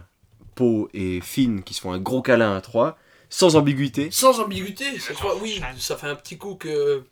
[0.55, 2.97] Poe et Finn qui se font un gros câlin à trois,
[3.29, 4.11] sans ambiguïté.
[4.13, 7.03] Sans ambiguïté, cette fois, oui, ça fait un petit coup que.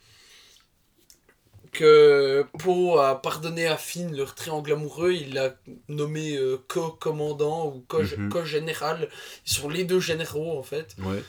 [1.73, 5.55] Que Poe a pardonné à Finn leur triangle amoureux, il l'a
[5.89, 8.29] nommé euh, co-commandant ou Mhm.
[8.31, 9.09] co-général.
[9.47, 10.95] Ils sont les deux généraux en fait.
[10.99, 11.23] Ouais.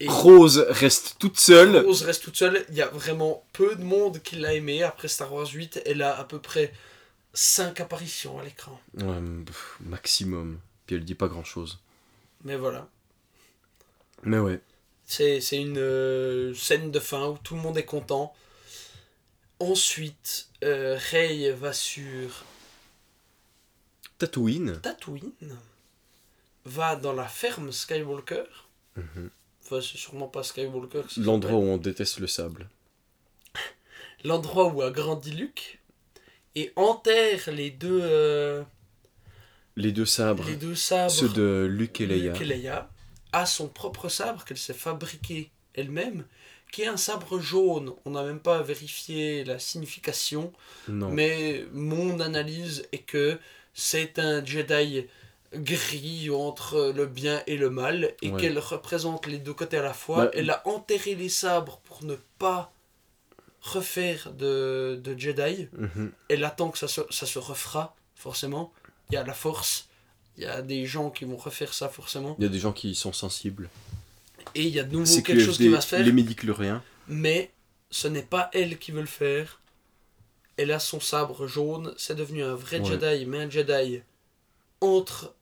[0.00, 1.76] Et Rose reste toute seule.
[1.84, 2.64] Rose reste toute seule.
[2.68, 4.82] Il y a vraiment peu de monde qui l'a aimé.
[4.82, 6.72] Après Star Wars 8, elle a à peu près
[7.32, 8.78] 5 apparitions à l'écran.
[9.00, 9.20] Ouais,
[9.80, 10.58] maximum.
[10.86, 11.78] Puis elle dit pas grand chose.
[12.44, 12.88] Mais voilà.
[14.24, 14.60] Mais ouais.
[15.06, 18.34] C'est c'est une euh, scène de fin où tout le monde est content.
[19.70, 22.44] Ensuite, euh, Rey va sur
[24.18, 24.78] Tatooine.
[24.82, 25.32] Tatooine,
[26.64, 28.44] va dans la ferme Skywalker.
[28.96, 29.30] Mhm.
[29.64, 31.02] Enfin, c'est sûrement pas Skywalker.
[31.02, 32.68] que ça L'endroit où on déteste le sable.
[34.24, 35.80] L'endroit où a grandi Luke.
[36.54, 38.62] Et enterre les deux, euh,
[39.76, 40.44] Les deux sabres.
[40.46, 41.10] les deux sabres.
[41.10, 42.32] Ceux de Luke et Leia.
[42.32, 42.90] Luke et Leia
[43.32, 46.24] a son propre sabre qu'elle s'est fabriqué elle-même,
[46.74, 47.92] qui est un sabre jaune.
[48.04, 50.52] On n'a même pas vérifié la signification,
[50.88, 51.08] Non.
[51.08, 53.38] mais mon analyse est que
[53.74, 55.06] c'est un Jedi
[55.54, 58.40] gris entre le bien et le mal et Ouais.
[58.40, 60.24] qu'elle représente les deux côtés à la fois.
[60.24, 62.72] Bah, Elle a enterré les sabres pour ne pas
[63.62, 65.68] refaire de, de Jedi.
[65.78, 66.10] Mhm.
[66.28, 68.72] Elle attend que ça se, ça se refera, forcément.
[69.10, 69.88] Il y a la force.
[70.36, 72.34] Il y a des gens qui vont refaire ça, forcément.
[72.38, 73.68] Il y a des gens qui y sont sensibles.
[74.54, 76.04] Et il y a de nouveau C'est quelque chose qui va se faire.
[76.04, 76.82] les médicloriens.
[77.08, 77.50] Mais
[77.90, 79.60] ce n'est pas elle qui veut le faire.
[80.56, 81.92] Elle a son sabre jaune.
[81.96, 82.86] C'est devenu un vrai Ouais.
[82.86, 84.00] Jedi, mais un Jedi
[84.80, 85.34] entre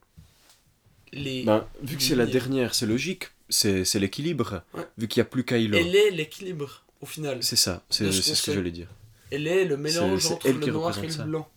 [1.11, 1.43] les.
[1.43, 3.25] Ben, vu que c'est la dernière, c'est logique.
[3.49, 4.63] C'est c'est l'équilibre.
[4.73, 4.87] Ouais.
[4.97, 5.77] Vu qu'il n'y a plus Kylo.
[5.77, 7.43] Elle est l'équilibre, au final.
[7.43, 8.87] C'est ça, c'est ce ce que j'allais dire.
[9.31, 11.23] Elle est le mélange c'est entre elle le noir et le ça.
[11.23, 11.47] blanc.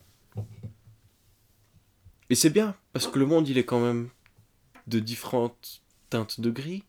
[2.29, 4.09] Et c'est bien, parce que le monde, il est quand même
[4.87, 6.83] de différentes teintes de gris.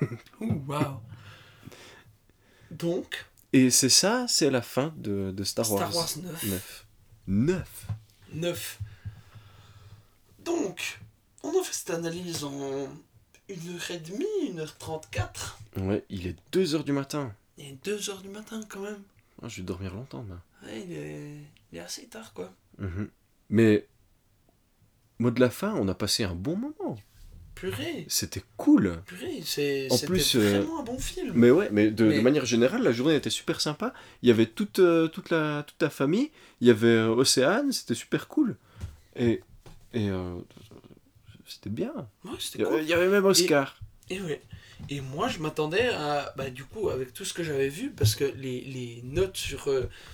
[0.40, 1.00] Ouh, waouh.
[2.70, 6.32] Donc, Et c'est ça, c'est la fin de, de Star, Star Wars 9.
[6.44, 6.86] 9.
[7.26, 7.88] 9
[8.32, 8.78] 9.
[10.44, 11.00] Donc,
[11.42, 12.88] on a fait cette analyse en
[13.48, 14.22] 1h30,
[14.54, 15.26] 1h34.
[15.78, 17.32] Ouais, il est 2h du matin.
[17.56, 19.02] Il est 2h du matin quand même.
[19.42, 20.40] Ah, je vais dormir longtemps, là.
[20.64, 21.36] Ouais, il, est...
[21.72, 22.52] il est assez tard quoi.
[22.78, 23.08] Mhm.
[23.50, 23.86] Mais,
[25.18, 26.96] mot de la fin, on a passé un bon moment.
[27.54, 29.00] Purée, C'était cool.
[29.06, 31.32] purée, c'est plus, euh, vraiment un bon film.
[31.34, 33.94] Mais ouais, mais de, manière générale, la journée était super sympa.
[34.22, 36.30] Il y avait toute, euh, toute, la, toute la famille.
[36.60, 38.56] Il y avait euh, Océane, c'était super cool.
[39.14, 39.40] Et,
[39.92, 40.34] et euh,
[41.46, 41.92] c'était bien.
[42.24, 42.74] Ouais, Il c'était y, cool.
[42.74, 43.78] avait, il y avait même Oscar.
[44.10, 44.42] Et ouais.
[44.90, 48.16] Et moi, je m'attendais à, bah, du coup, avec tout ce que j'avais vu, parce
[48.16, 49.68] que les, les notes sur,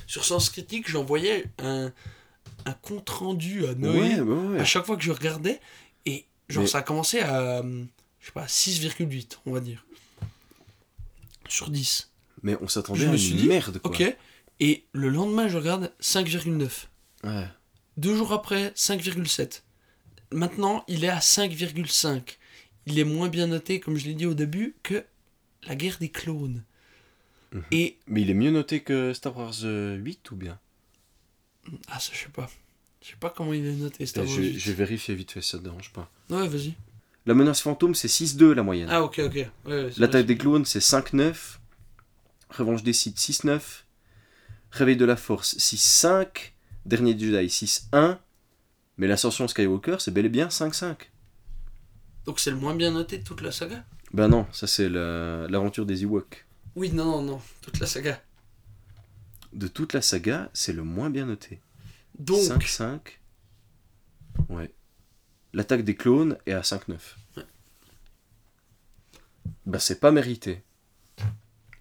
[0.07, 1.91] sur Sens Critique, j'envoyais un,
[2.67, 4.61] un compte rendu à Noé ouais, ouais, ouais.
[4.61, 5.59] à chaque fois que je regardais.
[6.51, 7.85] Genre, Mais- ça a commencé à, euh,
[8.21, 9.85] je sais pas, 6,8, on va dire.
[11.49, 12.11] Sur 10.
[12.43, 13.91] Mais on s'attendait Je à me une suis dit, merde, quoi.
[13.91, 14.17] Ok.
[14.61, 16.89] Et le lendemain, je regarde 5,9.
[17.25, 17.47] Ouais.
[17.97, 19.63] Deux jours après, 5,7.
[20.33, 22.37] Maintenant, il est à 5,5.
[22.87, 25.05] il est moins bien noté, comme je l'ai dit au début, que
[25.65, 26.65] la guerre des clones.
[27.53, 27.63] Mhm.
[27.73, 27.99] Et.
[28.07, 30.59] Mais il est mieux noté que Star Wars euh, 8 ou bien?
[31.89, 32.49] Ah, ça, je sais pas.
[33.03, 34.59] Je sais pas comment il est noté, Star Wars je, 8.
[34.59, 36.11] je vais vérifier vite fait, ça te dérange pas.
[36.29, 36.75] Ouais, vas-y.
[37.27, 38.89] La menace fantôme, c'est 6-2 la moyenne.
[38.91, 39.35] Ah, ok, ok.
[39.35, 41.59] Ouais, ouais, L'attaque des clones, c'est 5-9.
[42.51, 43.61] Revanche des Sith, 6-9.
[44.73, 46.53] Réveil de la Force, 6-5.
[46.87, 48.19] Dernier Jedi, 6-1.
[48.97, 50.97] Mais l'ascension Skywalker, c'est bel et bien 5-5.
[52.27, 53.85] Donc c'est le moins bien noté de toute la saga?
[54.13, 56.45] Ben non, ça c'est la- l'aventure des Ewoks.
[56.77, 57.41] Oui, non, non, non.
[57.63, 58.23] Toute la saga.
[59.53, 61.61] De toute la saga, c'est le moins bien noté.
[62.21, 63.01] Donc, 5-5.
[64.49, 64.73] Ouais.
[65.53, 66.99] L'attaque des clones est à 5-9.
[67.37, 67.43] Ouais.
[69.67, 70.63] Bah c'est pas mérité.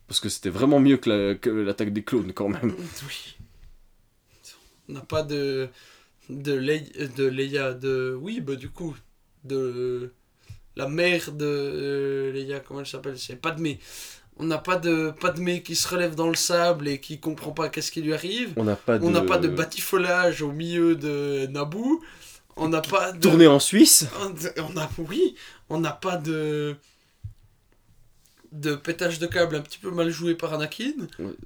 [0.07, 2.73] Parce que c'était vraiment mieux que la- que l'attaque des clones quand même.
[3.07, 3.37] oui.
[4.87, 5.69] On n'a pas de.
[6.29, 8.17] De, Leia, de Leia, de.
[8.19, 8.95] Oui, bah du coup.
[9.43, 10.13] De.
[10.75, 13.17] La mère de euh, Leia, comment elle s'appelle?
[13.19, 13.79] C'est Padmé.
[14.39, 17.67] On n'a pas de Padmé qui se relève dans le sable et qui comprend pas
[17.69, 18.53] qu'est-ce qui lui arrive.
[18.55, 19.05] On n'a pas de...
[19.05, 22.01] On n'a pas de batifolage au milieu de Naboo.
[22.55, 23.19] On n'a pas de.
[23.19, 24.05] Tourné en Suisse
[24.57, 25.35] On a, oui,
[25.69, 26.75] on n'a pas de.
[28.51, 30.93] de pétage de câble un petit peu mal joué par Anakin.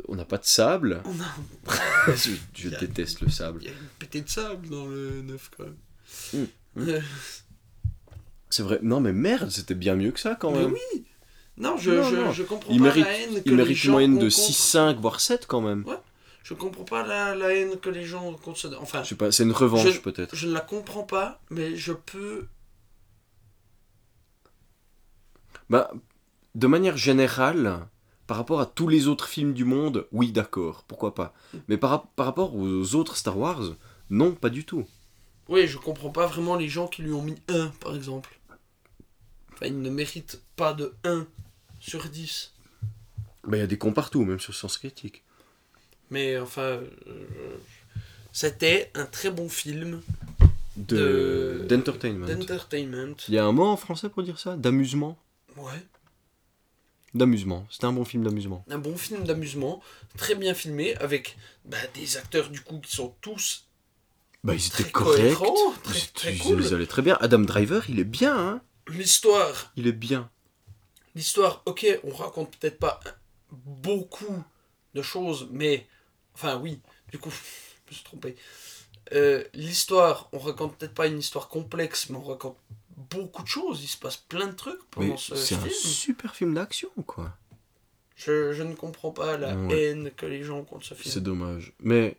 [0.07, 1.01] On n'a pas de sable.
[1.05, 1.75] On a,
[2.15, 3.59] je je déteste le sable.
[3.61, 5.75] il y a une pétée de sable dans le 9 quand même.
[6.33, 6.89] Mm, mm.
[6.89, 7.01] Euh,
[8.49, 8.79] C'est vrai.
[8.81, 10.73] Non mais merde, c'était bien mieux que ça quand mais même.
[10.73, 11.05] oui
[11.57, 12.31] Non, je, Non, je, non.
[12.31, 14.95] je comprends Il pas mérite, la haine que il mérite une moyenne de contre- 6-5
[14.99, 15.84] voire 7 quand même.
[15.88, 15.97] Ouais.
[16.43, 19.43] Je comprends pas la, la haine que les gens ce- Enfin, Je sais pas, c'est
[19.43, 20.35] une revanche peut-être.
[20.35, 22.47] je ne la comprends pas, mais je peux.
[25.69, 25.91] Bah,
[26.55, 27.88] de manière générale,
[28.27, 31.34] par rapport à tous les autres films du monde, oui d'accord, pourquoi pas.
[31.67, 33.61] Mais par, par rapport aux autres Star Wars,
[34.09, 34.85] non, pas du tout.
[35.49, 38.38] Oui, je comprends pas vraiment les gens qui lui ont mis 1, par exemple.
[39.53, 41.25] Enfin, il ne mérite pas de 1
[41.85, 42.53] sur 10.
[43.45, 45.23] Bah il y a des cons partout, même sur Sens Critique.
[46.10, 46.61] Mais enfin,
[47.07, 47.57] euh,
[48.31, 50.01] c'était un très bon film
[50.77, 50.95] De...
[51.61, 52.26] De- D'entertainment.
[52.27, 53.15] d'entertainment.
[53.27, 54.55] Il y a un mot en français pour dire ça?
[54.55, 55.18] D'amusement?
[55.57, 55.84] Ouais,
[57.14, 57.68] D'amusement.
[57.69, 58.65] C'était un bon film d'amusement.
[58.69, 59.81] un bon film d'amusement,
[60.18, 63.68] très bien filmé, avec bah, des acteurs du coup qui sont tous
[64.43, 65.35] Bah ils étaient corrects.
[65.35, 66.64] cool.
[66.64, 67.18] Ils allaient très bien.
[67.22, 70.30] Adam Driver, il est bien, hein L'histoire, Il est bien.
[71.15, 72.99] L'histoire, ok, on raconte peut-être pas
[73.52, 74.44] beaucoup
[74.94, 75.88] de choses, mais
[76.35, 76.80] enfin oui,
[77.11, 77.30] du coup,
[77.85, 78.35] je me suis trompé.
[79.14, 82.57] Euh, l'histoire, on raconte peut-être pas une histoire complexe, mais on raconte
[83.11, 83.84] beaucoup de choses.
[83.84, 87.35] Il se passe plein de trucs pendant Mais ce c'est un super film d'action, quoi.
[88.15, 89.90] Je, je ne comprends pas la Ouais.
[89.90, 91.23] haine que les gens ont contre ce C'est film.
[91.26, 91.73] dommage.
[91.80, 92.15] Mais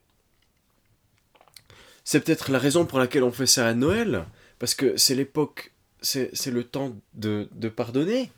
[2.04, 4.26] c'est peut-être la raison pour laquelle on fait ça à Noël.
[4.58, 8.30] Parce que c'est l'époque, c'est c'est le temps de, de pardonner.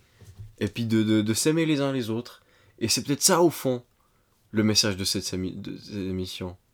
[0.59, 2.43] Et puis de, de, de s'aimer les uns les autres.
[2.79, 3.85] Et c'est peut-être ça, au fond,
[4.51, 6.57] le message de cette, sémi- de cette émission.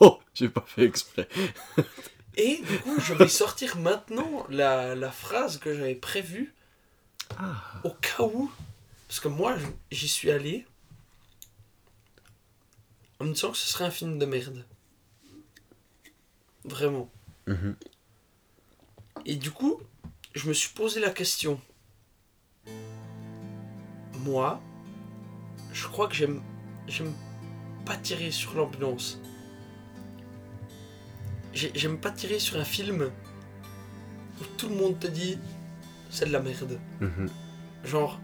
[0.00, 1.28] Oh, j'ai pas fait exprès.
[2.36, 6.52] Et du coup, je vais sortir maintenant la, la phrase que j'avais prévue
[7.38, 7.62] Ah.
[7.84, 8.50] au cas où.
[9.06, 9.54] Parce que moi,
[9.92, 10.66] j'y suis allé
[13.20, 14.64] en me disant que ce serait un film de merde.
[16.64, 17.08] Vraiment.
[17.46, 17.76] Mhm.
[19.26, 19.80] Et du coup,
[20.34, 21.60] je me suis posé la question.
[24.24, 24.60] Moi,
[25.72, 26.40] je crois que j'aime
[26.88, 27.12] j'aime
[27.84, 29.20] pas tirer sur l'ambiance.
[31.54, 33.10] J'ai- J'aime pas tirer sur un film
[34.40, 35.38] où tout le monde te dit
[36.10, 36.78] c'est de la merde.
[37.00, 37.28] Mhm.
[37.84, 38.18] Genre,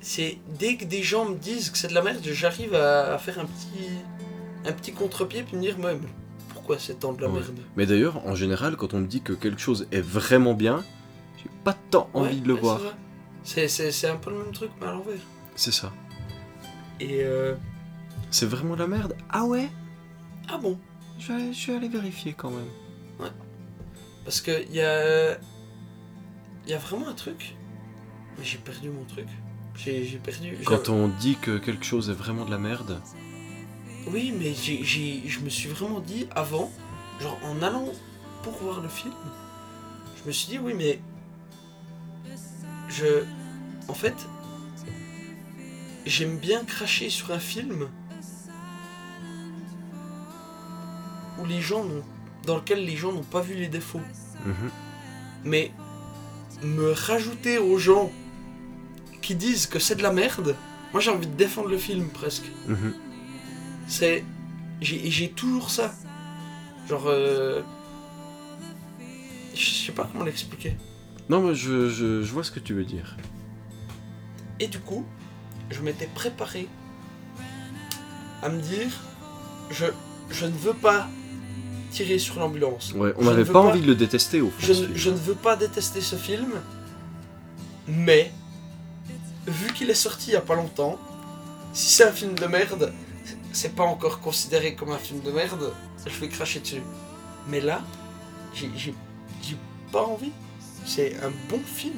[0.00, 3.18] c'est dès que des gens me disent que c'est de la merde, j'arrive à, à
[3.18, 3.88] faire un petit
[4.66, 5.96] un petit contre-pied puis me dire mais
[6.50, 7.40] pourquoi c'est tant de la Ouais.
[7.40, 7.58] merde?
[7.76, 10.84] Mais d'ailleurs, en général, quand on me dit que quelque chose est vraiment bien,
[11.64, 12.80] pas tant envie Ouais, de le ouais, voir.
[13.44, 15.18] c'est un peu le même truc, mais à l'envers.
[15.54, 15.92] C'est ça.
[17.00, 17.54] Et euh,
[18.30, 19.68] C'est vraiment de la merde Ah ouais?
[20.48, 20.78] Ah bon?
[21.18, 23.30] Je vais, je vais aller vérifier quand même.
[24.24, 25.38] Parce que il y a.
[26.64, 27.56] Il y a vraiment un truc.
[28.38, 29.26] Mais j'ai perdu mon truc.
[29.74, 30.58] J'ai, perdu.
[30.66, 33.00] Quand on dit que quelque chose est vraiment de la merde,
[34.08, 36.70] Oui, mais j'ai, j'ai, je me suis vraiment dit avant,
[37.20, 37.88] genre en allant
[38.42, 39.14] pour voir le film,
[40.20, 41.00] je me suis dit oui, mais.
[42.88, 43.24] Je.
[43.88, 44.14] En fait.
[46.06, 47.88] J'aime bien cracher sur un film
[51.38, 52.02] où les gens n'ont.
[52.46, 54.00] dans lequel les gens n'ont pas vu les défauts.
[54.46, 54.70] Mhm.
[55.44, 55.70] Mais
[56.62, 58.10] me rajouter aux gens
[59.22, 60.56] qui disent que c'est de la merde,
[60.92, 62.46] moi j'ai envie de défendre le film presque.
[62.66, 62.94] Mhm.
[63.86, 64.24] C'est.
[64.80, 65.92] J'ai toujours ça.
[66.88, 67.04] Genre.
[67.06, 67.62] euh,
[69.54, 70.76] Je sais pas comment l'expliquer.
[71.28, 73.16] Non, mais je, je, je vois ce que tu veux dire.
[74.60, 75.04] Et du coup,
[75.70, 76.68] je m'étais préparé
[78.42, 78.90] à me dire
[79.70, 79.86] je,
[80.30, 81.08] je ne veux pas
[81.90, 82.92] tirer sur l'ambulance.
[82.94, 84.56] Ouais, on n'avait pas pas- envie de le détester au fond.
[84.58, 84.92] Je, ne- film.
[84.96, 86.52] je ne veux pas détester ce film,
[87.86, 88.32] mais
[89.46, 90.98] vu qu'il est sorti il y a pas longtemps,
[91.72, 92.92] si c'est un film de merde,
[93.52, 95.72] c'est pas encore considéré comme un film de merde,
[96.06, 96.82] je vais cracher dessus.
[97.48, 97.82] Mais là,
[98.54, 98.94] j'ai
[99.92, 100.32] pas envie.
[100.88, 101.94] C'est un bon film.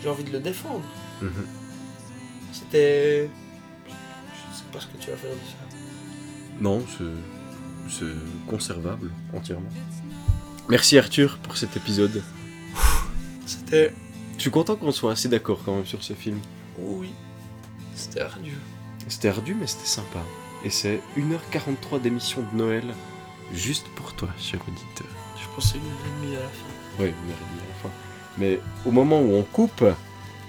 [0.00, 0.84] J'ai envie de le défendre.
[1.20, 1.46] Mhm.
[2.52, 3.28] C'était.
[3.86, 5.76] Je sais pas ce que tu vas faire de ça.
[6.60, 6.80] Non,
[7.88, 8.04] c'est
[8.48, 9.68] conservable entièrement.
[10.68, 12.22] Merci Arthur pour cet épisode.
[13.46, 13.92] C'était.
[14.36, 16.38] Je suis content qu'on soit assez d'accord quand même sur ce film.
[16.78, 17.10] Oh oui.
[17.96, 18.52] C'était ardu.
[19.08, 20.20] C'était ardu, mais c'était sympa.
[20.64, 22.84] Et c'est 1h43 d'émission de Noël,
[23.52, 25.08] juste pour toi, cher auditeur.
[25.40, 26.70] Je pensais une heure et demie à la fin.
[27.00, 27.73] Oui, une heure et demie à la fin.
[28.38, 29.84] Mais au moment où on coupe,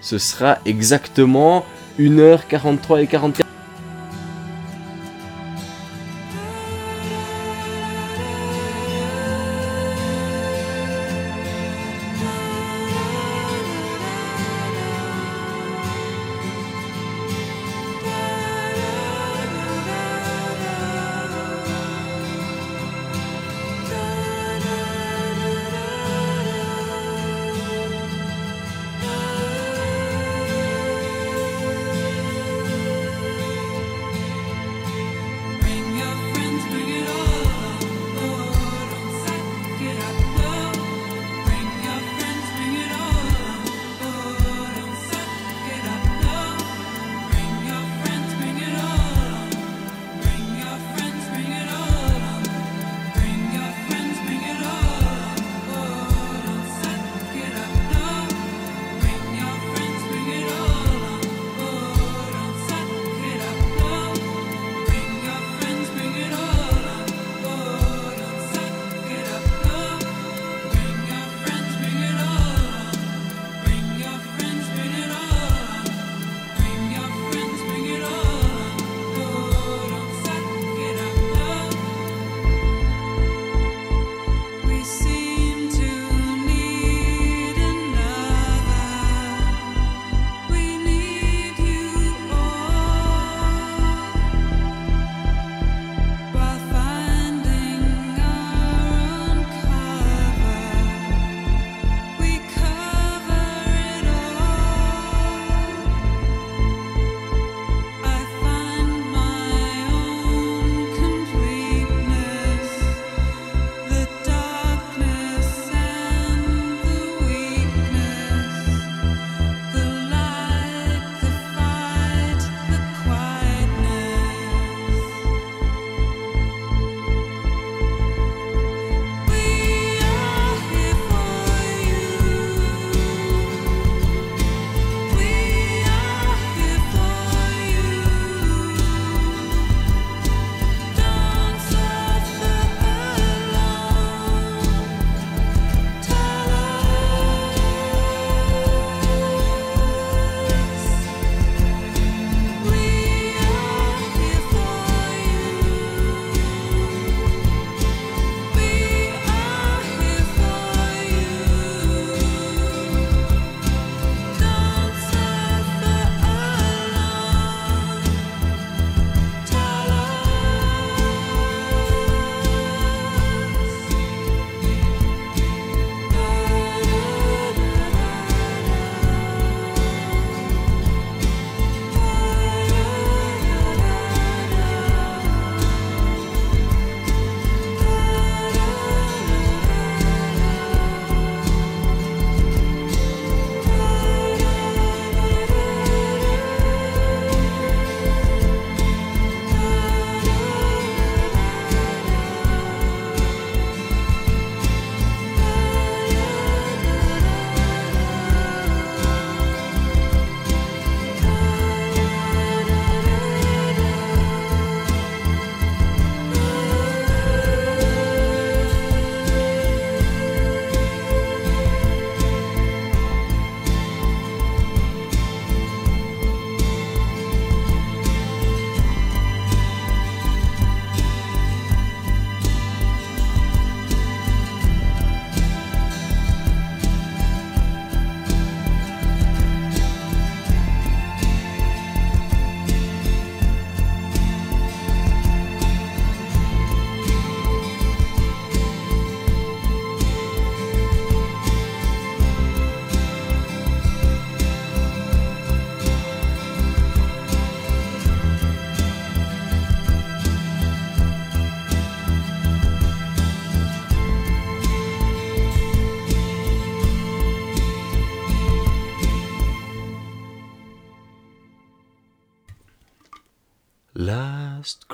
[0.01, 1.65] ce sera exactement
[1.99, 3.44] 1h43 et 44.